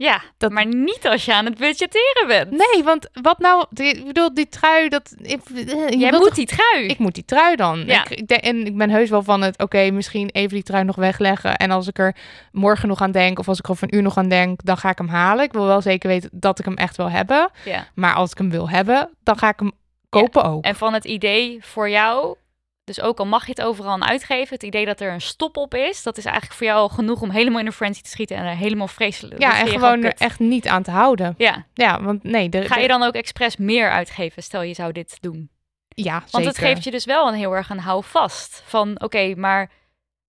Ja, 0.01 0.21
Dat- 0.37 0.51
maar 0.51 0.65
niet 0.65 1.07
als 1.07 1.25
je 1.25 1.33
aan 1.33 1.45
het 1.45 1.57
budgetteren 1.57 2.27
bent. 2.27 2.51
Nee, 2.51 2.83
want 2.83 3.07
wat 3.21 3.39
nou? 3.39 3.65
Ik 3.73 4.05
bedoel, 4.05 4.33
die 4.33 4.49
trui, 4.49 4.89
dat. 4.89 5.13
Ik, 5.21 5.39
eh, 5.55 5.89
je 5.89 5.97
Jij 5.97 6.11
moet 6.11 6.21
toch- 6.21 6.33
die 6.35 6.45
trui. 6.45 6.85
Ik 6.87 6.97
moet 6.97 7.13
die 7.15 7.25
trui 7.25 7.55
dan. 7.55 7.83
Ja. 7.85 8.01
Ik, 8.03 8.09
ik 8.09 8.27
denk, 8.27 8.41
en 8.41 8.65
ik 8.65 8.77
ben 8.77 8.89
heus 8.89 9.09
wel 9.09 9.23
van 9.23 9.41
het, 9.41 9.61
oké, 9.61 9.91
misschien 9.91 10.29
even 10.29 10.49
die 10.53 10.63
trui 10.63 10.83
nog 10.83 10.95
wegleggen. 10.95 11.55
En 11.55 11.71
als 11.71 11.87
ik 11.87 11.99
er 11.99 12.15
morgen 12.51 12.87
nog 12.87 13.01
aan 13.01 13.11
denk, 13.11 13.39
of 13.39 13.47
als 13.47 13.57
ik 13.59 13.65
er 13.65 13.71
over 13.71 13.83
een 13.83 13.95
uur 13.95 14.01
nog 14.03 14.17
aan 14.17 14.29
denk, 14.29 14.59
dan 14.63 14.77
ga 14.77 14.89
ik 14.89 14.97
hem 14.97 15.07
halen. 15.09 15.43
Ik 15.45 15.53
wil 15.53 15.65
wel 15.65 15.81
zeker 15.81 16.09
weten 16.09 16.29
dat 16.33 16.59
ik 16.59 16.65
hem 16.65 16.75
echt 16.77 16.97
wil 16.97 17.09
hebben. 17.09 17.49
Ja. 17.65 17.87
Maar 17.93 18.13
als 18.13 18.31
ik 18.31 18.37
hem 18.37 18.49
wil 18.49 18.69
hebben, 18.69 19.09
dan 19.23 19.37
ga 19.37 19.49
ik 19.49 19.59
hem 19.59 19.71
kopen 20.09 20.43
ook. 20.43 20.63
En 20.63 20.75
van 20.75 20.93
het 20.93 21.05
idee 21.05 21.57
voor 21.61 21.89
jou, 21.89 22.35
dus 22.83 23.01
ook 23.01 23.19
al 23.19 23.25
mag 23.25 23.45
je 23.45 23.49
het 23.49 23.61
overal 23.61 23.91
aan 23.91 24.05
uitgeven, 24.05 24.53
het 24.53 24.63
idee 24.63 24.85
dat 24.85 24.99
er 25.01 25.11
een 25.11 25.21
stop 25.21 25.57
op 25.57 25.73
is, 25.73 26.03
dat 26.03 26.17
is 26.17 26.25
eigenlijk 26.25 26.55
voor 26.55 26.67
jou 26.67 26.79
al 26.79 26.89
genoeg 26.89 27.21
om 27.21 27.29
helemaal 27.29 27.59
in 27.59 27.65
een 27.65 27.71
frenzy 27.71 28.01
te 28.01 28.09
schieten 28.09 28.37
en 28.37 28.45
er 28.45 28.55
helemaal 28.55 28.87
vreselijk. 28.87 29.41
ja, 29.41 29.59
en 29.59 29.67
gewoon 29.67 30.03
er 30.03 30.13
echt 30.17 30.39
niet 30.39 30.67
aan 30.67 30.83
te 30.83 30.91
houden. 30.91 31.33
Ja, 31.37 31.65
Ja, 31.73 32.01
want 32.03 32.23
nee. 32.23 32.49
De, 32.49 32.61
ga 32.61 32.77
je 32.77 32.87
dan 32.87 33.03
ook 33.03 33.13
expres 33.13 33.57
meer 33.57 33.89
uitgeven, 33.89 34.43
stel 34.43 34.61
je 34.61 34.73
zou 34.73 34.91
dit 34.91 35.17
doen? 35.21 35.49
Ja, 35.87 36.19
Want 36.19 36.29
zeker. 36.29 36.47
het 36.47 36.57
geeft 36.57 36.83
je 36.83 36.91
dus 36.91 37.05
wel 37.05 37.27
een 37.27 37.33
heel 37.33 37.55
erg 37.55 37.69
een 37.69 37.79
houvast 37.79 38.63
van, 38.65 39.01
oké, 39.01 39.35
maar, 39.35 39.71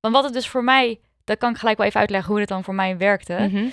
want 0.01 0.15
wat 0.15 0.25
het 0.25 0.33
dus 0.33 0.49
voor 0.49 0.65
mij, 0.65 1.01
dat 1.25 1.39
kan 1.39 1.51
ik 1.51 1.59
gelijk 1.59 1.79
wel 1.79 1.87
even 1.87 2.01
uitleggen 2.01 2.31
hoe 2.31 2.41
het 2.41 2.49
dan 2.49 2.65
voor 2.65 2.75
mij 2.75 2.97
werkte. 2.97 3.35
Mhm. 3.51 3.67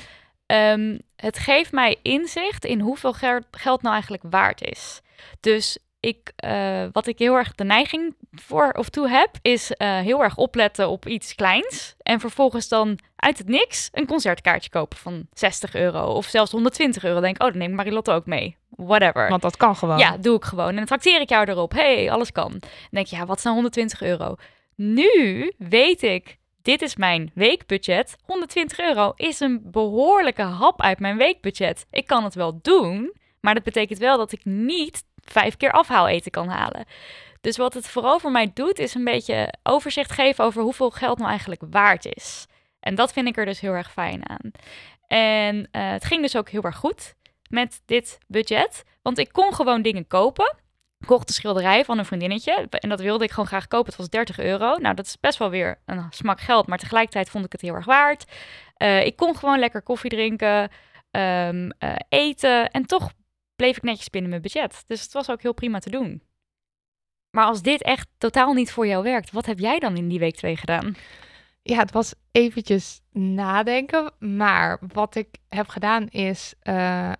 Ehm, 0.46 0.98
het 1.16 1.40
geeft 1.40 1.72
mij 1.72 1.98
inzicht 2.02 2.66
in 2.66 2.80
hoeveel 2.80 3.14
geld 3.52 3.82
nou 3.82 3.94
eigenlijk 3.94 4.24
waard 4.30 4.62
is. 4.62 5.02
Dus 5.40 5.78
ik, 6.00 6.32
eh, 6.36 6.84
wat 6.92 7.08
ik 7.08 7.20
heel 7.20 7.36
erg 7.36 7.56
de 7.56 7.64
neiging 7.64 8.16
voor 8.32 8.72
of 8.72 8.90
toe 8.90 9.10
heb, 9.10 9.30
is 9.42 9.72
eh, 9.72 10.00
heel 10.00 10.24
erg 10.24 10.36
opletten 10.36 10.90
op 10.90 11.08
iets 11.08 11.36
kleins. 11.36 11.96
En 12.02 12.20
vervolgens 12.20 12.68
dan 12.68 13.00
uit 13.16 13.38
het 13.38 13.48
niks 13.48 13.90
een 13.92 14.06
concertkaartje 14.06 14.70
kopen 14.70 14.98
van 14.98 15.28
60 15.34 15.76
euro 15.76 16.04
of 16.04 16.26
zelfs 16.26 16.52
120 16.52 17.04
euro. 17.04 17.20
Denk 17.20 17.42
oh, 17.42 17.50
dan 17.50 17.58
neem 17.58 17.70
ik 17.70 17.76
Marilotte 17.76 18.12
ook 18.12 18.26
mee. 18.26 18.58
Whatever. 18.70 19.30
Want 19.30 19.42
dat 19.42 19.58
kan 19.58 19.76
gewoon. 19.76 19.98
Ja, 19.98 20.18
doe 20.18 20.36
ik 20.36 20.44
gewoon. 20.44 20.70
En 20.70 20.76
dan 20.76 20.86
trakteer 20.86 21.22
ik 21.22 21.30
jou 21.30 21.50
erop. 21.50 21.72
hey, 21.72 22.12
alles 22.12 22.32
kan. 22.32 22.52
Dan 22.52 22.70
denk 22.90 23.08
je, 23.08 23.16
ja, 23.16 23.26
wat 23.26 23.38
is 23.38 23.44
nou 23.44 23.56
120 23.56 24.02
euro? 24.02 24.36
Nu 24.76 25.54
weet 25.58 26.04
ik, 26.04 26.38
dit 26.62 26.82
is 26.82 26.96
mijn 26.96 27.32
weekbudget. 27.34 28.16
120 28.26 28.80
euro 28.80 29.14
is 29.16 29.40
een 29.40 29.62
behoorlijke 29.64 30.42
hap 30.42 30.82
uit 30.82 31.00
mijn 31.00 31.18
weekbudget. 31.18 31.86
Ik 31.92 32.08
kan 32.08 32.24
het 32.24 32.36
wel 32.36 32.60
doen, 32.62 33.14
maar 33.40 33.54
dat 33.54 33.64
betekent 33.64 34.00
wel 34.00 34.18
dat 34.18 34.32
ik 34.32 34.46
niet 34.46 35.04
vijf 35.32 35.58
keer 35.58 35.72
afhaal 35.72 36.08
eten 36.08 36.32
kan 36.32 36.48
halen. 36.48 36.86
Dus 37.42 37.58
wat 37.58 37.74
het 37.74 37.88
vooral 37.88 38.20
voor 38.20 38.32
mij 38.32 38.52
doet, 38.54 38.80
is 38.80 38.94
een 38.94 39.04
beetje 39.04 39.54
overzicht 39.64 40.12
geven 40.12 40.44
over 40.44 40.62
hoeveel 40.62 40.90
geld 40.90 41.18
nou 41.18 41.30
eigenlijk 41.30 41.62
waard 41.70 42.06
is. 42.06 42.46
En 42.80 42.96
dat 42.96 43.14
vind 43.14 43.28
ik 43.28 43.38
er 43.38 43.46
dus 43.46 43.60
heel 43.60 43.74
erg 43.74 43.92
fijn 43.92 44.30
aan. 44.30 44.52
En 45.08 45.68
eh, 45.72 45.90
het 45.90 46.06
ging 46.06 46.22
dus 46.22 46.36
ook 46.36 46.50
heel 46.50 46.64
erg 46.64 46.78
goed 46.78 47.16
met 47.50 47.82
dit 47.86 48.18
budget. 48.28 48.84
Want 49.02 49.18
ik 49.18 49.32
kon 49.32 49.54
gewoon 49.54 49.82
dingen 49.82 50.08
kopen. 50.08 50.56
Ik 51.00 51.08
kocht 51.08 51.28
een 51.28 51.34
schilderij 51.34 51.86
van 51.86 51.98
een 51.98 52.06
vriendinnetje. 52.06 52.68
En 52.70 52.90
dat 52.90 53.00
wilde 53.00 53.24
ik 53.24 53.30
gewoon 53.30 53.48
graag 53.48 53.68
kopen. 53.68 53.86
Het 53.88 53.96
was 53.96 54.10
30 54.10 54.40
euro. 54.40 54.78
Nou, 54.78 54.96
dat 54.96 55.06
is 55.06 55.20
best 55.20 55.38
wel 55.38 55.50
weer 55.50 55.82
een 55.86 56.06
smak 56.10 56.42
geld. 56.42 56.68
Maar 56.68 56.78
tegelijkertijd 56.78 57.30
vond 57.30 57.46
ik 57.46 57.52
het 57.52 57.62
heel 57.62 57.74
erg 57.74 57.86
waard. 57.86 58.26
Eh, 58.76 59.06
ik 59.06 59.16
kon 59.16 59.36
gewoon 59.36 59.60
lekker 59.60 59.82
koffie 59.82 60.10
drinken, 60.10 60.70
ehm, 61.12 61.70
eh, 61.78 61.96
eten. 62.10 62.70
En 62.70 62.86
toch 62.86 63.12
bleef 63.60 63.78
ik 63.78 63.84
netjes 63.84 64.10
binnen 64.10 64.30
mijn 64.30 64.42
budget. 64.42 64.84
Dus 64.88 65.02
het 65.02 65.14
was 65.14 65.30
ook 65.30 65.42
heel 65.42 65.54
prima 65.54 65.80
te 65.80 65.90
doen. 65.90 66.22
Maar 67.32 67.46
als 67.46 67.62
dit 67.62 67.84
echt 67.84 68.08
totaal 68.18 68.54
niet 68.54 68.72
voor 68.72 68.88
jou 68.88 69.04
werkt, 69.04 69.32
wat 69.32 69.46
heb 69.46 69.60
jij 69.60 69.80
dan 69.80 69.98
in 69.98 70.08
die 70.08 70.20
week 70.20 70.36
twee 70.36 70.58
gedaan? 70.58 70.96
Ja, 71.62 71.78
het 71.80 71.92
was 71.92 72.14
eventjes 72.32 73.02
nadenken. 73.12 74.12
Maar 74.20 74.80
wat 74.94 75.16
ik 75.16 75.28
heb 75.48 75.68
gedaan 75.68 76.08
is 76.08 76.54
eh, 76.60 77.12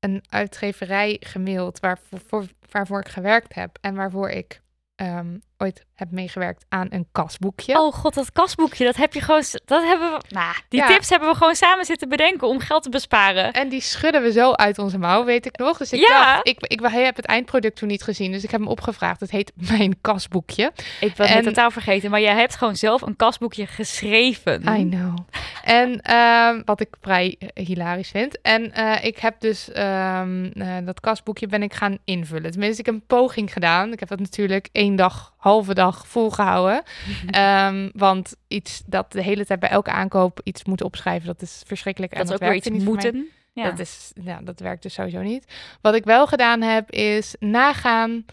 een 0.00 0.24
uitgeverij 0.28 1.16
gemaild 1.20 1.80
waarvoor, 1.80 2.20
voor- 2.26 2.46
waarvoor 2.70 3.00
ik 3.00 3.08
gewerkt 3.08 3.54
heb. 3.54 3.78
En 3.80 3.94
waarvoor 3.94 4.30
ik 4.30 4.60
ehm, 4.94 5.38
ooit 5.58 5.84
heb 5.94 6.10
meegewerkt 6.10 6.64
aan 6.68 6.86
een 6.90 7.06
kasboekje. 7.12 7.78
Oh 7.80 7.92
god, 7.94 8.14
dat 8.14 8.32
kasboekje, 8.32 8.84
dat 8.84 8.96
heb 8.96 9.14
je 9.14 9.20
gewoon... 9.20 9.42
Dat 9.64 9.82
hebben 9.82 10.10
we... 10.12 10.18
Nou, 10.28 10.54
die 10.68 10.80
Ja. 10.80 10.86
tips 10.86 11.08
hebben 11.10 11.28
we 11.28 11.34
gewoon 11.34 11.54
samen 11.54 11.84
zitten 11.84 12.08
bedenken 12.08 12.48
om 12.48 12.58
geld 12.60 12.82
te 12.82 12.88
besparen. 12.88 13.52
En 13.52 13.68
die 13.68 13.80
schudden 13.80 14.22
we 14.22 14.32
zo 14.32 14.52
uit 14.52 14.78
onze 14.78 14.98
mouw, 14.98 15.24
weet 15.24 15.46
ik 15.46 15.58
nog. 15.58 15.78
Dus 15.78 15.92
ik 15.92 16.00
Ja. 16.00 16.32
dacht, 16.34 16.48
ik, 16.48 16.56
ik 16.66 16.80
heb 16.82 17.16
het 17.16 17.24
eindproduct 17.26 17.76
toen 17.76 17.88
niet 17.88 18.02
gezien. 18.02 18.32
Dus 18.32 18.44
ik 18.44 18.50
heb 18.50 18.60
hem 18.60 18.68
opgevraagd. 18.68 19.20
Het 19.20 19.30
heet 19.30 19.52
Mijn 19.70 20.00
kasboekje. 20.00 20.72
Ik 21.00 21.14
ben 21.14 21.26
En- 21.28 21.34
het 21.36 21.44
totaal 21.44 21.70
vergeten, 21.70 22.10
maar 22.10 22.20
jij 22.20 22.34
hebt 22.34 22.56
gewoon 22.56 22.76
zelf 22.76 23.02
een 23.02 23.16
kasboekje 23.16 23.66
geschreven. 23.66 24.78
I 24.78 24.88
know. 24.88 25.16
En 25.64 26.00
ehm, 26.00 26.62
wat 26.64 26.80
ik 26.80 26.96
vrij 27.00 27.36
eh, 27.38 27.66
hilarisch 27.66 28.10
vind. 28.10 28.40
En 28.40 28.72
eh, 28.72 29.04
ik 29.04 29.18
heb 29.18 29.40
dus 29.40 29.70
ehm, 29.72 30.44
eh, 30.54 30.76
dat 30.84 31.00
kasboekje 31.00 31.46
ben 31.46 31.62
ik 31.62 31.74
gaan 31.74 31.98
invullen. 32.04 32.50
Tenminste, 32.50 32.80
ik 32.80 32.86
heb 32.86 32.94
een 32.94 33.06
poging 33.06 33.52
gedaan. 33.52 33.92
Ik 33.92 34.00
heb 34.00 34.08
dat 34.08 34.18
natuurlijk 34.20 34.68
één 34.72 34.96
dag, 34.96 35.34
halve 35.46 35.74
dag 35.74 36.06
volgehouden. 36.06 36.82
Ehm, 37.30 37.88
want 37.92 38.36
iets 38.48 38.82
dat 38.86 39.12
de 39.12 39.22
hele 39.22 39.46
tijd 39.46 39.60
bij 39.60 39.68
elke 39.68 39.90
aankoop 39.90 40.40
iets 40.44 40.64
moeten 40.64 40.86
opschrijven, 40.86 41.26
dat 41.26 41.42
is 41.42 41.62
verschrikkelijk. 41.66 42.12
Dat 42.12 42.20
en 42.20 42.26
is 42.26 42.34
ook 42.34 42.40
weer 42.40 42.54
iets 42.54 42.84
moeten. 42.84 43.28
Ja. 43.52 43.70
Dat, 43.70 43.78
is, 43.78 44.12
ja, 44.22 44.40
dat 44.42 44.60
werkt 44.60 44.82
dus 44.82 44.94
sowieso 44.94 45.22
niet. 45.22 45.52
Wat 45.80 45.94
ik 45.94 46.04
wel 46.04 46.26
gedaan 46.26 46.60
heb, 46.62 46.90
is 46.90 47.34
nagaan 47.38 48.24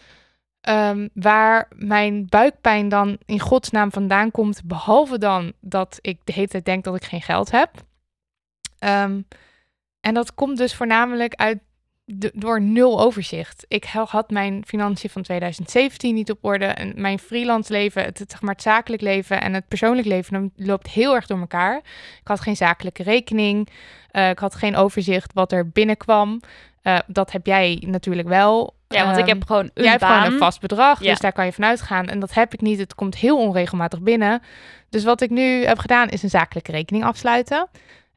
ehm, 0.60 1.08
waar 1.12 1.68
mijn 1.76 2.26
buikpijn 2.28 2.88
dan 2.88 3.18
in 3.26 3.40
godsnaam 3.40 3.92
vandaan 3.92 4.30
komt. 4.30 4.64
Behalve 4.64 5.18
dan 5.18 5.52
dat 5.60 5.98
ik 6.00 6.20
de 6.24 6.32
hele 6.32 6.48
tijd 6.48 6.64
denk 6.64 6.84
dat 6.84 6.96
ik 6.96 7.04
geen 7.04 7.22
geld 7.22 7.50
heb. 7.50 7.70
Ehm, 8.78 9.20
en 10.00 10.14
dat 10.14 10.34
komt 10.34 10.56
dus 10.56 10.74
voornamelijk 10.74 11.34
uit 11.34 11.58
door 12.34 12.60
nul 12.60 13.00
overzicht. 13.00 13.64
Ik 13.68 13.84
had 13.84 14.30
mijn 14.30 14.62
financiën 14.66 15.10
van 15.10 15.22
2017 15.22 16.14
niet 16.14 16.30
op 16.30 16.38
orde. 16.40 16.64
En 16.64 16.92
mijn 16.96 17.18
freelance 17.18 17.72
leven, 17.72 18.04
het, 18.04 18.18
het, 18.18 18.30
zeg 18.30 18.40
maar, 18.42 18.52
het 18.54 18.62
zakelijk 18.62 19.02
leven 19.02 19.40
en 19.40 19.54
het 19.54 19.68
persoonlijk 19.68 20.06
leven 20.06 20.52
loopt 20.56 20.88
heel 20.90 21.14
erg 21.14 21.26
door 21.26 21.38
elkaar. 21.38 21.76
Ik 22.20 22.28
had 22.28 22.40
geen 22.40 22.56
zakelijke 22.56 23.02
rekening. 23.02 23.68
eh, 24.10 24.28
ik 24.28 24.38
had 24.38 24.54
geen 24.54 24.76
overzicht 24.76 25.32
wat 25.32 25.52
er 25.52 25.68
binnenkwam. 25.68 26.40
Eh, 26.82 26.98
dat 27.06 27.32
heb 27.32 27.46
jij 27.46 27.82
natuurlijk 27.86 28.28
wel. 28.28 28.74
Ja, 28.88 29.04
want 29.04 29.16
ik 29.18 29.26
Ehm, 29.26 29.34
heb 29.38 29.46
gewoon 29.46 29.70
een 29.74 29.82
Jij 29.82 29.90
hebt 29.92 30.04
gewoon 30.04 30.24
een 30.32 30.38
vast 30.38 30.60
bedrag, 30.60 31.02
Ja. 31.02 31.10
dus 31.10 31.18
daar 31.20 31.32
kan 31.32 31.44
je 31.44 31.52
vanuit 31.52 31.80
gaan. 31.80 32.06
En 32.08 32.20
dat 32.20 32.34
heb 32.34 32.52
ik 32.52 32.60
niet. 32.60 32.78
Het 32.78 32.94
komt 32.94 33.16
heel 33.16 33.38
onregelmatig 33.38 34.00
binnen. 34.00 34.42
Dus 34.90 35.04
wat 35.04 35.20
ik 35.20 35.30
nu 35.30 35.64
heb 35.64 35.78
gedaan 35.78 36.08
is 36.08 36.22
een 36.22 36.30
zakelijke 36.30 36.70
rekening 36.72 37.04
afsluiten. 37.04 37.68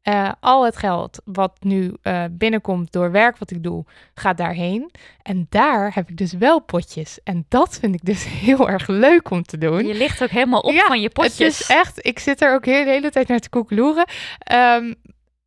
Eh, 0.07 0.31
al 0.39 0.65
het 0.65 0.77
geld 0.77 1.21
wat 1.25 1.57
nu 1.59 1.93
eh, 2.01 2.23
binnenkomt 2.31 2.91
door 2.91 3.11
werk 3.11 3.37
wat 3.37 3.51
ik 3.51 3.63
doe, 3.63 3.85
gaat 4.13 4.37
daarheen. 4.37 4.91
En 5.21 5.47
daar 5.49 5.91
heb 5.93 6.09
ik 6.09 6.17
dus 6.17 6.33
wel 6.33 6.59
potjes. 6.59 7.19
En 7.23 7.45
dat 7.49 7.79
vind 7.79 7.95
ik 7.95 8.05
dus 8.05 8.25
heel 8.45 8.69
erg 8.69 8.87
leuk 8.87 9.29
om 9.29 9.43
te 9.43 9.57
doen. 9.57 9.87
Je 9.87 9.93
ligt 9.93 10.23
ook 10.23 10.29
helemaal 10.29 10.59
op 10.59 10.75
van 10.75 11.01
je 11.01 11.09
potjes. 11.09 11.57
Het 11.57 11.69
is 11.69 11.75
echt, 11.75 12.05
ik 12.05 12.19
zit 12.19 12.41
er 12.41 12.53
ook 12.53 12.65
heel 12.65 12.83
de 12.83 12.89
hele 12.89 13.09
tijd 13.09 13.27
naar 13.27 13.39
te 13.39 13.49
koekeloeren. 13.49 14.05
Ehm, 14.39 14.93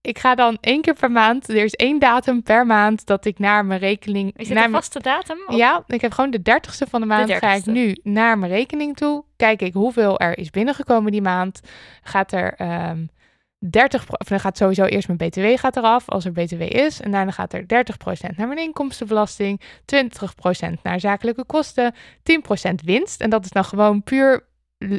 ik 0.00 0.18
ga 0.18 0.34
dan 0.34 0.58
één 0.60 0.80
keer 0.80 0.94
per 0.94 1.10
maand, 1.10 1.48
er 1.48 1.64
is 1.64 1.74
één 1.74 1.98
datum 1.98 2.42
per 2.42 2.66
maand 2.66 3.06
dat 3.06 3.24
ik 3.24 3.38
naar 3.38 3.64
mijn 3.64 3.80
rekening... 3.80 4.36
Is 4.36 4.48
naar 4.48 4.64
een 4.64 4.70
vaste 4.70 5.00
datum? 5.00 5.38
Of- 5.46 5.56
ja, 5.56 5.84
ik 5.86 6.00
heb 6.00 6.12
gewoon 6.12 6.30
de 6.30 6.42
dertigste 6.42 6.86
van 6.86 7.00
de 7.00 7.06
maand. 7.06 7.32
ga 7.32 7.52
ik 7.52 7.62
30ste. 7.62 7.72
nu 7.72 7.96
naar 8.02 8.38
mijn 8.38 8.52
rekening 8.52 8.96
toe. 8.96 9.24
Kijk 9.36 9.62
ik 9.62 9.72
hoeveel 9.72 10.18
er 10.18 10.38
is 10.38 10.50
binnengekomen 10.50 11.12
die 11.12 11.22
maand. 11.22 11.60
Gaat 12.02 12.32
er 12.32 12.54
ehm 12.54 12.98
30, 13.68 14.04
pro- 14.04 14.16
of 14.18 14.26
dan 14.28 14.40
gaat 14.40 14.56
sowieso 14.56 14.84
eerst 14.84 15.08
mijn 15.08 15.30
BTW 15.30 15.58
gaat 15.58 15.76
eraf, 15.76 16.08
als 16.08 16.24
er 16.24 16.32
BTW 16.32 16.60
is. 16.60 17.00
En 17.00 17.10
daarna 17.10 17.30
gaat 17.30 17.52
er 17.52 17.62
30% 17.62 18.36
naar 18.36 18.46
mijn 18.46 18.58
inkomstenbelasting, 18.58 19.60
20% 19.84 20.82
naar 20.82 21.00
zakelijke 21.00 21.44
kosten, 21.44 21.94
10% 22.22 22.74
winst. 22.84 23.20
En 23.20 23.30
dat 23.30 23.44
is 23.44 23.50
dan 23.50 23.64
gewoon 23.64 24.02
puur 24.02 24.48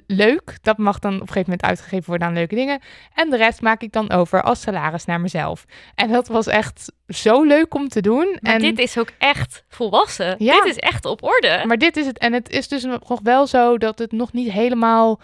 leuk. 0.08 0.58
Dat 0.62 0.78
mag 0.78 1.00
dan 1.00 1.14
op 1.14 1.22
een 1.22 1.28
gegeven 1.28 1.50
moment 1.50 1.64
uitgegeven 1.64 2.06
worden 2.10 2.28
aan 2.28 2.34
leuke 2.34 2.56
dingen. 2.56 2.82
En 3.14 3.30
de 3.30 3.38
rest 3.38 3.62
maak 3.62 3.82
ik 3.82 3.92
dan 3.92 4.12
over 4.12 4.42
als 4.44 4.62
salaris 4.62 5.06
naar 5.06 5.22
mezelf. 5.22 5.66
En 5.96 6.12
dat 6.12 6.28
was 6.28 6.48
echt 6.48 6.92
zo 7.08 7.44
leuk 7.44 7.74
om 7.74 7.88
te 7.88 8.02
doen. 8.02 8.38
Maar 8.42 8.54
en 8.54 8.60
dit 8.60 8.80
is 8.80 8.98
ook 8.98 9.12
echt 9.18 9.64
volwassen. 9.68 10.36
Ja. 10.38 10.56
Dit 10.56 10.66
is 10.66 10.78
echt 10.78 11.06
op 11.06 11.24
orde. 11.24 11.64
maar 11.66 11.78
dit 11.78 11.98
is 11.98 12.06
het. 12.06 12.18
En 12.18 12.34
het 12.34 12.50
is 12.50 12.68
dus 12.68 12.84
nog 12.84 13.20
wel 13.24 13.48
zo 13.48 13.78
dat 13.78 14.00
het 14.00 14.12
nog 14.12 14.34
niet 14.34 14.52
helemaal 14.52 15.20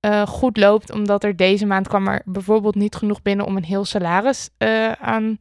eh, 0.00 0.26
goed 0.26 0.56
loopt. 0.56 0.92
Omdat 0.92 1.24
er 1.24 1.36
deze 1.36 1.66
maand 1.66 1.88
kwam 1.88 2.08
er 2.08 2.22
bijvoorbeeld 2.24 2.74
niet 2.74 2.94
genoeg 2.94 3.22
binnen 3.22 3.46
om 3.46 3.56
een 3.56 3.64
heel 3.64 3.84
salaris 3.84 4.48
eh, 4.58 4.92
aan, 4.92 5.36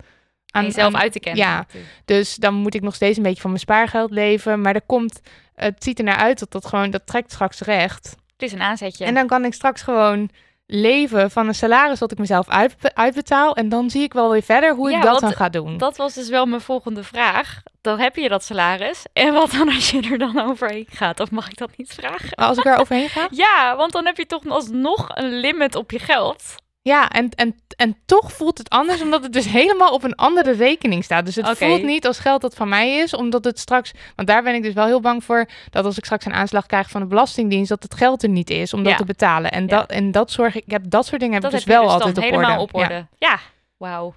aan 0.51 0.63
jezelf 0.63 0.95
uit 0.95 1.11
te 1.11 1.19
kennen. 1.19 1.43
Ja, 1.43 1.65
dus 2.05 2.35
dan 2.35 2.53
moet 2.53 2.73
ik 2.73 2.81
nog 2.81 2.95
steeds 2.95 3.17
een 3.17 3.23
beetje 3.23 3.41
van 3.41 3.49
mijn 3.49 3.61
spaargeld 3.61 4.11
leven. 4.11 4.61
Maar 4.61 4.75
er 4.75 4.81
komt, 4.81 5.21
het 5.55 5.83
ziet 5.83 5.97
er 5.97 6.05
naar 6.05 6.15
uit 6.15 6.39
dat 6.39 6.51
dat 6.51 6.65
gewoon, 6.65 6.89
dat 6.89 7.05
trekt 7.05 7.31
straks 7.31 7.59
recht. 7.59 8.15
Het 8.33 8.41
is 8.41 8.51
een 8.51 8.61
aanzetje. 8.61 9.05
En 9.05 9.13
dan 9.13 9.27
kan 9.27 9.45
ik 9.45 9.53
straks 9.53 9.81
gewoon 9.81 10.29
leven 10.71 11.31
van 11.31 11.47
een 11.47 11.55
salaris 11.55 11.99
dat 11.99 12.11
ik 12.11 12.17
mezelf 12.17 12.49
uit, 12.49 12.75
uitbetaal. 12.93 13.55
En 13.55 13.69
dan 13.69 13.89
zie 13.89 14.03
ik 14.03 14.13
wel 14.13 14.31
weer 14.31 14.43
verder 14.43 14.75
hoe 14.75 14.89
Ja, 14.91 14.97
ik 14.97 15.03
dat 15.03 15.19
dan 15.19 15.33
ga 15.33 15.49
doen. 15.49 15.77
Dat 15.77 15.97
was 15.97 16.13
dus 16.13 16.29
wel 16.29 16.45
mijn 16.45 16.61
volgende 16.61 17.03
vraag. 17.03 17.61
Dan 17.81 17.99
heb 17.99 18.15
je 18.15 18.29
dat 18.29 18.43
salaris. 18.43 19.03
En 19.13 19.33
wat 19.33 19.51
dan 19.51 19.69
als 19.75 19.89
je 19.89 20.01
er 20.01 20.17
dan 20.17 20.39
overheen 20.41 20.87
gaat? 20.89 21.19
Of 21.19 21.31
mag 21.31 21.49
ik 21.49 21.57
dat 21.57 21.77
niet 21.77 21.93
vragen? 21.93 22.35
Als 22.35 22.57
ik 22.57 22.65
er 22.65 22.77
overheen 22.77 23.09
ga? 23.09 23.27
Ja, 23.45 23.75
want 23.75 23.91
dan 23.91 24.05
heb 24.05 24.17
je 24.17 24.25
toch 24.25 24.47
alsnog 24.47 25.07
een 25.09 25.39
limit 25.39 25.75
op 25.75 25.91
je 25.91 25.99
geld. 25.99 26.43
Ja, 26.81 27.09
en, 27.09 27.29
en, 27.29 27.55
en 27.75 27.97
toch 28.05 28.31
voelt 28.31 28.57
het 28.57 28.69
anders, 28.69 29.01
omdat 29.01 29.23
het 29.23 29.33
dus 29.33 29.45
helemaal 29.47 29.93
op 29.93 30.03
een 30.03 30.15
andere 30.15 30.51
rekening 30.51 31.03
staat. 31.03 31.25
Dus 31.25 31.35
het 31.35 31.57
voelt 31.57 31.83
niet 31.83 32.07
als 32.07 32.19
geld 32.19 32.41
dat 32.41 32.55
van 32.55 32.69
mij 32.69 32.97
is, 32.97 33.13
omdat 33.13 33.43
het 33.43 33.59
straks... 33.59 33.91
Want 34.15 34.27
daar 34.27 34.43
ben 34.43 34.55
ik 34.55 34.63
dus 34.63 34.73
wel 34.73 34.85
heel 34.85 35.01
bang 35.01 35.23
voor, 35.23 35.45
dat 35.69 35.85
als 35.85 35.97
ik 35.97 36.03
straks 36.05 36.25
een 36.25 36.33
aanslag 36.33 36.65
krijg 36.65 36.89
van 36.89 37.01
de 37.01 37.07
Belastingdienst, 37.07 37.69
dat 37.69 37.83
het 37.83 37.93
geld 37.95 38.23
er 38.23 38.29
niet 38.29 38.49
is 38.49 38.73
om 38.73 38.83
dat 38.83 38.91
Ja. 38.91 38.97
te 38.97 39.05
betalen. 39.05 39.51
En, 39.51 39.61
Ja. 39.67 39.67
dat, 39.79 39.89
en 39.89 40.11
dat 40.11 40.31
zorg 40.31 40.55
ik, 40.55 40.63
heb 40.67 40.83
dat 40.89 41.05
soort 41.05 41.19
dingen 41.19 41.33
heb 41.33 41.43
Dat 41.43 41.51
ik 41.53 41.57
dus 41.57 41.67
heb 41.67 41.75
wel 41.77 41.83
dus 41.85 41.93
altijd 41.93 42.17
op 42.17 42.23
helemaal 42.23 42.51
orde. 42.61 42.63
op 42.63 42.75
orde. 42.75 43.07
Ja, 43.17 43.39
wauw. 43.77 44.13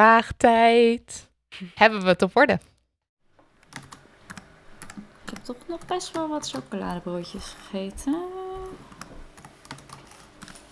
Hamvraagtijd. 0.00 1.30
Hebben 1.74 2.02
we 2.02 2.08
het 2.08 2.22
op 2.22 2.36
orde? 2.36 2.58
Ik 5.30 5.36
heb 5.36 5.44
toch 5.44 5.68
nog 5.68 5.86
best 5.86 6.12
wel 6.12 6.28
wat 6.28 6.50
chocoladebroodjes 6.50 7.54
gegeten. 7.58 8.22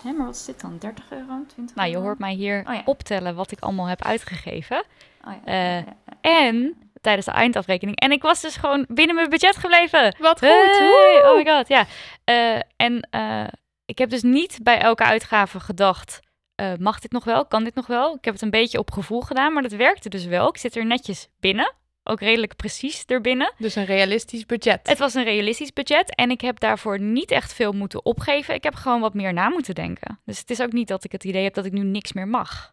Hé, 0.01 0.11
maar 0.11 0.25
wat 0.25 0.35
is 0.35 0.45
dit 0.45 0.61
dan? 0.61 0.77
30 0.77 1.11
euro? 1.11 1.43
20 1.47 1.75
Nou, 1.75 1.89
je 1.89 1.97
hoort 1.97 2.19
mij 2.19 2.33
hier 2.33 2.63
Oh 2.67 2.73
ja. 2.73 2.81
optellen 2.85 3.35
wat 3.35 3.51
ik 3.51 3.59
allemaal 3.59 3.85
heb 3.85 4.03
uitgegeven. 4.03 4.83
Oh 5.27 5.33
ja, 5.33 5.39
Eh, 5.45 5.85
ja. 5.85 5.93
En 6.21 6.77
tijdens 7.01 7.25
de 7.25 7.31
eindafrekening. 7.31 7.99
En 7.99 8.11
ik 8.11 8.21
was 8.21 8.41
dus 8.41 8.55
gewoon 8.55 8.85
binnen 8.89 9.15
mijn 9.15 9.29
budget 9.29 9.55
gebleven. 9.55 10.15
Wat 10.19 10.39
goed. 10.39 10.47
Hey, 10.49 10.77
woe! 10.79 11.21
oh 11.29 11.35
my 11.35 11.45
god, 11.53 11.67
ja. 11.67 11.85
Eh, 12.23 12.59
en 12.75 13.07
eh, 13.09 13.47
ik 13.85 13.97
heb 13.97 14.09
dus 14.09 14.21
niet 14.23 14.59
bij 14.63 14.79
elke 14.79 15.03
uitgave 15.03 15.59
gedacht... 15.59 16.19
eh, 16.55 16.73
mag 16.79 16.99
dit 16.99 17.11
nog 17.11 17.23
wel? 17.23 17.45
Kan 17.45 17.63
dit 17.63 17.75
nog 17.75 17.87
wel? 17.87 18.15
Ik 18.15 18.25
heb 18.25 18.33
het 18.33 18.43
een 18.43 18.49
beetje 18.49 18.79
op 18.79 18.91
gevoel 18.91 19.21
gedaan, 19.21 19.53
maar 19.53 19.63
dat 19.63 19.71
werkte 19.71 20.09
dus 20.09 20.25
wel. 20.25 20.47
Ik 20.47 20.57
zit 20.57 20.75
er 20.75 20.85
netjes 20.85 21.27
binnen. 21.39 21.73
Ook 22.09 22.19
redelijk 22.19 22.55
precies 22.55 23.05
erbinnen. 23.05 23.53
Dus 23.57 23.75
een 23.75 23.85
realistisch 23.85 24.45
budget. 24.45 24.79
Het 24.87 24.99
was 24.99 25.13
een 25.13 25.23
realistisch 25.23 25.73
budget 25.73 26.15
en 26.15 26.31
ik 26.31 26.41
heb 26.41 26.59
daarvoor 26.59 26.99
niet 26.99 27.31
echt 27.31 27.53
veel 27.53 27.71
moeten 27.71 28.05
opgeven. 28.05 28.53
Ik 28.53 28.63
heb 28.63 28.75
gewoon 28.75 29.01
wat 29.01 29.13
meer 29.13 29.33
na 29.33 29.49
moeten 29.49 29.75
denken. 29.75 30.19
Dus 30.25 30.39
het 30.39 30.49
is 30.49 30.61
ook 30.61 30.71
niet 30.71 30.87
dat 30.87 31.03
ik 31.03 31.11
het 31.11 31.23
idee 31.23 31.43
heb 31.43 31.53
dat 31.53 31.65
ik 31.65 31.71
nu 31.71 31.83
niks 31.83 32.13
meer 32.13 32.27
mag. 32.27 32.71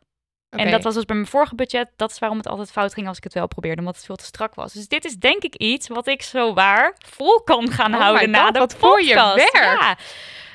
En 0.50 0.70
dat 0.70 0.82
was 0.82 0.94
dus 0.94 1.04
bij 1.04 1.16
mijn 1.16 1.28
vorige 1.28 1.54
budget. 1.54 1.88
Dat 1.96 2.10
is 2.10 2.18
waarom 2.18 2.38
het 2.38 2.48
altijd 2.48 2.70
fout 2.70 2.94
ging 2.94 3.08
als 3.08 3.16
ik 3.16 3.24
het 3.24 3.34
wel 3.34 3.46
probeerde, 3.46 3.80
omdat 3.80 3.96
het 3.96 4.04
veel 4.04 4.16
te 4.16 4.24
strak 4.24 4.54
was. 4.54 4.72
Dus 4.72 4.88
dit 4.88 5.04
is 5.04 5.16
denk 5.16 5.42
ik 5.42 5.54
iets 5.54 5.88
wat 5.88 6.06
ik 6.06 6.22
zo 6.22 6.54
waar 6.54 6.94
vol 6.98 7.42
kan 7.42 7.70
gaan 7.70 7.94
Oh 7.94 8.00
houden 8.00 8.30
na 8.30 8.50
de 8.50 8.58
wat 8.58 8.74
voor 8.74 9.02
je 9.02 9.14
werk. 9.14 9.50
Ja. 9.52 9.96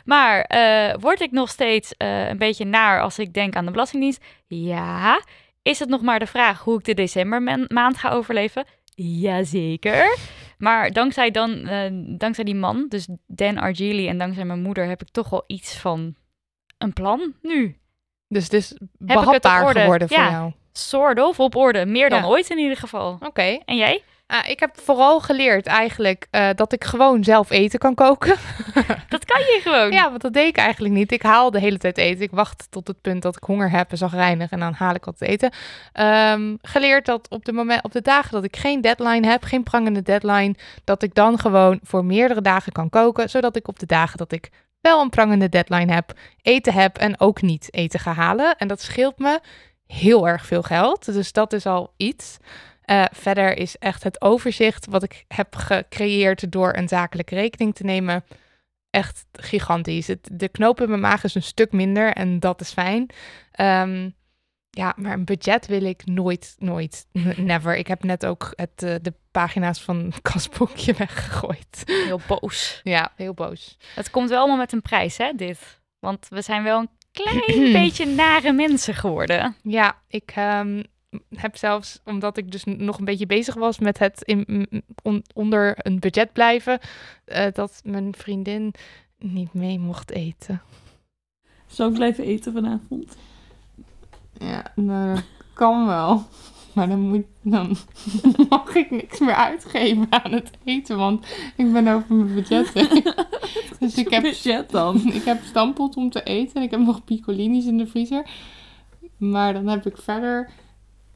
Maar 0.06 0.42
eh, 0.42 0.96
word 1.00 1.22
ik 1.22 1.32
nog 1.32 1.50
steeds 1.50 1.94
eh, 1.98 2.28
een 2.28 2.38
beetje 2.38 2.66
naar 2.66 3.02
als 3.02 3.20
ik 3.20 3.34
denk 3.34 3.56
aan 3.56 3.66
de 3.66 3.72
Belastingdienst? 3.72 4.24
Ja. 4.48 5.22
Is 5.62 5.80
het 5.80 5.90
nog 5.90 6.02
maar 6.02 6.20
de 6.20 6.28
vraag 6.28 6.60
hoe 6.64 6.78
ik 6.78 6.86
de 6.86 6.94
decembermaand 6.94 7.98
ga 7.98 8.10
overleven? 8.10 8.66
Jazeker. 8.96 10.18
Maar 10.58 10.92
dankzij, 10.92 11.32
dan, 11.32 11.68
eh, 11.68 11.90
dankzij 12.18 12.44
die 12.44 12.56
man, 12.56 12.86
dus 12.90 13.08
Dan 13.28 13.58
Argili 13.58 14.08
en 14.08 14.18
dankzij 14.18 14.46
mijn 14.46 14.62
moeder, 14.62 14.86
heb 14.88 15.02
ik 15.02 15.10
toch 15.10 15.30
wel 15.30 15.44
iets 15.48 15.78
van 15.78 16.16
een 16.78 16.94
plan 16.94 17.34
nu. 17.42 17.78
Dus 18.28 18.44
het 18.44 18.54
is 18.54 18.78
behapbaar 18.98 19.64
orde? 19.66 19.80
geworden 19.80 20.08
voor 20.08 20.18
Ja. 20.18 20.32
jou. 20.32 20.52
Soort 20.74 21.20
of 21.20 21.40
op 21.40 21.56
orde. 21.56 21.86
Meer 21.86 22.10
dan 22.10 22.20
Ja. 22.22 22.28
ooit 22.28 22.50
in 22.50 22.58
ieder 22.58 22.78
geval. 22.78 23.18
Oké. 23.20 23.60
En 23.66 23.76
jij? 23.76 24.04
Ah, 24.32 24.50
ik 24.50 24.60
heb 24.60 24.80
vooral 24.80 25.20
geleerd 25.20 25.66
eigenlijk 25.66 26.28
eh, 26.30 26.50
dat 26.56 26.74
ik 26.74 26.84
gewoon 26.84 27.24
zelf 27.24 27.50
eten 27.50 27.80
kan 27.80 27.96
koken. 27.96 28.36
Dat 29.10 29.26
kan 29.26 29.40
je 29.40 29.60
gewoon. 29.64 29.92
Ja, 29.92 30.10
want 30.10 30.22
dat 30.22 30.34
deed 30.34 30.48
ik 30.48 30.58
eigenlijk 30.58 30.94
niet. 30.94 31.12
Ik 31.12 31.22
haal 31.22 31.52
de 31.52 31.60
hele 31.60 31.78
tijd 31.78 31.98
eten. 31.98 32.22
Ik 32.22 32.32
wacht 32.32 32.68
tot 32.70 32.88
het 32.88 33.02
punt 33.02 33.22
dat 33.22 33.36
ik 33.36 33.44
honger 33.44 33.72
heb 33.72 33.92
en 33.92 33.98
zagrijnig 33.98 34.52
en 34.52 34.60
dan 34.60 34.74
haal 34.74 34.96
ik 34.96 35.06
wat 35.06 35.18
te 35.18 35.26
eten. 35.26 35.52
Ehm, 35.94 36.56
geleerd 36.62 37.06
dat 37.06 37.30
op 37.30 37.46
de, 37.46 37.54
moment, 37.54 37.84
op 37.84 37.92
de 37.92 38.02
dagen 38.02 38.32
dat 38.32 38.44
ik 38.44 38.56
geen 38.56 38.82
deadline 38.82 39.28
heb, 39.28 39.44
geen 39.44 39.64
prangende 39.64 40.02
deadline, 40.02 40.56
dat 40.84 41.04
ik 41.04 41.14
dan 41.14 41.40
gewoon 41.40 41.80
voor 41.84 42.06
meerdere 42.06 42.42
dagen 42.42 42.72
kan 42.72 42.90
koken, 42.90 43.30
zodat 43.30 43.56
ik 43.56 43.68
op 43.68 43.80
de 43.80 43.86
dagen 43.86 44.18
dat 44.18 44.32
ik 44.32 44.50
wel 44.82 45.02
een 45.02 45.10
prangende 45.10 45.50
deadline 45.50 45.94
heb, 45.94 46.14
eten 46.42 46.74
heb 46.74 46.98
en 46.98 47.20
ook 47.20 47.42
niet 47.42 47.68
eten 47.74 48.00
ga 48.00 48.14
halen. 48.14 48.56
En 48.58 48.68
dat 48.68 48.82
scheelt 48.82 49.20
me 49.20 49.40
heel 49.88 50.28
erg 50.28 50.46
veel 50.46 50.64
geld. 50.64 51.06
Dus 51.06 51.32
dat 51.32 51.54
is 51.54 51.66
al 51.66 51.94
iets. 51.98 52.38
Eh, 52.82 53.06
verder 53.12 53.58
is 53.58 53.78
echt 53.78 54.04
het 54.04 54.22
overzicht 54.22 54.86
wat 54.86 55.04
ik 55.04 55.26
heb 55.28 55.56
gecreëerd 55.56 56.52
door 56.52 56.74
een 56.76 56.88
zakelijke 56.88 57.36
rekening 57.36 57.76
te 57.76 57.84
nemen 57.84 58.24
echt 58.90 59.26
gigantisch. 59.32 60.08
Het, 60.08 60.30
de 60.32 60.48
knoop 60.48 60.82
in 60.82 60.90
mijn 60.90 61.02
maag 61.02 61.24
is 61.24 61.36
een 61.36 61.44
stuk 61.44 61.72
minder 61.72 62.14
en 62.14 62.40
dat 62.40 62.62
is 62.62 62.72
fijn. 62.72 63.10
Ehm, 63.52 64.10
ja, 64.70 64.94
maar 64.98 65.14
een 65.14 65.26
budget 65.26 65.68
wil 65.68 65.84
ik 65.84 66.06
nooit, 66.06 66.56
nooit, 66.60 67.06
never. 67.36 67.78
Ik 67.78 67.88
heb 67.88 68.04
net 68.04 68.26
ook 68.26 68.54
het, 68.56 68.84
eh, 68.84 68.96
de 69.02 69.14
pagina's 69.32 69.82
van 69.82 69.98
het 69.98 70.22
kasboekje 70.32 70.94
weggegooid. 70.94 71.84
Heel 71.86 72.22
boos. 72.28 72.82
Ja, 72.84 73.12
heel 73.16 73.34
boos. 73.34 73.78
Het 73.96 74.10
komt 74.10 74.30
wel 74.30 74.40
allemaal 74.40 74.58
met 74.58 74.72
een 74.72 74.82
prijs, 74.82 75.18
hè, 75.18 75.32
dit. 75.36 75.82
Want 76.00 76.28
we 76.30 76.42
zijn 76.42 76.64
wel 76.64 76.80
een 76.80 76.90
klein 77.12 77.72
beetje 77.82 78.06
nare 78.06 78.52
mensen 78.52 78.96
geworden. 78.96 79.56
Ja, 79.64 80.02
ik 80.08 80.32
ehm, 80.36 80.84
heb 81.36 81.58
zelfs, 81.58 82.00
omdat 82.06 82.38
ik 82.38 82.52
dus 82.52 82.64
nog 82.64 83.00
een 83.00 83.06
beetje 83.06 83.26
bezig 83.26 83.56
was 83.56 83.80
met 83.80 83.98
het 83.98 84.22
in, 84.22 84.68
on- 85.04 85.24
onder 85.34 85.76
een 85.78 86.00
budget 86.00 86.34
blijven, 86.34 86.80
eh, 87.26 87.46
dat 87.54 87.82
mijn 87.84 88.16
vriendin 88.16 88.74
niet 89.20 89.54
mee 89.54 89.80
mocht 89.80 90.12
eten. 90.12 90.62
Zou 91.68 91.90
ik 91.90 91.96
blijven 91.96 92.24
eten 92.24 92.54
vanavond? 92.54 93.18
Ja, 94.34 94.72
nou, 94.76 95.20
kan 95.54 95.88
wel. 95.88 96.24
Maar 96.74 96.88
dan, 96.88 97.00
moet, 97.00 97.26
dan 97.42 97.76
mag 98.50 98.76
ik 98.76 98.92
niks 98.92 99.20
meer 99.20 99.34
uitgeven 99.36 100.08
aan 100.10 100.32
het 100.32 100.52
eten, 100.64 100.98
want 100.98 101.26
ik 101.56 101.74
ben 101.74 101.88
over 101.88 102.16
mijn 102.16 102.34
budget 102.34 102.74
heen. 102.74 103.04
Dus 103.80 103.96
ik 103.96 104.10
heb, 104.10 104.22
budget 104.22 104.70
dan? 104.70 105.02
ik 105.14 105.24
heb 105.24 105.44
stampot 105.44 105.96
om 105.96 106.10
te 106.10 106.24
eten 106.24 106.56
en 106.56 106.62
ik 106.62 106.72
heb 106.72 106.80
nog 106.80 107.04
piccolini's 107.04 107.66
in 107.66 107.78
de 107.78 107.88
vriezer. 107.88 108.26
Maar 109.18 109.54
dan 109.54 109.68
heb 109.68 109.86
ik 109.86 109.98
verder... 109.98 110.50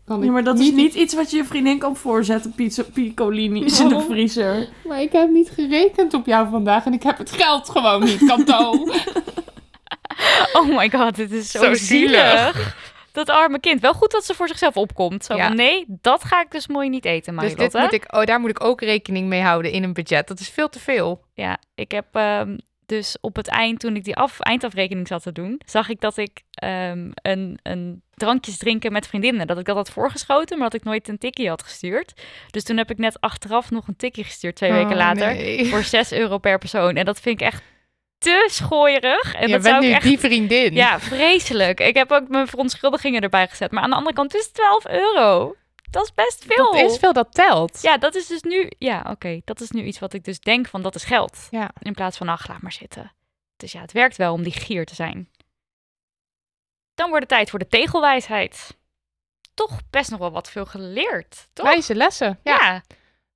Kan 0.06 0.20
Ja, 0.20 0.26
ik 0.26 0.32
maar 0.32 0.44
dat 0.44 0.60
is 0.60 0.72
niet 0.72 0.94
iets 0.94 1.14
wat 1.16 1.32
je 1.32 1.38
je 1.38 1.46
vriendin 1.46 1.80
kan 1.80 1.96
voorzetten, 1.96 2.52
pizza 2.54 2.84
piccolini's 2.94 3.80
in 3.80 3.88
de 3.90 4.02
vriezer. 4.02 4.68
Maar 4.88 5.02
ik 5.02 5.12
heb 5.12 5.30
niet 5.30 5.50
gerekend 5.50 6.14
op 6.14 6.26
jou 6.26 6.50
vandaag 6.50 6.86
en 6.86 6.94
ik 6.94 7.04
heb 7.04 7.18
het 7.18 7.32
geld 7.32 7.70
gewoon 7.70 8.04
niet, 8.04 8.26
Kanto. 8.26 8.72
Oh 10.54 10.78
my 10.78 10.90
god, 10.90 11.16
dit 11.16 11.32
is 11.32 11.52
zo, 11.52 11.60
Zo 11.64 11.74
zielig. 11.74 12.20
zielig. 12.20 12.76
Dat 13.12 13.30
arme 13.30 13.60
kind. 13.60 13.82
Wel 13.82 13.94
goed 13.94 14.12
dat 14.12 14.26
ze 14.26 14.34
voor 14.34 14.48
zichzelf 14.48 14.78
opkomt. 14.78 15.26
Zo 15.26 15.36
Ja. 15.36 15.48
van, 15.48 15.56
nee, 15.56 15.86
dat 15.88 16.24
ga 16.24 16.42
ik 16.42 16.52
dus 16.52 16.68
mooi 16.68 16.90
niet 16.90 17.06
eten, 17.06 17.36
Dus 17.36 17.44
dit 17.48 17.58
Marilotte. 17.58 17.80
moet 17.80 17.94
ik, 17.94 18.16
oh, 18.16 18.24
daar 18.24 18.40
moet 18.40 18.50
ik 18.50 18.64
ook 18.64 18.82
rekening 18.82 19.28
mee 19.28 19.42
houden 19.42 19.72
in 19.72 19.84
een 19.84 19.94
budget. 19.94 20.28
Dat 20.28 20.40
is 20.40 20.50
veel 20.50 20.70
te 20.70 20.80
veel. 20.80 21.22
Ja, 21.34 21.58
ik 21.76 21.92
heb 21.92 22.06
ehm, 22.12 22.58
dus 22.86 23.18
op 23.22 23.36
het 23.36 23.48
eind, 23.48 23.80
toen 23.80 23.96
ik 23.96 24.04
die 24.04 24.16
af, 24.16 24.40
eindafrekening 24.40 25.08
zat 25.08 25.24
te 25.24 25.32
doen, 25.32 25.62
zag 25.66 25.90
ik 25.90 26.02
dat 26.02 26.18
ik 26.18 26.42
ehm, 26.52 27.10
een, 27.14 27.60
een 27.64 28.02
drankjes 28.14 28.58
drinken 28.58 28.92
met 28.92 29.08
vriendinnen, 29.08 29.48
dat 29.48 29.60
ik 29.60 29.66
dat 29.66 29.76
had 29.76 29.90
voorgeschoten, 29.90 30.58
maar 30.58 30.70
dat 30.70 30.80
ik 30.80 30.86
nooit 30.86 31.08
een 31.08 31.18
tikkie 31.18 31.50
had 31.50 31.64
gestuurd. 31.64 32.14
Dus 32.52 32.64
toen 32.64 32.78
heb 32.78 32.92
ik 32.92 32.98
net 32.98 33.22
achteraf 33.22 33.72
nog 33.72 33.88
een 33.88 33.96
tikkie 33.96 34.24
gestuurd, 34.24 34.56
twee 34.56 34.72
weken 34.72 34.90
Oh, 34.92 34.98
later, 34.98 35.34
nee. 35.34 35.66
voor 35.66 35.84
6 35.84 36.12
euro 36.12 36.38
per 36.38 36.58
persoon. 36.58 36.96
En 36.96 37.06
dat 37.06 37.20
vind 37.20 37.42
ik 37.42 37.48
echt 37.48 37.64
te 38.18 38.48
schooierig. 38.52 39.34
En 39.34 39.48
je 39.48 39.54
dat 39.54 39.62
bent 39.62 39.64
zou 39.64 39.76
ik 39.76 39.82
nu 39.82 39.92
echt... 39.92 40.04
die 40.04 40.20
vriendin. 40.20 40.74
Ja, 40.74 41.00
vreselijk. 41.00 41.80
Ik 41.80 41.96
heb 41.96 42.12
ook 42.12 42.28
mijn 42.28 42.48
verontschuldigingen 42.48 43.22
erbij 43.22 43.48
gezet. 43.48 43.72
Maar 43.72 43.84
aan 43.84 43.90
de 43.90 43.96
andere 43.96 44.16
kant, 44.16 44.32
het 44.32 44.42
is 44.42 44.52
12 44.52 44.88
euro. 44.88 45.56
Dat 45.90 46.04
is 46.04 46.14
best 46.14 46.46
veel. 46.46 46.72
Dat 46.72 46.92
is 46.92 46.98
veel, 46.98 47.14
dat 47.14 47.34
telt. 47.34 47.82
Ja, 47.82 47.98
dat 47.98 48.16
is 48.16 48.28
dus 48.28 48.42
nu... 48.42 48.72
Ja, 48.78 49.06
oké. 49.10 49.42
Dat 49.44 49.62
is 49.62 49.72
nu 49.72 49.84
iets 49.84 50.00
wat 50.00 50.14
ik 50.14 50.24
dus 50.24 50.40
denk 50.40 50.68
van, 50.68 50.82
dat 50.82 50.96
is 50.96 51.04
geld. 51.04 51.48
Ja. 51.50 51.72
In 51.80 51.94
plaats 51.94 52.18
van, 52.18 52.30
ach, 52.30 52.48
laat 52.48 52.62
maar 52.62 52.72
zitten. 52.72 53.12
Dus 53.58 53.72
ja, 53.72 53.82
het 53.82 53.92
werkt 53.92 54.18
wel 54.18 54.34
om 54.34 54.44
die 54.44 54.54
gier 54.54 54.86
te 54.86 54.96
zijn. 54.96 55.30
Dan 56.94 57.10
wordt 57.10 57.24
het 57.24 57.34
tijd 57.34 57.50
voor 57.50 57.60
de 57.60 57.68
tegelwijsheid. 57.68 58.78
Toch 59.54 59.80
best 59.90 60.10
nog 60.10 60.20
wel 60.20 60.32
wat 60.32 60.50
veel 60.50 60.66
geleerd, 60.66 61.48
toch? 61.54 61.66
Wijze 61.66 61.96
lessen. 61.96 62.40
Ja. 62.44 62.58
Ja. 62.62 62.84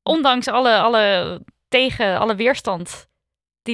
Ondanks 0.04 0.48
alle, 0.48 0.80
alle 0.80 1.42
tegen, 1.68 2.20
alle 2.20 2.36
weerstand 2.36 3.09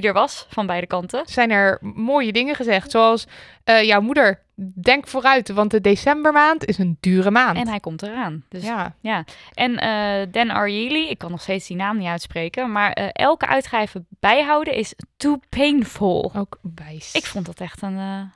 die 0.02 0.08
er 0.10 0.14
was 0.14 0.46
van 0.50 0.66
beide 0.66 0.88
kanten. 0.88 1.22
Zijn 1.26 1.52
er 1.52 1.78
mooie 1.82 2.32
dingen 2.32 2.56
gezegd, 2.56 2.91
zoals 2.91 3.28
eh, 3.64 3.84
jouw 3.84 4.02
moeder, 4.02 4.41
denk 4.82 5.08
vooruit, 5.08 5.50
want 5.50 5.72
de 5.72 5.82
decembermaand 5.82 6.66
is 6.66 6.78
een 6.78 6.98
dure 7.00 7.32
maand. 7.32 7.58
En 7.58 7.68
hij 7.68 7.80
komt 7.80 8.02
eraan. 8.02 8.43
Dus 8.50 8.64
Ja. 8.64 8.96
ja. 9.00 9.24
En 9.54 9.78
eh 9.78 10.28
Dan 10.32 10.50
Ariely, 10.50 11.08
ik 11.08 11.18
kan 11.18 11.32
nog 11.32 11.41
steeds 11.41 11.68
die 11.68 11.78
naam 11.78 11.98
niet 11.98 12.08
uitspreken, 12.08 12.72
maar 12.72 12.91
eh, 12.91 13.08
elke 13.12 13.48
uitgave 13.48 14.06
bijhouden 14.10 14.74
is 14.74 14.93
too 15.18 15.39
painful. 15.50 16.32
Ook 16.36 16.60
wijs. 16.76 17.12
Ik 17.14 17.26
vond 17.26 17.46
dat 17.46 17.60
echt 17.60 17.82
een 17.82 18.32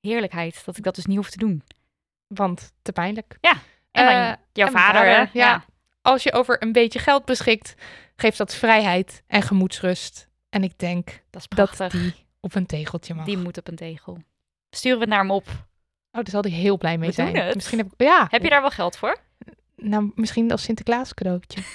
heerlijkheid, 0.00 0.62
dat 0.64 0.76
ik 0.76 0.84
dat 0.84 0.94
dus 0.94 1.06
niet 1.06 1.16
hoef 1.16 1.30
te 1.30 1.38
doen. 1.38 1.62
Want 2.26 2.72
te 2.82 2.92
pijnlijk. 2.92 3.38
Ja. 3.40 3.52
En 3.92 4.04
dan 4.04 4.36
jouw 4.52 4.66
en 4.66 4.72
vader, 4.72 5.02
hè? 5.02 5.16
ja. 5.16 5.28
Ja. 5.32 5.64
Als 6.02 6.22
je 6.22 6.32
over 6.32 6.62
een 6.62 6.72
beetje 6.72 6.98
geld 6.98 7.24
beschikt, 7.24 7.74
geeft 8.16 8.38
dat 8.38 8.54
vrijheid 8.54 9.22
en 9.26 9.42
gemoedsrust. 9.42 10.28
En 10.50 10.62
ik 10.62 10.78
denk 10.78 11.22
Dat 11.30 11.46
is 11.52 11.76
dat 11.76 11.90
die 11.90 12.14
op 12.40 12.54
een 12.54 12.66
tegeltje 12.66 13.14
mag. 13.14 13.24
Die 13.24 13.38
moet 13.38 13.58
op 13.58 13.68
een 13.68 13.76
tegel. 13.76 14.18
Sturen 14.70 14.98
we 14.98 15.04
het 15.04 15.12
naar 15.12 15.20
hem 15.22 15.30
op. 15.30 15.46
Oh, 15.48 15.54
daar 16.12 16.28
zal 16.30 16.42
hij 16.42 16.50
heel 16.50 16.78
blij 16.78 16.98
mee 16.98 17.08
We 17.08 17.14
zijn. 17.14 17.36
het. 17.36 17.54
Misschien 17.54 17.78
heb 17.78 17.86
ik, 17.86 17.92
ja. 17.96 18.26
Heb 18.30 18.42
je 18.42 18.48
daar 18.50 18.60
wel 18.60 18.70
geld 18.70 18.96
voor? 18.96 19.18
Nou, 19.76 20.12
misschien 20.14 20.50
als 20.50 20.62
Sinterklaas 20.62 21.14
cadeautje. 21.14 21.60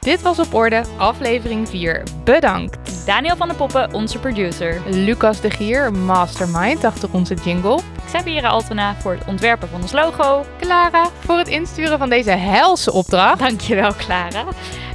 Dit 0.00 0.22
was 0.22 0.38
op 0.38 0.54
orde, 0.54 0.84
aflevering 0.98 1.68
4. 1.68 2.02
Bedankt. 2.24 2.87
Daniel 3.08 3.36
van 3.36 3.48
de 3.48 3.54
Poppen, 3.54 3.92
onze 3.92 4.18
producer. 4.18 4.82
Lucas 4.90 5.40
de 5.40 5.50
Gier, 5.50 5.92
mastermind 5.92 6.84
achter 6.84 7.08
onze 7.12 7.34
jingle. 7.34 7.80
Xaviera 8.06 8.48
Altena 8.48 8.96
voor 8.96 9.12
het 9.12 9.24
ontwerpen 9.26 9.68
van 9.68 9.80
ons 9.80 9.92
logo. 9.92 10.44
Clara 10.58 11.08
voor 11.18 11.38
het 11.38 11.48
insturen 11.48 11.98
van 11.98 12.08
deze 12.08 12.30
helse 12.30 12.92
opdracht. 12.92 13.38
Dankjewel, 13.38 13.94
Clara. 13.94 14.44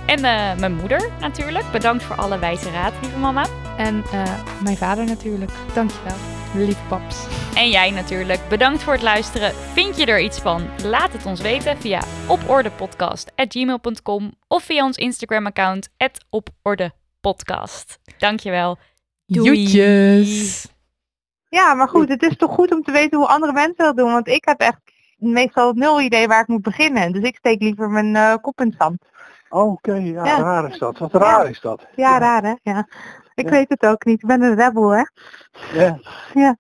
En 0.06 0.24
eh, 0.24 0.56
mijn 0.60 0.76
moeder 0.76 1.10
natuurlijk. 1.20 1.72
Bedankt 1.72 2.04
voor 2.04 2.16
alle 2.16 2.40
wijze 2.40 2.72
raad, 2.72 2.94
lieve 3.02 3.18
mama. 3.18 3.46
En 3.78 4.04
eh, 4.12 4.24
mijn 4.64 4.78
vader 4.78 5.06
natuurlijk. 5.06 5.52
Dankjewel. 5.74 6.16
Lieve 6.56 6.84
paps. 6.88 7.26
En 7.56 7.70
jij 7.70 7.92
natuurlijk. 7.92 8.40
Bedankt 8.50 8.84
voor 8.84 8.94
het 8.94 9.02
luisteren. 9.02 9.54
Vind 9.74 9.98
je 9.98 10.06
er 10.06 10.22
iets 10.22 10.40
van? 10.40 10.70
Laat 10.84 11.14
het 11.14 11.26
ons 11.26 11.42
weten 11.42 11.78
via 11.78 12.02
opordepodcast.gmail.com 12.28 14.34
of 14.48 14.64
via 14.64 14.86
ons 14.86 14.98
Instagram-account 14.98 15.90
opordepodcast. 17.28 18.00
Dankjewel. 18.18 18.78
Doei. 19.26 19.48
Joetjes. 19.64 20.68
Ja, 21.50 21.74
maar 21.74 21.88
goed, 21.90 22.10
het 22.10 22.24
is 22.24 22.36
toch 22.38 22.52
goed 22.54 22.72
om 22.72 22.84
te 22.84 22.92
weten 22.92 23.18
hoe 23.18 23.28
andere 23.28 23.54
mensen 23.54 23.86
dat 23.86 23.98
doen. 23.98 24.12
Want 24.12 24.28
ik 24.28 24.46
heb 24.46 24.60
echt 24.60 24.80
meestal 25.18 25.74
nul 25.74 26.02
idee 26.02 26.28
waar 26.28 26.42
ik 26.42 26.48
moet 26.48 26.62
beginnen. 26.62 27.12
Dus 27.12 27.24
ik 27.24 27.36
steek 27.36 27.62
liever 27.62 27.90
mijn 27.90 28.16
eh, 28.16 28.34
kop 28.42 28.60
in 28.62 28.68
het 28.68 28.76
zand. 28.78 28.98
Oké, 29.50 29.94
ja, 29.94 30.26
Ja. 30.26 30.38
raar 30.40 30.70
is 30.70 30.78
dat. 30.78 30.98
Wat 30.98 31.14
raar 31.14 31.50
is 31.50 31.62
dat. 31.62 31.86
Ja, 31.96 32.18
raar 32.20 32.44
hè? 32.44 32.54
Ja. 32.64 32.88
Ik 33.36 33.46
Ja. 33.46 33.52
weet 33.52 33.70
het 33.70 33.86
ook 33.86 34.06
niet. 34.06 34.22
Ik 34.22 34.28
ben 34.28 34.42
een 34.42 34.56
rebel 34.56 34.90
hè? 34.90 35.04
Ja. 35.74 36.00
Ja. 36.34 36.58